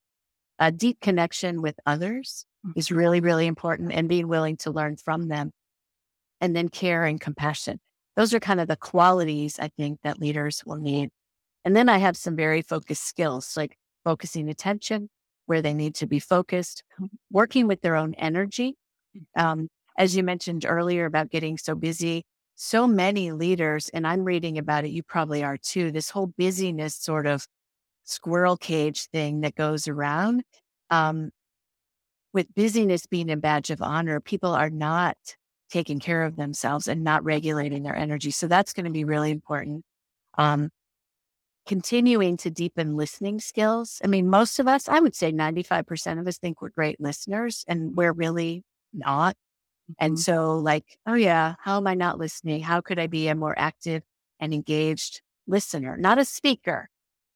a 0.58 0.72
deep 0.72 1.00
connection 1.00 1.62
with 1.62 1.78
others 1.86 2.44
is 2.76 2.88
mm-hmm. 2.88 2.98
really, 2.98 3.20
really 3.20 3.46
important 3.46 3.92
and 3.92 4.08
being 4.08 4.28
willing 4.28 4.56
to 4.58 4.70
learn 4.70 4.96
from 4.96 5.28
them. 5.28 5.52
And 6.40 6.54
then 6.54 6.68
care 6.68 7.04
and 7.04 7.20
compassion. 7.20 7.80
Those 8.16 8.32
are 8.32 8.40
kind 8.40 8.60
of 8.60 8.68
the 8.68 8.76
qualities 8.76 9.58
I 9.58 9.68
think 9.76 10.00
that 10.02 10.20
leaders 10.20 10.62
will 10.64 10.76
need. 10.76 11.10
And 11.64 11.74
then 11.74 11.88
I 11.88 11.98
have 11.98 12.16
some 12.16 12.36
very 12.36 12.62
focused 12.62 13.04
skills 13.04 13.54
like 13.56 13.76
focusing 14.04 14.48
attention 14.48 15.08
where 15.48 15.62
they 15.62 15.74
need 15.74 15.94
to 15.96 16.06
be 16.06 16.20
focused, 16.20 16.84
working 17.30 17.66
with 17.66 17.80
their 17.80 17.96
own 17.96 18.14
energy. 18.14 18.76
Mm. 19.16 19.42
Um, 19.42 19.68
as 19.96 20.14
you 20.14 20.22
mentioned 20.22 20.64
earlier 20.66 21.06
about 21.06 21.30
getting 21.30 21.58
so 21.58 21.74
busy, 21.74 22.24
so 22.54 22.86
many 22.86 23.32
leaders, 23.32 23.88
and 23.88 24.06
I'm 24.06 24.24
reading 24.24 24.58
about 24.58 24.84
it, 24.84 24.90
you 24.90 25.02
probably 25.02 25.42
are 25.42 25.56
too, 25.56 25.90
this 25.90 26.10
whole 26.10 26.26
busyness 26.26 26.94
sort 26.94 27.26
of 27.26 27.46
squirrel 28.04 28.56
cage 28.56 29.06
thing 29.06 29.40
that 29.40 29.54
goes 29.54 29.88
around. 29.88 30.42
Um, 30.90 31.30
with 32.32 32.54
busyness 32.54 33.06
being 33.06 33.30
a 33.30 33.36
badge 33.36 33.70
of 33.70 33.80
honor, 33.80 34.20
people 34.20 34.54
are 34.54 34.70
not 34.70 35.16
taking 35.70 35.98
care 35.98 36.24
of 36.24 36.36
themselves 36.36 36.88
and 36.88 37.02
not 37.02 37.24
regulating 37.24 37.82
their 37.82 37.96
energy. 37.96 38.30
So 38.30 38.48
that's 38.48 38.72
going 38.72 38.86
to 38.86 38.92
be 38.92 39.04
really 39.04 39.30
important. 39.30 39.84
Um, 40.36 40.70
continuing 41.68 42.38
to 42.38 42.50
deepen 42.50 42.96
listening 42.96 43.38
skills. 43.38 44.00
I 44.02 44.06
mean, 44.06 44.28
most 44.28 44.58
of 44.58 44.66
us, 44.66 44.88
I 44.88 45.00
would 45.00 45.14
say 45.14 45.30
95% 45.30 46.18
of 46.18 46.26
us 46.26 46.38
think 46.38 46.62
we're 46.62 46.70
great 46.70 46.98
listeners 46.98 47.64
and 47.68 47.94
we're 47.94 48.12
really 48.12 48.64
not. 48.94 49.34
Mm-hmm. 49.34 49.92
And 50.06 50.18
so, 50.18 50.56
like, 50.56 50.98
oh, 51.06 51.14
yeah, 51.14 51.54
how 51.60 51.76
am 51.76 51.86
I 51.86 51.94
not 51.94 52.18
listening? 52.18 52.62
How 52.62 52.80
could 52.80 52.98
I 52.98 53.06
be 53.06 53.28
a 53.28 53.34
more 53.34 53.56
active 53.56 54.02
and 54.40 54.54
engaged 54.54 55.20
listener, 55.46 55.96
not 55.98 56.18
a 56.18 56.24
speaker? 56.24 56.88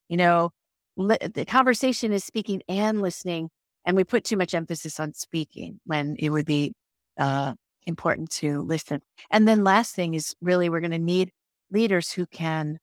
You 0.09 0.17
know, 0.17 0.51
li- 0.97 1.19
the 1.21 1.45
conversation 1.45 2.13
is 2.13 2.25
speaking 2.25 2.63
and 2.69 3.03
listening. 3.03 3.51
And 3.85 3.97
we 3.97 4.05
put 4.05 4.25
too 4.25 4.39
much 4.39 4.55
emphasis 4.55 4.99
on 4.99 5.13
speaking 5.13 5.79
when 5.85 6.17
it 6.19 6.31
would 6.31 6.47
be 6.47 6.73
uh, 7.19 7.53
important 7.87 8.31
to 8.31 8.63
listen. 8.63 9.03
And 9.31 9.47
then 9.47 9.63
last 9.63 9.95
thing 9.95 10.15
is 10.15 10.35
really 10.41 10.71
we're 10.71 10.81
going 10.81 10.93
to 10.93 10.99
need 10.99 11.33
leaders 11.71 12.11
who 12.13 12.25
can 12.27 12.79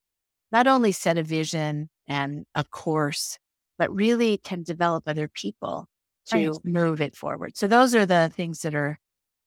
not 0.52 0.66
only 0.66 0.92
set 0.92 1.18
a 1.18 1.22
vision 1.22 1.88
and 2.06 2.44
a 2.54 2.64
course, 2.64 3.38
but 3.78 3.94
really 3.94 4.38
can 4.38 4.62
develop 4.62 5.04
other 5.06 5.28
people 5.28 5.86
to 6.26 6.50
right. 6.50 6.64
move 6.64 7.00
it 7.00 7.16
forward. 7.16 7.56
So 7.56 7.66
those 7.66 7.94
are 7.94 8.06
the 8.06 8.30
things 8.34 8.60
that 8.62 8.74
are 8.74 8.98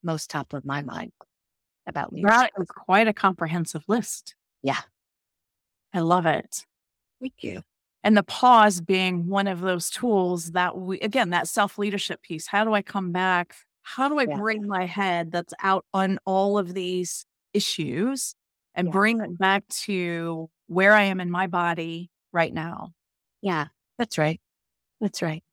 most 0.03 0.29
top 0.29 0.53
of 0.53 0.65
my 0.65 0.81
mind 0.81 1.11
about 1.87 2.13
leadership. 2.13 2.35
That 2.35 2.51
is 2.61 2.67
quite 2.67 3.07
a 3.07 3.13
comprehensive 3.13 3.83
list. 3.87 4.35
Yeah. 4.61 4.81
I 5.93 5.99
love 5.99 6.25
it. 6.25 6.65
Thank 7.21 7.33
you 7.41 7.61
and 8.03 8.17
the 8.17 8.23
pause 8.23 8.81
being 8.81 9.27
one 9.27 9.47
of 9.47 9.61
those 9.61 9.89
tools 9.89 10.51
that 10.51 10.77
we 10.77 10.99
again 10.99 11.29
that 11.29 11.47
self 11.47 11.77
leadership 11.77 12.21
piece 12.21 12.47
how 12.47 12.63
do 12.63 12.73
i 12.73 12.81
come 12.81 13.11
back 13.11 13.55
How 13.85 14.07
do 14.07 14.17
I 14.17 14.25
Yeah. 14.27 14.37
bring 14.37 14.65
my 14.65 14.85
head 14.85 15.31
that's 15.31 15.53
out 15.61 15.85
on 15.93 16.17
all 16.25 16.57
of 16.57 16.73
these 16.73 17.25
issues 17.53 18.33
and 18.75 18.87
Yeah. 18.87 18.91
bring 18.91 19.19
it 19.19 19.37
back 19.37 19.67
to 19.85 20.49
where 20.67 20.93
I 20.93 21.03
am 21.03 21.19
in 21.19 21.29
my 21.31 21.47
body 21.47 22.09
right 22.31 22.53
now? 22.53 22.93
Yeah, 23.41 23.67
that's 23.97 24.17
right. 24.17 24.39
That's 25.01 25.21
right. 25.21 25.43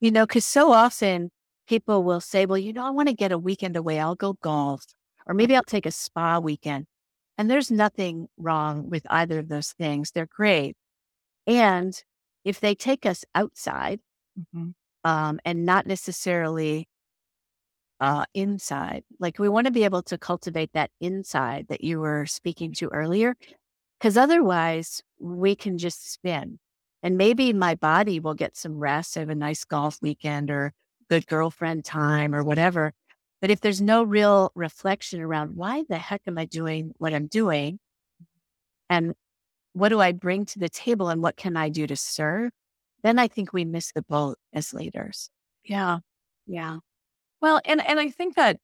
You 0.00 0.10
know, 0.10 0.26
because 0.26 0.46
so 0.46 0.72
often 0.72 1.30
people 1.68 2.04
will 2.04 2.20
say, 2.20 2.46
well, 2.46 2.58
you 2.58 2.72
know, 2.72 2.86
I 2.86 2.90
want 2.90 3.08
to 3.08 3.14
get 3.14 3.32
a 3.32 3.38
weekend 3.38 3.76
away. 3.76 3.98
I'll 4.00 4.14
go 4.14 4.34
golf, 4.42 4.84
or 5.26 5.34
maybe 5.34 5.56
I'll 5.56 5.62
take 5.62 5.86
a 5.86 5.90
spa 5.90 6.38
weekend. 6.38 6.86
And 7.38 7.50
there's 7.50 7.70
nothing 7.70 8.28
wrong 8.36 8.90
with 8.90 9.04
either 9.10 9.38
of 9.40 9.48
those 9.48 9.72
things. 9.72 10.12
They're 10.12 10.28
great. 10.30 10.76
And 11.46 11.94
if 12.44 12.60
they 12.60 12.74
take 12.74 13.06
us 13.06 13.24
outside 13.34 14.00
Mhm. 14.54 14.74
um, 15.04 15.40
and 15.44 15.64
not 15.66 15.86
necessarily 15.86 16.88
uh, 18.00 18.24
inside, 18.34 19.02
like 19.18 19.38
we 19.38 19.48
want 19.48 19.66
to 19.66 19.72
be 19.72 19.84
able 19.84 20.02
to 20.02 20.18
cultivate 20.18 20.72
that 20.72 20.90
inside 21.00 21.66
that 21.68 21.82
you 21.82 21.98
were 22.00 22.26
speaking 22.26 22.72
to 22.74 22.88
earlier, 22.88 23.34
because 23.98 24.16
otherwise 24.16 25.02
we 25.18 25.54
can 25.54 25.78
just 25.78 26.12
spin. 26.12 26.58
And 27.02 27.16
maybe 27.16 27.52
my 27.52 27.74
body 27.74 28.18
will 28.18 28.34
get 28.34 28.56
some 28.56 28.78
rest, 28.78 29.14
have 29.14 29.28
a 29.28 29.34
nice 29.34 29.64
golf 29.64 29.98
weekend 30.02 30.50
or 30.50 30.72
good 31.08 31.26
girlfriend 31.26 31.84
time 31.84 32.34
or 32.34 32.42
whatever. 32.42 32.92
But 33.40 33.50
if 33.50 33.60
there's 33.60 33.80
no 33.80 34.02
real 34.02 34.50
reflection 34.54 35.20
around 35.20 35.56
why 35.56 35.84
the 35.88 35.98
heck 35.98 36.22
am 36.26 36.38
I 36.38 36.44
doing 36.44 36.92
what 36.98 37.14
I'm 37.14 37.26
doing? 37.26 37.78
And 38.90 39.14
what 39.74 39.90
do 39.90 40.00
I 40.00 40.12
bring 40.12 40.44
to 40.46 40.58
the 40.58 40.68
table 40.68 41.08
and 41.08 41.22
what 41.22 41.36
can 41.36 41.56
I 41.56 41.68
do 41.68 41.86
to 41.86 41.96
serve? 41.96 42.50
Then 43.02 43.18
I 43.18 43.28
think 43.28 43.52
we 43.52 43.64
miss 43.64 43.92
the 43.92 44.02
boat 44.02 44.38
as 44.52 44.74
leaders. 44.74 45.30
Yeah. 45.64 45.98
Yeah. 46.46 46.78
Well, 47.40 47.60
and 47.64 47.80
and 47.86 48.00
I 48.00 48.10
think 48.10 48.34
that 48.34 48.58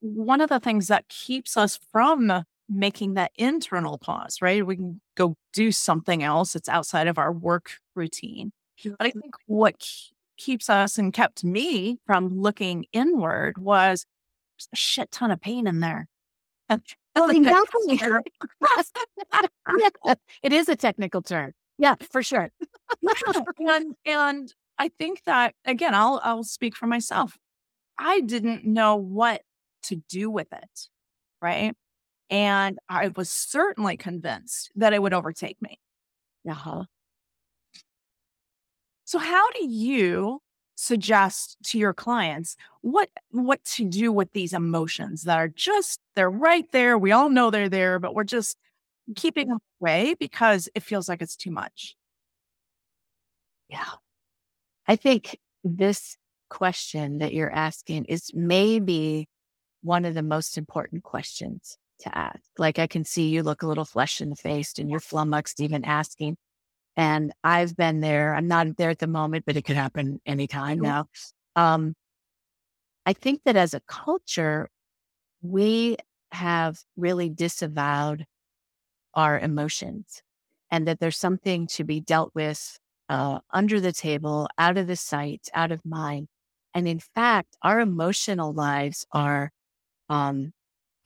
one 0.00 0.40
of 0.40 0.48
the 0.48 0.60
things 0.60 0.88
that 0.88 1.08
keeps 1.08 1.56
us 1.56 1.78
from 1.90 2.44
making 2.68 3.14
that 3.14 3.32
internal 3.36 3.98
pause, 3.98 4.38
right? 4.40 4.66
We 4.66 4.76
can 4.76 5.00
go 5.16 5.36
do 5.52 5.72
something 5.72 6.22
else 6.22 6.52
that's 6.54 6.68
outside 6.68 7.06
of 7.08 7.18
our 7.18 7.32
work 7.32 7.72
routine. 7.94 8.52
But 8.84 9.06
I 9.08 9.10
think 9.10 9.34
what 9.46 9.78
ke- 9.78 10.12
keeps 10.38 10.70
us 10.70 10.98
and 10.98 11.12
kept 11.12 11.44
me 11.44 11.98
from 12.06 12.40
looking 12.40 12.86
inward 12.92 13.58
was 13.58 14.06
a 14.72 14.76
shit 14.76 15.10
ton 15.12 15.30
of 15.30 15.40
pain 15.40 15.66
in 15.66 15.80
there. 15.80 16.08
And 16.68 16.82
that's 17.14 17.26
exactly. 17.88 17.98
It 20.42 20.52
is 20.52 20.68
a 20.68 20.76
technical 20.76 21.22
term. 21.22 21.52
Yeah, 21.78 21.96
for 22.10 22.22
sure. 22.22 22.50
and 23.58 23.94
and 24.06 24.54
I 24.78 24.88
think 24.88 25.22
that 25.24 25.54
again, 25.64 25.94
I'll 25.94 26.20
I'll 26.24 26.44
speak 26.44 26.74
for 26.76 26.86
myself. 26.86 27.36
I 27.98 28.20
didn't 28.20 28.64
know 28.64 28.96
what 28.96 29.42
to 29.84 29.96
do 30.08 30.30
with 30.30 30.52
it, 30.52 30.88
right? 31.40 31.74
And 32.32 32.78
I 32.88 33.08
was 33.08 33.28
certainly 33.28 33.98
convinced 33.98 34.72
that 34.74 34.94
it 34.94 35.02
would 35.02 35.12
overtake 35.12 35.60
me. 35.60 35.78
Uh-huh. 36.48 36.84
So 39.04 39.18
how 39.18 39.50
do 39.50 39.66
you 39.66 40.40
suggest 40.74 41.58
to 41.62 41.78
your 41.78 41.92
clients 41.92 42.56
what 42.80 43.10
what 43.30 43.62
to 43.64 43.84
do 43.84 44.10
with 44.10 44.32
these 44.32 44.54
emotions 44.54 45.24
that 45.24 45.36
are 45.36 45.48
just 45.48 46.00
they're 46.16 46.30
right 46.30 46.64
there. 46.72 46.96
We 46.96 47.12
all 47.12 47.28
know 47.28 47.50
they're 47.50 47.68
there, 47.68 47.98
but 47.98 48.14
we're 48.14 48.24
just 48.24 48.56
keeping 49.14 49.48
them 49.48 49.58
away 49.80 50.14
because 50.18 50.70
it 50.74 50.82
feels 50.82 51.10
like 51.10 51.20
it's 51.20 51.36
too 51.36 51.50
much. 51.50 51.94
Yeah. 53.68 53.84
I 54.88 54.96
think 54.96 55.38
this 55.64 56.16
question 56.48 57.18
that 57.18 57.34
you're 57.34 57.52
asking 57.52 58.06
is 58.06 58.30
maybe 58.34 59.28
one 59.82 60.06
of 60.06 60.14
the 60.14 60.22
most 60.22 60.56
important 60.56 61.02
questions 61.02 61.76
to 62.02 62.16
ask. 62.16 62.40
Like 62.58 62.78
I 62.78 62.86
can 62.86 63.04
see 63.04 63.28
you 63.28 63.42
look 63.42 63.62
a 63.62 63.66
little 63.66 63.84
flushed 63.84 64.20
in 64.20 64.30
the 64.30 64.36
face 64.36 64.78
and 64.78 64.90
you're 64.90 65.00
flummoxed 65.00 65.60
even 65.60 65.84
asking. 65.84 66.36
And 66.96 67.32
I've 67.42 67.76
been 67.76 68.00
there. 68.00 68.34
I'm 68.34 68.48
not 68.48 68.76
there 68.76 68.90
at 68.90 68.98
the 68.98 69.06
moment, 69.06 69.44
but 69.46 69.56
it 69.56 69.62
could 69.62 69.76
happen 69.76 70.20
anytime 70.26 70.78
Sure. 70.78 70.86
now. 70.86 71.06
Um, 71.56 71.94
I 73.06 73.12
think 73.12 73.42
that 73.44 73.56
as 73.56 73.74
a 73.74 73.80
culture, 73.80 74.68
we 75.40 75.96
have 76.32 76.78
really 76.96 77.28
disavowed 77.28 78.26
our 79.14 79.38
emotions 79.38 80.22
and 80.70 80.86
that 80.86 81.00
there's 81.00 81.16
something 81.16 81.66
to 81.68 81.84
be 81.84 82.00
dealt 82.00 82.32
with 82.34 82.78
uh, 83.08 83.40
under 83.50 83.80
the 83.80 83.92
table, 83.92 84.48
out 84.56 84.78
of 84.78 84.86
the 84.86 84.96
sight, 84.96 85.48
out 85.52 85.72
of 85.72 85.84
mind. 85.84 86.28
And 86.74 86.88
in 86.88 87.00
fact, 87.00 87.56
our 87.62 87.80
emotional 87.80 88.52
lives 88.52 89.06
are 89.12 89.50
um, 90.08 90.52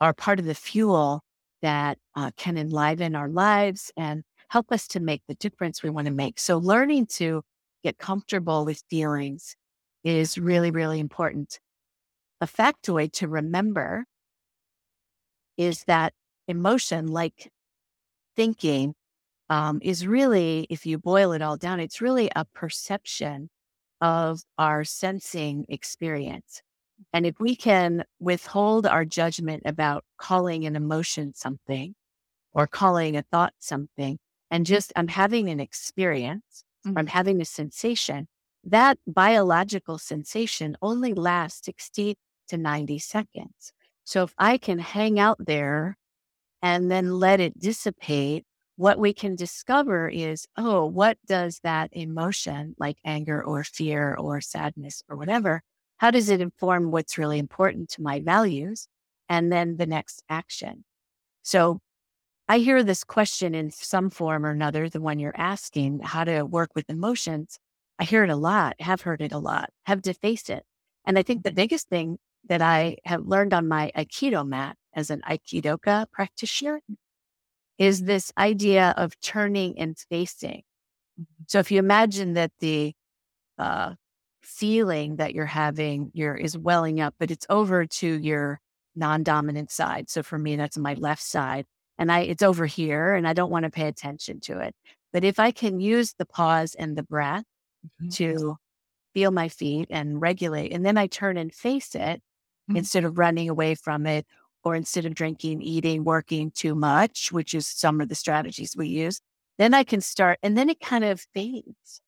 are 0.01 0.13
part 0.13 0.39
of 0.39 0.45
the 0.45 0.55
fuel 0.55 1.21
that 1.61 1.97
uh, 2.15 2.31
can 2.37 2.57
enliven 2.57 3.15
our 3.15 3.29
lives 3.29 3.91
and 3.97 4.23
help 4.49 4.71
us 4.71 4.87
to 4.89 4.99
make 4.99 5.21
the 5.27 5.35
difference 5.35 5.83
we 5.83 5.89
want 5.89 6.07
to 6.07 6.13
make. 6.13 6.39
So, 6.39 6.57
learning 6.57 7.07
to 7.17 7.43
get 7.83 7.97
comfortable 7.97 8.65
with 8.65 8.83
feelings 8.89 9.55
is 10.03 10.37
really, 10.37 10.71
really 10.71 10.99
important. 10.99 11.59
A 12.41 12.47
factoid 12.47 13.11
to 13.13 13.27
remember 13.27 14.05
is 15.57 15.83
that 15.85 16.13
emotion, 16.47 17.07
like 17.07 17.51
thinking, 18.35 18.93
um, 19.49 19.79
is 19.83 20.05
really, 20.07 20.67
if 20.69 20.85
you 20.85 20.97
boil 20.97 21.31
it 21.33 21.41
all 21.41 21.57
down, 21.57 21.79
it's 21.79 22.01
really 22.01 22.29
a 22.35 22.45
perception 22.45 23.49
of 24.01 24.41
our 24.57 24.83
sensing 24.83 25.65
experience. 25.69 26.61
And 27.13 27.25
if 27.25 27.39
we 27.39 27.55
can 27.55 28.03
withhold 28.19 28.85
our 28.85 29.05
judgment 29.05 29.63
about 29.65 30.03
calling 30.17 30.65
an 30.65 30.75
emotion 30.75 31.33
something 31.33 31.95
or 32.53 32.67
calling 32.67 33.15
a 33.15 33.23
thought 33.23 33.53
something, 33.59 34.17
and 34.49 34.65
mm-hmm. 34.65 34.73
just 34.73 34.93
I'm 34.95 35.07
having 35.07 35.49
an 35.49 35.59
experience, 35.59 36.63
or 36.85 36.89
I'm 36.89 36.95
mm-hmm. 36.95 37.07
having 37.07 37.41
a 37.41 37.45
sensation, 37.45 38.27
that 38.63 38.97
biological 39.07 39.97
sensation 39.97 40.75
only 40.81 41.13
lasts 41.13 41.65
60 41.65 42.17
to 42.49 42.57
90 42.57 42.99
seconds. 42.99 43.73
So 44.03 44.23
if 44.23 44.33
I 44.37 44.57
can 44.57 44.79
hang 44.79 45.19
out 45.19 45.37
there 45.39 45.97
and 46.61 46.89
then 46.89 47.19
let 47.19 47.39
it 47.39 47.59
dissipate, 47.59 48.45
what 48.77 48.99
we 48.99 49.13
can 49.13 49.35
discover 49.35 50.07
is, 50.07 50.47
oh, 50.55 50.85
what 50.85 51.17
does 51.25 51.59
that 51.63 51.89
emotion 51.91 52.75
like 52.77 52.97
anger 53.03 53.43
or 53.43 53.63
fear 53.63 54.15
or 54.15 54.39
sadness 54.39 55.03
or 55.09 55.17
whatever, 55.17 55.61
how 55.97 56.11
does 56.11 56.29
it 56.29 56.41
inform 56.41 56.91
what's 56.91 57.17
really 57.17 57.39
important 57.39 57.89
to 57.91 58.01
my 58.01 58.19
values? 58.19 58.87
And 59.29 59.51
then 59.51 59.77
the 59.77 59.87
next 59.87 60.23
action. 60.29 60.85
So 61.43 61.79
I 62.47 62.59
hear 62.59 62.81
this 62.81 63.03
question 63.03 63.53
in 63.53 63.71
some 63.71 64.09
form 64.09 64.45
or 64.45 64.51
another, 64.51 64.89
the 64.89 65.01
one 65.01 65.19
you're 65.19 65.35
asking, 65.35 65.99
how 65.99 66.23
to 66.23 66.43
work 66.43 66.69
with 66.75 66.89
emotions. 66.89 67.59
I 67.99 68.05
hear 68.05 68.23
it 68.23 68.29
a 68.29 68.35
lot, 68.35 68.75
have 68.79 69.01
heard 69.01 69.21
it 69.21 69.33
a 69.33 69.37
lot, 69.37 69.69
have 69.85 70.01
to 70.03 70.13
face 70.13 70.49
it. 70.49 70.63
And 71.05 71.17
I 71.17 71.23
think 71.23 71.43
the 71.43 71.51
biggest 71.51 71.89
thing 71.89 72.19
that 72.47 72.61
I 72.61 72.97
have 73.03 73.25
learned 73.25 73.53
on 73.53 73.67
my 73.67 73.91
Aikido 73.97 74.47
mat 74.47 74.77
as 74.93 75.09
an 75.09 75.21
Aikidoka 75.29 76.05
practitioner 76.11 76.79
is 77.77 78.03
this 78.03 78.31
idea 78.37 78.93
of 78.97 79.19
turning 79.19 79.77
and 79.77 79.97
facing. 80.09 80.63
So 81.47 81.59
if 81.59 81.71
you 81.71 81.79
imagine 81.79 82.33
that 82.33 82.51
the 82.59 82.93
uh, 83.57 83.93
feeling 84.47 85.17
that 85.17 85.33
you're 85.35 85.45
having 85.45 86.11
your 86.13 86.35
is 86.35 86.57
welling 86.57 86.99
up, 87.01 87.15
but 87.19 87.31
it's 87.31 87.45
over 87.49 87.85
to 87.85 88.19
your 88.21 88.59
non-dominant 88.95 89.71
side. 89.71 90.09
So 90.09 90.23
for 90.23 90.39
me, 90.39 90.55
that's 90.55 90.77
my 90.77 90.95
left 90.95 91.23
side, 91.23 91.65
and 91.99 92.11
I 92.11 92.21
it's 92.21 92.43
over 92.43 92.65
here, 92.67 93.13
and 93.15 93.27
I 93.27 93.33
don't 93.33 93.51
want 93.51 93.65
to 93.65 93.71
pay 93.71 93.87
attention 93.87 94.39
to 94.41 94.59
it. 94.59 94.75
But 95.13 95.23
if 95.25 95.39
I 95.39 95.51
can 95.51 95.79
use 95.81 96.13
the 96.17 96.25
pause 96.25 96.75
and 96.75 96.97
the 96.97 97.03
breath 97.03 97.45
Mhm. 97.99 98.13
to 98.13 98.57
feel 99.13 99.31
my 99.31 99.49
feet 99.49 99.87
and 99.91 100.21
regulate, 100.21 100.73
and 100.73 100.85
then 100.85 100.97
I 100.97 101.07
turn 101.07 101.37
and 101.37 101.53
face 101.53 101.95
it 101.95 102.21
Mhm. 102.67 102.87
instead 102.87 103.05
of 103.05 103.17
running 103.19 103.49
away 103.49 103.75
from 103.75 104.05
it, 104.07 104.25
or 104.63 104.75
instead 104.75 105.05
of 105.05 105.15
drinking, 105.15 105.61
eating, 105.63 106.03
working 106.05 106.51
too 106.51 106.75
much, 106.75 107.31
which 107.31 107.53
is 107.55 107.67
some 107.67 108.01
of 108.01 108.09
the 108.09 108.15
strategies 108.15 108.75
we 108.77 108.87
use. 108.89 109.21
Then 109.59 109.73
I 109.75 109.83
can 109.85 110.01
start, 110.01 110.39
and 110.43 110.57
then 110.57 110.69
it 110.69 110.79
kind 110.81 111.03
of 111.05 111.21
fades 111.33 112.01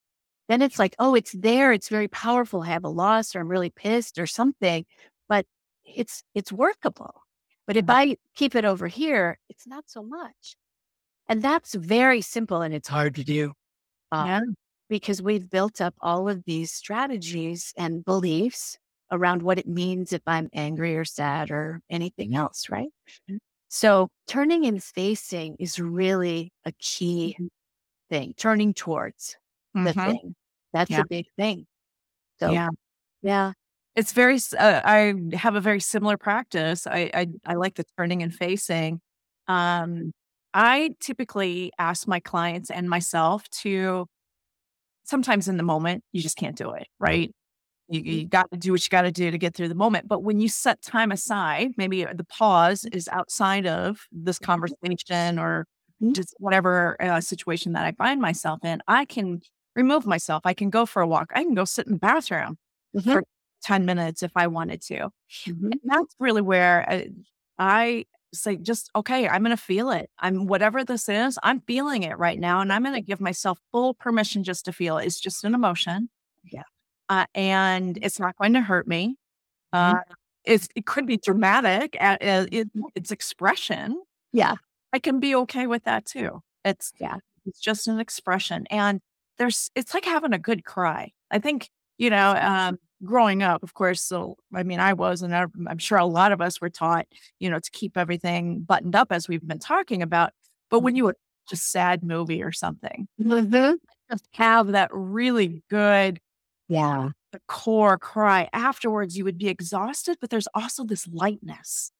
then 0.49 0.61
it's 0.63 0.79
like, 0.79 0.95
oh, 0.99 1.15
it's 1.15 1.31
there. 1.31 1.71
It's 1.71 1.89
very 1.89 2.07
powerful. 2.07 2.63
I 2.63 2.67
have 2.67 2.83
a 2.83 2.89
loss 2.89 3.35
or 3.35 3.39
I'm 3.39 3.47
really 3.47 3.69
pissed 3.69 4.17
or 4.17 4.25
something, 4.25 4.83
but 5.29 5.45
it's 5.85 6.23
it's 6.33 6.51
workable. 6.51 7.21
But 7.67 7.77
if. 7.77 7.85
I 7.87 8.17
keep 8.35 8.55
it 8.55 8.65
over 8.65 8.87
here, 8.87 9.37
it's 9.47 9.67
not 9.67 9.85
so 9.87 10.01
much. 10.01 10.55
And 11.29 11.43
that's 11.43 11.75
very 11.75 12.21
simple 12.21 12.63
and 12.63 12.73
it's 12.73 12.87
hard 12.87 13.13
to 13.15 13.23
do 13.23 13.53
uh, 14.11 14.23
Yeah. 14.25 14.41
because 14.89 15.21
we've 15.21 15.47
built 15.47 15.79
up 15.79 15.93
all 16.01 16.27
of 16.27 16.43
these 16.45 16.71
strategies 16.71 17.71
and 17.77 18.03
beliefs 18.03 18.79
around 19.11 19.43
what 19.43 19.59
it 19.59 19.67
means 19.67 20.11
if 20.11 20.23
I'm 20.25 20.49
angry 20.51 20.97
or 20.97 21.05
sad 21.05 21.51
or 21.51 21.81
anything 21.91 22.29
mm-hmm. 22.29 22.39
else, 22.39 22.69
right? 22.69 22.89
Mm-hmm. 23.29 23.37
So 23.67 24.09
turning 24.25 24.65
and 24.65 24.83
facing 24.83 25.57
is 25.59 25.79
really 25.79 26.51
a 26.65 26.71
key 26.79 27.35
mm-hmm. 27.39 27.47
thing, 28.09 28.33
turning 28.35 28.73
towards 28.73 29.37
the 29.83 29.93
Mhm. 29.93 30.05
thing. 30.05 30.35
That's 30.73 30.89
Yeah. 30.89 30.99
a 30.99 31.05
big 31.05 31.27
thing. 31.37 31.67
So 32.39 32.51
Yeah. 32.51 32.69
yeah. 33.21 33.53
It's 33.95 34.13
very, 34.13 34.37
uh, 34.57 34.81
I 34.83 35.13
have 35.33 35.55
a 35.55 35.61
very 35.61 35.79
similar 35.81 36.17
practice. 36.17 36.87
I, 36.87 37.09
I, 37.13 37.27
I 37.45 37.53
like 37.55 37.75
the 37.75 37.83
turning 37.97 38.23
and 38.23 38.33
facing. 38.33 39.01
Um, 39.47 40.11
I 40.53 40.91
typically 40.99 41.71
ask 41.79 42.07
my 42.07 42.19
clients 42.19 42.71
and 42.71 42.89
myself 42.89 43.49
to 43.61 44.07
sometimes 45.03 45.47
in 45.47 45.57
the 45.57 45.63
moment, 45.63 46.03
you 46.11 46.21
just 46.21 46.37
can't 46.37 46.55
do 46.57 46.71
it, 46.71 46.87
right? 46.99 47.31
You, 47.89 48.01
you 48.01 48.27
got 48.27 48.51
to 48.51 48.57
do 48.59 48.71
what 48.73 48.83
you 48.83 48.89
got 48.89 49.03
to 49.03 49.11
do 49.11 49.31
to 49.31 49.37
get 49.37 49.55
through 49.55 49.69
the 49.69 49.75
moment. 49.75 50.07
But 50.07 50.23
when 50.23 50.39
you 50.39 50.49
set 50.49 50.81
time 50.83 51.11
aside, 51.11 51.71
maybe 51.77 52.03
the 52.05 52.25
pause 52.25 52.85
is 52.93 53.07
outside 53.09 53.67
of 53.67 54.01
this 54.11 54.39
Mm-hmm. 54.41 54.73
conversation 54.73 55.39
or 55.39 55.65
Mhm. 56.01 56.15
just 56.15 56.35
whatever 56.39 56.97
uh, 57.01 57.21
situation 57.21 57.73
that 57.73 57.85
I 57.85 57.93
find 57.93 58.21
myself 58.21 58.59
in, 58.65 58.81
I 58.87 59.05
can 59.05 59.41
remove 59.75 60.05
myself. 60.05 60.41
I 60.45 60.53
can 60.53 60.69
go 60.69 60.85
for 60.85 61.01
a 61.01 61.07
walk. 61.07 61.31
I 61.35 61.43
can 61.43 61.53
go 61.55 61.65
sit 61.65 61.87
in 61.87 61.93
the 61.93 61.99
bathroom 61.99 62.57
Mhm. 62.95 63.13
for 63.13 63.23
10 63.61 63.85
minutes 63.85 64.23
if 64.23 64.31
I 64.35 64.47
wanted 64.47 64.81
to. 64.83 65.09
Mhm. 65.47 65.71
And 65.73 65.81
that's 65.83 66.15
really 66.19 66.41
where 66.41 66.89
uh, 66.89 67.01
I 67.59 68.05
say, 68.33 68.57
just, 68.57 68.89
okay, 68.95 69.27
I'm 69.27 69.41
going 69.43 69.55
to 69.55 69.61
feel 69.61 69.91
it. 69.91 70.09
I'm 70.19 70.45
whatever 70.47 70.83
this 70.83 71.09
is, 71.09 71.39
I'm 71.43 71.61
feeling 71.61 72.03
it 72.03 72.17
right 72.17 72.39
now. 72.39 72.61
And 72.61 72.71
I'm 72.71 72.83
going 72.83 72.95
to 72.95 73.01
give 73.01 73.19
myself 73.21 73.59
full 73.71 73.93
permission 73.95 74.43
just 74.43 74.65
to 74.65 74.73
feel 74.73 74.97
it. 74.99 75.05
It's 75.07 75.19
just 75.19 75.43
an 75.43 75.55
emotion. 75.55 76.09
Yeah. 76.43 76.63
Uh, 77.09 77.25
and 77.35 77.97
it's 78.01 78.19
not 78.19 78.35
going 78.37 78.53
to 78.53 78.61
hurt 78.61 78.87
me. 78.87 79.17
Uh, 79.73 79.95
Mhm. 79.95 80.03
it's, 80.45 80.69
it 80.75 80.85
could 80.85 81.05
be 81.07 81.17
dramatic 81.17 81.97
at, 82.01 82.21
uh, 82.23 82.47
it, 82.51 82.69
its 82.95 83.11
expression. 83.11 84.01
Yeah. 84.33 84.55
I 84.93 84.99
can 84.99 85.19
be 85.19 85.35
okay 85.35 85.67
with 85.67 85.83
that 85.85 86.05
too. 86.05 86.41
It's, 86.65 86.93
Yeah. 86.99 87.17
it's 87.45 87.59
just 87.59 87.87
an 87.87 87.99
expression. 87.99 88.67
And 88.69 89.01
there's, 89.39 89.71
it's 89.75 89.93
like 89.95 90.05
having 90.05 90.33
a 90.33 90.39
good 90.39 90.65
cry. 90.65 91.13
I 91.31 91.39
think, 91.39 91.69
you 91.97 92.09
know, 92.11 92.35
um, 92.39 92.79
growing 93.03 93.43
up, 93.43 93.63
of 93.63 93.73
course, 93.75 94.01
so 94.03 94.37
I 94.53 94.63
mean, 94.63 94.79
I 94.81 94.93
was, 94.93 95.21
and 95.23 95.35
I'm 95.35 95.77
sure 95.79 95.97
a 95.97 96.05
lot 96.05 96.31
of 96.33 96.41
us 96.41 96.61
were 96.61 96.69
taught, 96.69 97.07
you 97.39 97.49
know, 97.49 97.59
to 97.59 97.71
keep 97.71 97.97
everything 97.97 98.61
buttoned 98.61 98.95
up 98.95 99.11
as 99.11 99.27
we've 99.29 99.47
been 99.47 99.59
talking 99.59 100.01
about. 100.03 100.31
But 100.69 100.81
when 100.81 100.95
you 100.95 101.05
would 101.05 101.15
watch 101.49 101.53
a 101.53 101.61
sad 101.61 102.03
movie 102.03 102.43
or 102.43 102.51
something, 102.51 103.07
Mhm. 103.17 103.79
just 104.11 104.27
have 104.33 104.67
that 104.69 104.89
really 104.93 105.63
good 105.69 106.19
Yeah. 106.69 107.09
the 107.31 107.39
core 107.47 107.97
cry 107.97 108.49
afterwards, 108.53 109.17
you 109.17 109.23
would 109.23 109.37
be 109.37 109.47
exhausted, 109.49 110.17
but 110.19 110.29
there's 110.29 110.47
also 110.55 110.83
this 110.83 111.07
lightness 111.07 111.91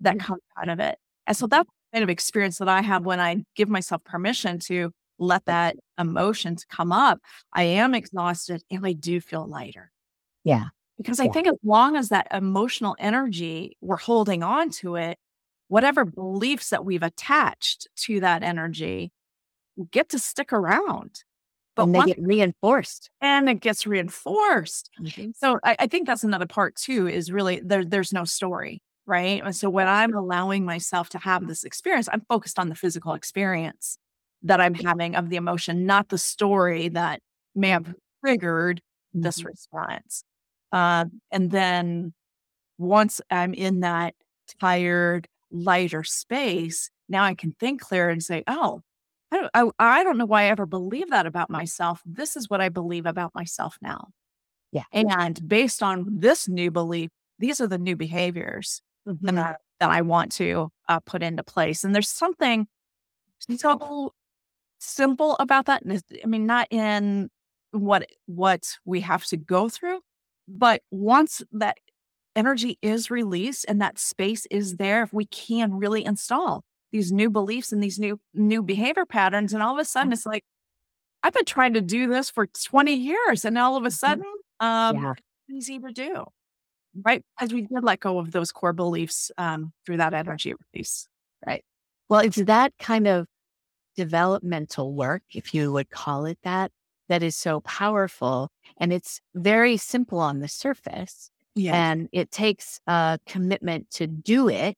that 0.00 0.18
Mhm. 0.18 0.18
comes 0.18 0.40
out 0.56 0.68
of 0.68 0.80
it. 0.80 0.98
And 1.26 1.36
so 1.36 1.46
that 1.48 1.66
kind 1.92 2.02
of 2.02 2.08
experience 2.10 2.58
that 2.58 2.68
I 2.68 2.80
have 2.82 3.04
when 3.04 3.20
I 3.20 3.44
give 3.54 3.68
myself 3.68 4.02
permission 4.04 4.58
to 4.60 4.92
let 5.18 5.44
that 5.46 5.76
emotions 5.98 6.64
come 6.64 6.92
up. 6.92 7.20
I 7.52 7.64
am 7.64 7.94
exhausted 7.94 8.62
and 8.70 8.86
I 8.86 8.92
do 8.92 9.20
feel 9.20 9.46
lighter. 9.46 9.90
Yeah. 10.44 10.66
Because 10.96 11.20
I 11.20 11.24
Yeah. 11.24 11.32
think 11.32 11.46
as 11.48 11.56
long 11.62 11.96
as 11.96 12.08
that 12.10 12.28
emotional 12.32 12.96
energy, 12.98 13.76
we're 13.80 13.96
holding 13.96 14.42
on 14.42 14.70
to 14.70 14.96
it, 14.96 15.18
whatever 15.68 16.04
beliefs 16.04 16.70
that 16.70 16.84
we've 16.84 17.02
attached 17.02 17.88
to 17.96 18.20
that 18.20 18.42
energy 18.42 19.12
get 19.92 20.08
to 20.10 20.18
stick 20.18 20.52
around. 20.52 21.22
But 21.76 21.84
and 21.84 21.94
they 21.94 21.98
once 21.98 22.08
get 22.14 22.18
reinforced. 22.20 23.10
and 23.20 23.48
it 23.48 23.60
gets 23.60 23.86
reinforced. 23.86 24.90
Mhm. 25.00 25.34
So 25.36 25.60
I, 25.64 25.76
I 25.80 25.86
think 25.86 26.06
that's 26.06 26.24
another 26.24 26.46
part 26.46 26.74
too, 26.74 27.06
is 27.06 27.30
really 27.30 27.60
there, 27.60 27.84
there's 27.84 28.12
no 28.12 28.24
story, 28.24 28.82
right? 29.06 29.40
And 29.44 29.54
so 29.54 29.70
when 29.70 29.86
I'm 29.86 30.14
allowing 30.14 30.64
myself 30.64 31.08
to 31.10 31.18
have 31.18 31.46
this 31.46 31.62
experience, 31.64 32.08
I'm 32.12 32.22
focused 32.28 32.58
on 32.58 32.68
the 32.68 32.74
physical 32.74 33.14
experience 33.14 33.98
that 34.42 34.60
I'm 34.60 34.74
having 34.74 35.16
of 35.16 35.30
the 35.30 35.36
emotion, 35.36 35.86
not 35.86 36.08
the 36.08 36.18
story 36.18 36.88
that 36.90 37.20
may 37.54 37.68
have 37.70 37.94
triggered 38.24 38.80
this 39.12 39.42
Mhm. 39.42 39.46
response. 39.46 40.24
Uh, 40.72 41.06
and 41.30 41.50
then 41.50 42.12
once 42.78 43.20
I'm 43.30 43.54
in 43.54 43.80
that 43.80 44.14
tired, 44.60 45.28
lighter 45.50 46.04
space, 46.04 46.90
now 47.08 47.24
I 47.24 47.34
can 47.34 47.52
think 47.52 47.80
clear 47.80 48.10
and 48.10 48.22
say, 48.22 48.44
oh, 48.46 48.82
I 49.32 49.36
don't, 49.38 49.50
I, 49.54 50.00
I 50.00 50.04
don't 50.04 50.18
know 50.18 50.26
why 50.26 50.42
I 50.44 50.46
ever 50.46 50.66
believed 50.66 51.10
that 51.10 51.26
about 51.26 51.50
myself. 51.50 52.02
This 52.06 52.36
is 52.36 52.48
what 52.48 52.60
I 52.60 52.68
believe 52.70 53.06
about 53.06 53.34
myself 53.34 53.78
now. 53.82 54.08
Yeah. 54.72 54.84
And 54.92 55.46
based 55.48 55.82
on 55.82 56.06
this 56.20 56.48
new 56.48 56.70
belief, 56.70 57.10
these 57.38 57.60
are 57.60 57.66
the 57.66 57.78
new 57.78 57.96
behaviors 57.96 58.82
Mhm. 59.06 59.18
that, 59.22 59.38
I, 59.38 59.56
that 59.80 59.90
I 59.90 60.02
want 60.02 60.32
to 60.32 60.70
uh, 60.88 61.00
put 61.00 61.22
into 61.22 61.42
place. 61.42 61.84
And 61.84 61.94
there's 61.94 62.10
something 62.10 62.66
so 63.56 64.12
simple 64.78 65.36
about 65.40 65.66
that. 65.66 65.82
I 65.86 66.26
mean, 66.26 66.46
not 66.46 66.68
in 66.70 67.30
what 67.72 68.08
what 68.26 68.76
we 68.84 69.00
have 69.02 69.24
to 69.26 69.36
go 69.36 69.68
through, 69.68 70.00
but 70.48 70.82
once 70.90 71.42
that 71.52 71.78
energy 72.36 72.78
is 72.82 73.10
released 73.10 73.64
and 73.68 73.80
that 73.82 73.98
space 73.98 74.46
is 74.50 74.76
there, 74.76 75.02
if 75.02 75.12
we 75.12 75.26
can 75.26 75.74
really 75.74 76.04
install 76.04 76.64
these 76.92 77.12
new 77.12 77.28
beliefs 77.30 77.72
and 77.72 77.82
these 77.82 77.98
new 77.98 78.18
new 78.34 78.62
behavior 78.62 79.04
patterns, 79.06 79.52
and 79.52 79.62
all 79.62 79.74
of 79.74 79.80
a 79.80 79.84
sudden 79.84 80.12
it's 80.12 80.24
like, 80.26 80.44
I've 81.22 81.34
been 81.34 81.44
trying 81.44 81.74
to 81.74 81.80
do 81.80 82.06
this 82.08 82.30
for 82.30 82.46
20 82.46 82.94
years, 82.94 83.44
and 83.44 83.58
all 83.58 83.76
of 83.76 83.84
a 83.84 83.90
sudden, 83.90 84.24
um, 84.60 84.96
Yeah. 84.96 85.14
easy 85.50 85.78
to 85.78 85.92
do. 85.92 86.24
Right. 87.04 87.22
Because 87.38 87.52
we 87.52 87.62
did 87.62 87.84
let 87.84 88.00
go 88.00 88.18
of 88.18 88.32
those 88.32 88.50
core 88.50 88.72
beliefs 88.72 89.30
um, 89.38 89.72
through 89.84 89.98
that 89.98 90.14
energy 90.14 90.54
release. 90.74 91.06
Right. 91.46 91.64
Well, 92.08 92.20
it's 92.20 92.36
that 92.36 92.72
kind 92.78 93.06
of 93.06 93.26
developmental 93.98 94.94
work, 94.94 95.22
if 95.34 95.52
you 95.52 95.72
would 95.72 95.90
call 95.90 96.24
it 96.24 96.38
that, 96.44 96.70
that 97.08 97.22
is 97.22 97.34
so 97.36 97.60
powerful. 97.62 98.50
And 98.78 98.92
it's 98.92 99.20
very 99.34 99.76
simple 99.76 100.20
on 100.20 100.38
the 100.38 100.46
surface. 100.48 101.30
Yeah. 101.56 101.74
And 101.74 102.08
it 102.12 102.30
takes 102.30 102.80
a 102.86 103.18
commitment 103.26 103.90
to 103.98 104.06
do 104.06 104.48
it. 104.48 104.76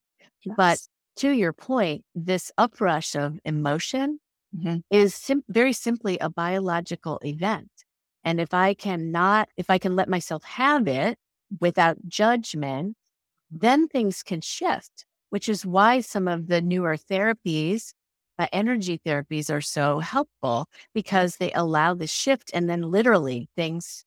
But 0.57 0.79
to 1.17 1.31
your 1.31 1.53
point, 1.53 2.05
this 2.15 2.51
uprush 2.57 3.15
of 3.15 3.39
emotion 3.45 4.21
Mhm. 4.57 4.83
is 4.91 5.15
sim- 5.15 5.45
very 5.49 5.75
simply 5.75 6.19
a 6.19 6.31
biological 6.31 7.21
event. 7.25 7.71
And 8.25 8.41
if 8.41 8.53
I 8.55 8.75
cannot, 8.75 9.49
if 9.57 9.69
I 9.71 9.79
can 9.79 9.95
let 9.97 10.09
myself 10.09 10.43
have 10.45 10.89
it 10.89 11.19
without 11.61 11.97
judgment, 12.09 12.97
then 13.51 13.87
things 13.89 14.23
can 14.23 14.41
shift, 14.41 15.05
which 15.31 15.49
is 15.49 15.67
why 15.67 16.01
some 16.01 16.27
of 16.29 16.47
the 16.49 16.61
newer 16.63 16.97
therapies, 16.97 17.93
uh, 18.41 18.49
energy 18.53 19.01
therapies, 19.07 19.51
are 19.55 19.63
so 19.63 20.01
helpful 20.01 20.69
because 20.95 21.39
they 21.39 21.53
allow 21.53 21.95
the 21.95 22.09
shift 22.09 22.51
and 22.55 22.71
then 22.71 22.83
literally 22.83 23.51
things 23.57 24.05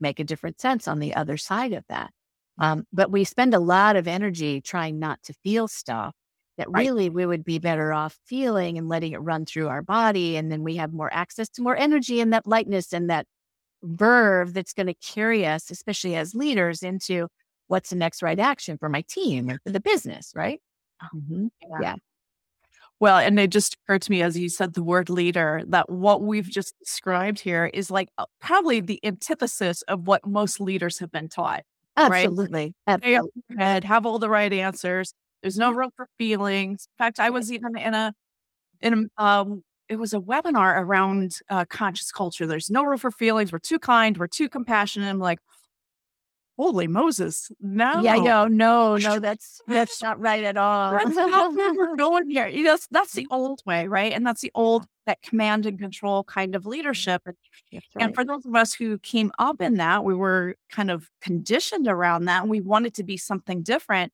make 0.00 0.20
a 0.20 0.24
different 0.24 0.60
sense 0.60 0.88
on 0.88 1.00
the 1.00 1.14
other 1.14 1.38
side 1.38 1.72
of 1.74 1.84
that. 1.88 2.12
Um, 2.58 2.86
but 2.92 3.10
we 3.12 3.24
spend 3.24 3.54
a 3.54 3.60
lot 3.60 3.96
of 3.96 4.08
energy 4.08 4.60
trying 4.60 4.98
not 4.98 5.22
to 5.24 5.34
feel 5.44 5.68
stuff 5.68 6.14
that 6.58 6.70
Right. 6.74 6.90
really 6.90 7.10
we 7.10 7.26
would 7.26 7.44
be 7.44 7.58
better 7.58 7.92
off 7.92 8.18
feeling 8.26 8.78
and 8.78 8.88
letting 8.88 9.12
it 9.12 9.18
run 9.18 9.46
through 9.46 9.68
our 9.68 9.82
body. 9.82 10.36
And 10.36 10.50
then 10.50 10.62
we 10.64 10.76
have 10.76 10.92
more 10.92 11.12
access 11.12 11.48
to 11.50 11.62
more 11.62 11.76
energy 11.76 12.20
and 12.20 12.32
that 12.32 12.46
lightness 12.46 12.92
and 12.94 13.10
that 13.10 13.26
verve 13.82 14.54
that's 14.54 14.72
going 14.74 14.86
to 14.88 14.94
carry 14.94 15.46
us, 15.46 15.70
especially 15.70 16.16
as 16.16 16.34
leaders, 16.34 16.82
into 16.82 17.28
what's 17.68 17.90
the 17.90 17.96
next 17.96 18.22
right 18.22 18.38
action 18.40 18.78
for 18.78 18.88
my 18.88 19.02
team 19.02 19.50
or 19.50 19.58
for 19.64 19.70
the 19.72 19.80
business, 19.80 20.32
right? 20.36 20.60
Mhm. 21.12 21.50
Yeah. 21.76 21.96
Well, 22.98 23.18
and 23.18 23.38
it 23.38 23.50
just 23.50 23.74
occurred 23.74 24.02
to 24.02 24.10
me 24.10 24.22
as 24.22 24.38
you 24.38 24.48
said 24.48 24.74
the 24.74 24.82
word 24.82 25.10
leader 25.10 25.62
that 25.68 25.90
what 25.90 26.22
we've 26.22 26.48
just 26.48 26.74
described 26.78 27.40
here 27.40 27.66
is 27.74 27.90
like 27.90 28.08
uh, 28.16 28.24
probably 28.40 28.80
the 28.80 28.98
antithesis 29.04 29.82
of 29.82 30.06
what 30.06 30.26
most 30.26 30.60
leaders 30.60 30.98
have 31.00 31.12
been 31.12 31.28
taught. 31.28 31.62
Absolutely. 31.96 32.74
Up 32.86 33.00
Absolutely. 33.02 33.30
head, 33.58 33.84
have 33.84 34.06
all 34.06 34.18
the 34.18 34.30
right 34.30 34.52
answers. 34.52 35.12
There's 35.42 35.58
no 35.58 35.72
room 35.72 35.90
for 35.96 36.08
feelings. 36.18 36.88
In 36.98 37.04
fact, 37.04 37.20
I 37.20 37.30
was 37.30 37.52
even 37.52 37.76
in 37.76 37.94
a 37.94 38.14
in 38.80 39.08
a 39.18 39.22
um 39.22 39.62
it 39.88 39.96
was 39.96 40.14
a 40.14 40.20
webinar 40.20 40.80
around 40.80 41.38
uh, 41.50 41.64
conscious 41.66 42.10
culture. 42.10 42.46
There's 42.46 42.70
no 42.70 42.84
room 42.84 42.98
for 42.98 43.10
feelings. 43.10 43.52
We're 43.52 43.58
too 43.58 43.78
kind. 43.78 44.16
We're 44.18 44.26
too 44.26 44.48
compassionate. 44.48 45.08
I'm 45.08 45.20
like, 45.20 45.38
holy 46.56 46.86
Moses, 46.86 47.50
no. 47.60 48.00
Yeah, 48.00 48.16
no, 48.16 48.46
no, 48.46 48.96
no, 49.00 49.18
that's 49.18 49.60
that's 49.66 50.02
not 50.02 50.18
right 50.20 50.44
at 50.44 50.56
all. 50.56 50.92
That's 50.92 51.16
not 51.16 51.54
where 51.54 51.74
we're 51.74 51.96
going 51.96 52.30
here. 52.30 52.46
You 52.48 52.64
know, 52.64 52.72
that's, 52.72 52.88
that's 52.90 53.12
the 53.12 53.26
old 53.30 53.62
way, 53.66 53.86
right? 53.86 54.12
And 54.12 54.26
that's 54.26 54.40
the 54.40 54.52
old 54.54 54.86
that 55.06 55.22
command 55.22 55.66
and 55.66 55.78
control 55.78 56.24
kind 56.24 56.56
of 56.56 56.66
leadership. 56.66 57.22
And, 57.26 57.36
That's 57.72 57.86
and 57.98 58.14
for 58.14 58.24
those 58.24 58.44
of 58.44 58.56
us 58.56 58.74
who 58.74 58.98
came 58.98 59.30
up 59.38 59.60
in 59.60 59.74
that, 59.76 60.04
we 60.04 60.14
were 60.14 60.56
kind 60.68 60.90
of 60.90 61.08
conditioned 61.20 61.86
around 61.86 62.24
that, 62.24 62.42
and 62.42 62.50
we 62.50 62.60
wanted 62.60 62.94
to 62.94 63.04
be 63.04 63.16
something 63.16 63.62
different. 63.62 64.12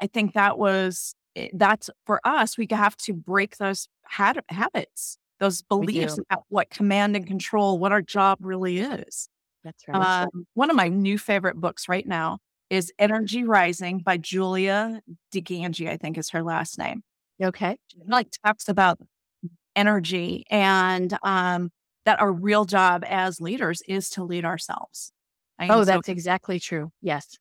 I 0.00 0.06
think 0.06 0.34
that 0.34 0.58
was 0.58 1.14
eh, 1.36 1.48
that's 1.52 1.90
for 2.06 2.20
us. 2.24 2.56
We 2.56 2.66
have 2.70 2.96
to 2.98 3.12
break 3.12 3.58
those 3.58 3.88
had, 4.04 4.42
habits, 4.48 5.18
those 5.38 5.62
beliefs 5.62 6.18
about 6.18 6.44
what 6.48 6.70
command 6.70 7.16
and 7.16 7.26
control, 7.26 7.78
what 7.78 7.92
our 7.92 8.02
job 8.02 8.38
really 8.40 8.78
is. 8.78 9.28
That's 9.64 9.86
right. 9.88 10.22
Um, 10.24 10.46
one 10.54 10.70
of 10.70 10.76
my 10.76 10.88
new 10.88 11.18
favorite 11.18 11.56
books 11.56 11.88
right 11.88 12.06
now 12.06 12.38
is 12.70 12.92
Energy 12.98 13.44
Rising 13.44 13.98
by 13.98 14.16
Julia 14.16 15.00
DiGangi, 15.32 15.88
I 15.88 15.96
think 15.96 16.16
is 16.18 16.30
her 16.30 16.42
last 16.42 16.78
name. 16.78 17.02
okay. 17.42 17.72
It, 17.72 17.78
like 18.08 18.28
talks 18.44 18.68
about 18.68 18.98
energy 19.76 20.44
and 20.50 21.16
um, 21.22 21.70
that 22.04 22.20
our 22.20 22.32
real 22.32 22.64
job 22.64 23.04
as 23.06 23.40
leaders 23.40 23.82
is 23.88 24.10
to 24.10 24.24
lead 24.24 24.44
ourselves. 24.44 25.12
I 25.58 25.68
Oh, 25.68 25.78
am 25.78 25.78
so 25.80 25.84
that's 25.84 26.08
exactly 26.08 26.58
true. 26.58 26.90
Yes. 27.00 27.36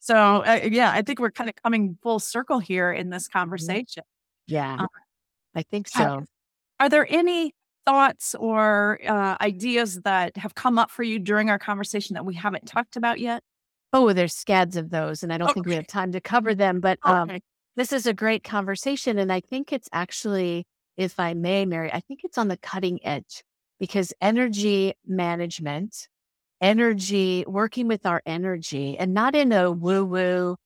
So 0.00 0.42
uh, 0.44 0.60
yeah, 0.70 0.90
I 0.92 1.02
think 1.02 1.18
we're 1.18 1.30
kind 1.30 1.48
of 1.48 1.56
coming 1.62 1.96
full 2.02 2.18
circle 2.18 2.58
here 2.58 2.92
in 2.92 3.10
this 3.10 3.26
conversation. 3.28 4.02
Yeah, 4.46 4.76
Uh, 4.80 4.86
I 5.54 5.62
think 5.62 5.88
so. 5.88 6.24
Are 6.78 6.88
there 6.88 7.06
any 7.10 7.54
thoughts 7.90 8.36
or 8.38 9.00
uh, 9.08 9.36
ideas 9.40 10.00
that 10.02 10.36
have 10.36 10.54
come 10.54 10.78
up 10.78 10.92
for 10.92 11.02
you 11.02 11.18
during 11.18 11.50
our 11.50 11.58
conversation 11.58 12.14
that 12.14 12.24
we 12.24 12.34
haven't 12.34 12.64
talked 12.64 12.94
about 12.94 13.18
yet? 13.18 13.42
Oh, 13.92 14.12
there's 14.12 14.32
scads 14.32 14.76
of 14.76 14.90
those, 14.90 15.24
and 15.24 15.32
I 15.32 15.38
don't 15.38 15.52
think 15.52 15.66
we 15.66 15.74
have 15.74 15.88
time 15.88 16.12
to 16.12 16.20
cover 16.20 16.54
them, 16.54 16.78
but 16.78 17.00
um, 17.02 17.40
this 17.74 17.92
is 17.92 18.06
a 18.06 18.14
great 18.14 18.44
conversation. 18.44 19.18
And 19.18 19.32
I 19.32 19.40
think 19.40 19.72
it's 19.72 19.88
actually, 19.92 20.66
if 20.96 21.18
I 21.18 21.34
may, 21.34 21.66
Mary, 21.66 21.92
I 21.92 21.98
think 21.98 22.20
it's 22.22 22.38
on 22.38 22.46
the 22.46 22.56
cutting 22.56 23.04
edge 23.04 23.42
because 23.80 24.12
energy 24.20 24.94
management, 25.04 26.06
energy, 26.60 27.44
working 27.48 27.88
with 27.88 28.06
our 28.06 28.22
energy, 28.24 28.96
and 28.96 29.12
not 29.12 29.34
in 29.34 29.50
a 29.50 29.72
woo 29.72 30.04
woo, 30.04 30.56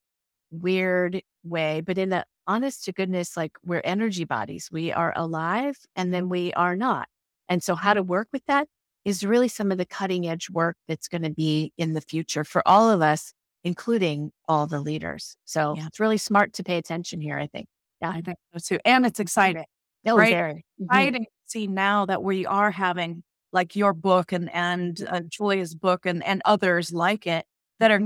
weird 0.51 1.23
way, 1.43 1.81
but 1.81 1.97
in 1.97 2.13
a 2.13 2.25
honest 2.47 2.85
to 2.85 2.93
goodness, 2.93 3.35
like 3.35 3.53
we're 3.65 3.81
energy 3.83 4.25
bodies. 4.25 4.69
We 4.71 4.93
are 4.93 5.15
alive 5.17 5.79
and 5.97 6.13
then 6.13 6.29
we 6.29 6.53
are 6.53 6.77
not. 6.77 7.09
And 7.49 7.63
so, 7.63 7.75
how 7.75 7.95
to 7.95 8.03
work 8.03 8.29
with 8.33 8.45
that 8.47 8.69
is 9.05 9.25
really 9.25 9.49
some 9.49 9.71
of 9.71 9.79
the 9.79 9.87
cutting 9.87 10.27
edge 10.27 10.49
work 10.51 10.77
that's 10.89 11.09
going 11.09 11.23
to 11.23 11.31
be 11.31 11.73
in 11.77 11.93
the 11.95 12.01
future 12.01 12.45
for 12.45 12.67
all 12.67 12.91
of 12.91 13.03
us, 13.03 13.33
including 13.65 14.33
all 14.49 14.67
the 14.67 14.81
leaders. 14.81 15.37
So, 15.45 15.75
Yeah. 15.77 15.87
it's 15.87 16.01
really 16.01 16.19
smart 16.19 16.53
to 16.55 16.65
pay 16.65 16.79
attention 16.79 17.21
here, 17.21 17.39
I 17.39 17.47
think. 17.47 17.67
Yeah. 18.01 18.11
I 18.11 18.21
think 18.23 18.39
so 18.57 18.77
too. 18.77 18.81
And 18.85 19.05
it's 19.07 19.21
exciting. 19.21 19.65
Oh, 20.07 20.17
Right. 20.17 20.31
very. 20.33 20.65
Mhm. 20.81 20.87
Exciting 20.87 21.25
to 21.25 21.31
see 21.47 21.67
now 21.67 22.07
that 22.07 22.23
we 22.23 22.45
are 22.47 22.71
having 22.71 23.23
like 23.53 23.77
your 23.77 23.93
book 23.95 24.33
and 24.33 24.51
and 24.53 25.07
uh, 25.09 25.21
Julia's 25.29 25.75
book 25.75 26.05
and 26.07 26.23
and 26.25 26.43
others 26.45 26.93
like 26.93 27.27
it 27.27 27.47
that 27.81 27.91
are 27.91 28.01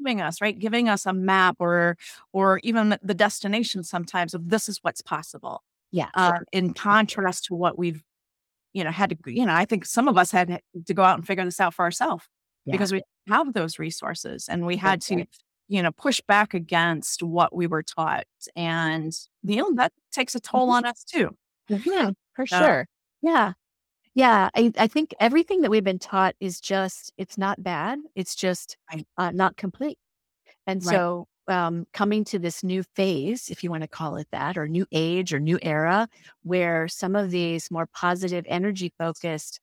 showing 0.00 0.20
us 0.20 0.40
right, 0.40 0.58
giving 0.58 0.88
us 0.88 1.06
a 1.06 1.12
map 1.12 1.56
or 1.60 1.96
or 2.32 2.58
even 2.64 2.98
the 3.02 3.14
destination 3.14 3.82
sometimes 3.84 4.34
of 4.34 4.48
this 4.50 4.68
is 4.68 4.78
what's 4.82 5.00
possible. 5.02 5.62
Yeah. 5.92 6.10
Uh, 6.14 6.40
in 6.52 6.74
contrast 6.74 7.44
to 7.46 7.54
what 7.54 7.78
we've 7.78 8.02
you 8.72 8.84
know 8.84 8.90
had 8.90 9.10
to 9.10 9.16
you 9.32 9.46
know 9.46 9.54
I 9.54 9.64
think 9.64 9.84
some 9.86 10.08
of 10.08 10.16
us 10.18 10.30
had 10.30 10.60
to 10.86 10.94
go 10.94 11.02
out 11.02 11.18
and 11.18 11.26
figure 11.26 11.44
this 11.44 11.60
out 11.60 11.74
for 11.74 11.84
ourselves 11.84 12.24
Yeah. 12.66 12.72
because 12.72 12.92
we 12.92 13.02
have 13.28 13.52
those 13.54 13.78
resources 13.78 14.48
and 14.48 14.66
we 14.66 14.76
had 14.76 15.00
That's 15.00 15.06
to 15.08 15.24
you 15.68 15.82
know 15.82 15.92
push 15.92 16.20
back 16.26 16.54
against 16.54 17.22
what 17.22 17.54
we 17.54 17.66
were 17.66 17.82
taught 17.82 18.26
and 18.56 19.12
you 19.42 19.56
know 19.56 19.72
that 19.74 19.92
takes 20.12 20.34
a 20.34 20.40
toll 20.40 20.68
Mhm. 20.68 20.72
on 20.72 20.86
us 20.86 21.04
too 21.04 21.36
Yeah, 21.68 22.10
for 22.34 22.46
Yeah. 22.50 22.58
sure. 22.60 22.88
Yeah. 23.22 23.52
Yeah. 24.14 24.48
I, 24.54 24.72
I 24.78 24.86
think 24.88 25.14
everything 25.20 25.60
that 25.62 25.70
we've 25.70 25.84
been 25.84 25.98
taught 25.98 26.34
is 26.40 26.60
just, 26.60 27.12
it's 27.18 27.36
not 27.38 27.62
bad. 27.62 27.98
It's 28.14 28.34
just 28.34 28.76
uh, 29.18 29.30
not 29.32 29.56
complete. 29.56 29.98
And 30.66 30.84
Right. 30.84 30.94
so 30.94 31.28
um, 31.48 31.86
coming 31.92 32.24
to 32.24 32.38
this 32.38 32.62
new 32.62 32.82
phase, 32.94 33.50
if 33.50 33.64
you 33.64 33.70
want 33.70 33.82
to 33.82 33.88
call 33.88 34.16
it 34.16 34.28
that, 34.32 34.56
or 34.56 34.68
new 34.68 34.86
age 34.92 35.32
or 35.32 35.40
new 35.40 35.58
era, 35.62 36.08
where 36.42 36.88
some 36.88 37.16
of 37.16 37.30
these 37.30 37.70
more 37.70 37.86
positive 37.94 38.44
energy 38.48 38.92
focused 38.98 39.60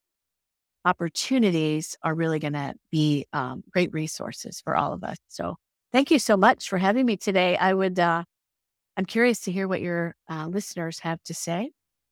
opportunities 0.86 1.98
are 2.04 2.14
really 2.14 2.40
going 2.40 2.54
to 2.54 2.74
be 2.92 3.26
um, 3.34 3.64
great 3.72 3.92
resources 3.94 4.62
for 4.62 4.76
all 4.76 4.94
of 4.94 5.04
us. 5.04 5.18
So 5.30 5.58
thank 5.92 6.12
you 6.12 6.20
so 6.20 6.38
much 6.38 6.70
for 6.70 6.78
having 6.78 7.06
me 7.06 7.18
today. 7.18 7.58
I 7.58 7.74
would, 7.74 8.00
uh, 8.00 8.24
I'm 8.96 9.06
curious 9.06 9.40
to 9.42 9.52
hear 9.52 9.68
what 9.68 9.82
your 9.82 10.16
uh, 10.30 10.48
listeners 10.48 11.00
have 11.00 11.22
to 11.24 11.34
say. 11.34 11.72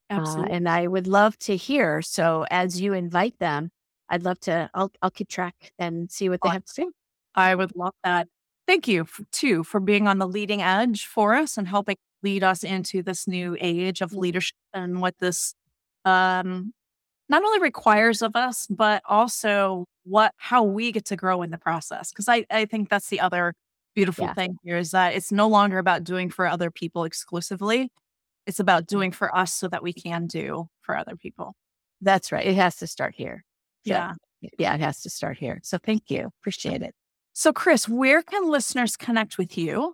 Uh, 0.09 0.15
absolutely 0.15 0.55
and 0.55 0.67
I 0.67 0.88
would 0.88 1.07
love 1.07 1.38
to 1.39 1.55
hear. 1.55 2.01
So 2.01 2.45
as 2.49 2.82
you 2.82 2.93
invite 2.93 3.38
them, 3.39 3.69
I'd 4.09 4.24
love 4.24 4.39
to, 4.41 4.69
I'll, 4.74 4.91
I'll 5.01 5.11
keep 5.11 5.30
track 5.30 5.71
and 5.80 6.11
see 6.11 6.30
what 6.30 6.41
they 6.43 6.49
have 6.49 6.65
to 6.65 6.74
say. 6.74 6.88
I 7.36 7.55
would 7.55 7.76
love 7.76 7.93
that 8.03 8.28
thank 8.68 8.88
you 8.88 9.01
f- 9.01 9.22
too 9.32 9.64
for 9.64 9.80
being 9.80 10.07
on 10.07 10.20
the 10.20 10.28
leading 10.28 10.61
edge 10.61 11.05
for 11.05 11.34
us 11.36 11.57
and 11.57 11.68
helping 11.68 11.97
lead 12.24 12.43
us 12.43 12.64
into 12.64 13.01
this 13.03 13.28
new 13.28 13.57
age 13.59 14.01
of 14.01 14.14
leadership 14.14 14.55
and 14.74 15.01
what 15.01 15.16
this 15.20 15.53
um 16.05 16.74
not 17.30 17.43
only 17.43 17.59
requires 17.59 18.22
of 18.22 18.36
us 18.36 18.68
but 18.70 19.01
also 19.07 19.86
what 20.05 20.34
how 20.38 20.64
we 20.64 20.91
get 20.91 21.05
to 21.05 21.16
grow 21.16 21.41
in 21.43 21.51
the 21.51 21.57
process 21.57 22.11
because 22.11 22.30
I, 22.30 22.45
I 22.51 22.66
think 22.66 22.89
that's 22.89 23.09
the 23.09 23.20
other 23.22 23.53
beautiful 23.95 24.26
Yeah. 24.28 24.34
thing 24.34 24.57
here 24.64 24.78
is 24.78 24.91
that 24.91 25.16
it's 25.16 25.32
no 25.32 25.47
longer 25.47 25.78
about 25.80 26.03
doing 26.03 26.30
for 26.30 26.47
other 26.47 26.72
people 26.72 27.03
exclusively 27.05 27.91
it's 28.47 28.59
about 28.59 28.88
doing 28.88 29.11
for 29.11 29.36
us 29.36 29.53
so 29.53 29.68
that 29.70 29.84
we 29.84 29.93
can 29.93 30.28
do 30.28 30.68
for 30.82 30.97
other 30.97 31.16
people 31.18 31.55
That's 32.01 32.32
right. 32.32 32.45
It 32.45 32.55
has 32.55 32.78
to 32.78 32.88
start 32.88 33.16
here. 33.16 33.43
So, 33.88 33.93
yeah 33.93 34.14
Yeah, 34.59 34.74
it 34.76 34.82
has 34.82 35.01
to 35.03 35.09
start 35.09 35.38
here. 35.38 35.59
So 35.64 35.78
thank 35.78 36.09
you. 36.11 36.30
Appreciate 36.41 36.82
it. 36.82 36.93
So 37.34 37.51
chris 37.53 37.88
where 37.89 38.21
can 38.21 38.49
listeners 38.49 38.95
connect 38.95 39.38
with 39.38 39.57
you 39.57 39.93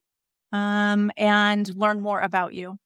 um 0.51 1.11
and 1.17 1.75
learn 1.75 2.01
more 2.01 2.19
about 2.21 2.53
you 2.53 2.77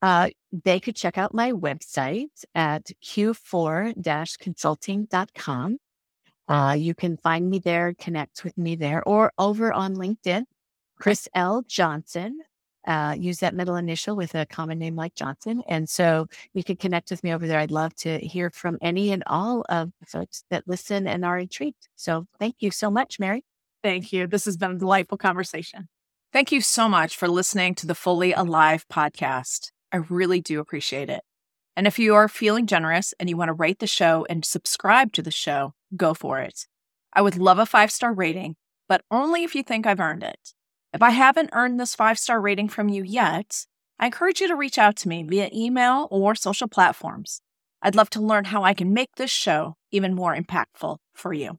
Uh, 0.00 0.30
they 0.52 0.80
could 0.80 0.96
check 0.96 1.16
out 1.16 1.32
my 1.32 1.52
website 1.52 2.44
at 2.54 2.90
q4-consulting.com. 3.04 5.78
Uh, 6.48 6.76
you 6.78 6.94
can 6.94 7.16
find 7.16 7.48
me 7.48 7.58
there, 7.60 7.94
connect 7.98 8.42
with 8.44 8.58
me 8.58 8.74
there, 8.74 9.02
or 9.04 9.32
over 9.38 9.72
on 9.72 9.94
LinkedIn, 9.94 10.44
Chris 10.98 11.28
L. 11.34 11.62
Johnson. 11.66 12.40
Uh, 12.86 13.14
use 13.18 13.38
that 13.38 13.54
middle 13.54 13.76
initial 13.76 14.16
with 14.16 14.34
a 14.34 14.46
common 14.46 14.78
name 14.78 14.96
like 14.96 15.14
Johnson. 15.14 15.62
And 15.68 15.88
so 15.88 16.26
you 16.52 16.64
can 16.64 16.76
connect 16.76 17.10
with 17.10 17.22
me 17.22 17.32
over 17.32 17.46
there. 17.46 17.60
I'd 17.60 17.70
love 17.70 17.94
to 17.96 18.18
hear 18.18 18.50
from 18.50 18.78
any 18.82 19.12
and 19.12 19.22
all 19.26 19.64
of 19.68 19.90
the 20.00 20.06
folks 20.06 20.44
that 20.50 20.66
listen 20.66 21.06
and 21.06 21.24
are 21.24 21.38
intrigued. 21.38 21.88
So 21.94 22.26
thank 22.38 22.56
you 22.58 22.70
so 22.70 22.90
much, 22.90 23.20
Mary. 23.20 23.44
Thank 23.82 24.12
you. 24.12 24.26
This 24.26 24.44
has 24.44 24.56
been 24.56 24.72
a 24.72 24.78
delightful 24.78 25.18
conversation. 25.18 25.88
Thank 26.32 26.50
you 26.50 26.60
so 26.60 26.88
much 26.88 27.16
for 27.16 27.28
listening 27.28 27.74
to 27.76 27.86
the 27.86 27.94
Fully 27.94 28.32
Alive 28.32 28.86
podcast. 28.90 29.70
I 29.92 29.98
really 29.98 30.40
do 30.40 30.60
appreciate 30.60 31.10
it. 31.10 31.22
And 31.76 31.86
if 31.86 31.98
you 31.98 32.14
are 32.14 32.28
feeling 32.28 32.66
generous 32.66 33.14
and 33.18 33.28
you 33.28 33.36
want 33.36 33.48
to 33.48 33.54
rate 33.54 33.78
the 33.78 33.86
show 33.86 34.26
and 34.28 34.44
subscribe 34.44 35.12
to 35.12 35.22
the 35.22 35.30
show, 35.30 35.74
go 35.96 36.14
for 36.14 36.38
it. 36.38 36.66
I 37.12 37.22
would 37.22 37.36
love 37.36 37.58
a 37.58 37.66
five 37.66 37.90
star 37.90 38.12
rating, 38.12 38.56
but 38.88 39.02
only 39.10 39.44
if 39.44 39.54
you 39.54 39.62
think 39.62 39.86
I've 39.86 40.00
earned 40.00 40.22
it. 40.22 40.54
If 40.92 41.02
I 41.02 41.10
haven't 41.10 41.50
earned 41.54 41.80
this 41.80 41.94
five 41.94 42.18
star 42.18 42.38
rating 42.38 42.68
from 42.68 42.90
you 42.90 43.02
yet, 43.02 43.64
I 43.98 44.06
encourage 44.06 44.42
you 44.42 44.48
to 44.48 44.56
reach 44.56 44.76
out 44.76 44.94
to 44.96 45.08
me 45.08 45.22
via 45.22 45.48
email 45.52 46.06
or 46.10 46.34
social 46.34 46.68
platforms. 46.68 47.40
I'd 47.80 47.94
love 47.94 48.10
to 48.10 48.20
learn 48.20 48.44
how 48.44 48.62
I 48.62 48.74
can 48.74 48.92
make 48.92 49.16
this 49.16 49.30
show 49.30 49.76
even 49.90 50.14
more 50.14 50.36
impactful 50.36 50.98
for 51.14 51.32
you. 51.32 51.58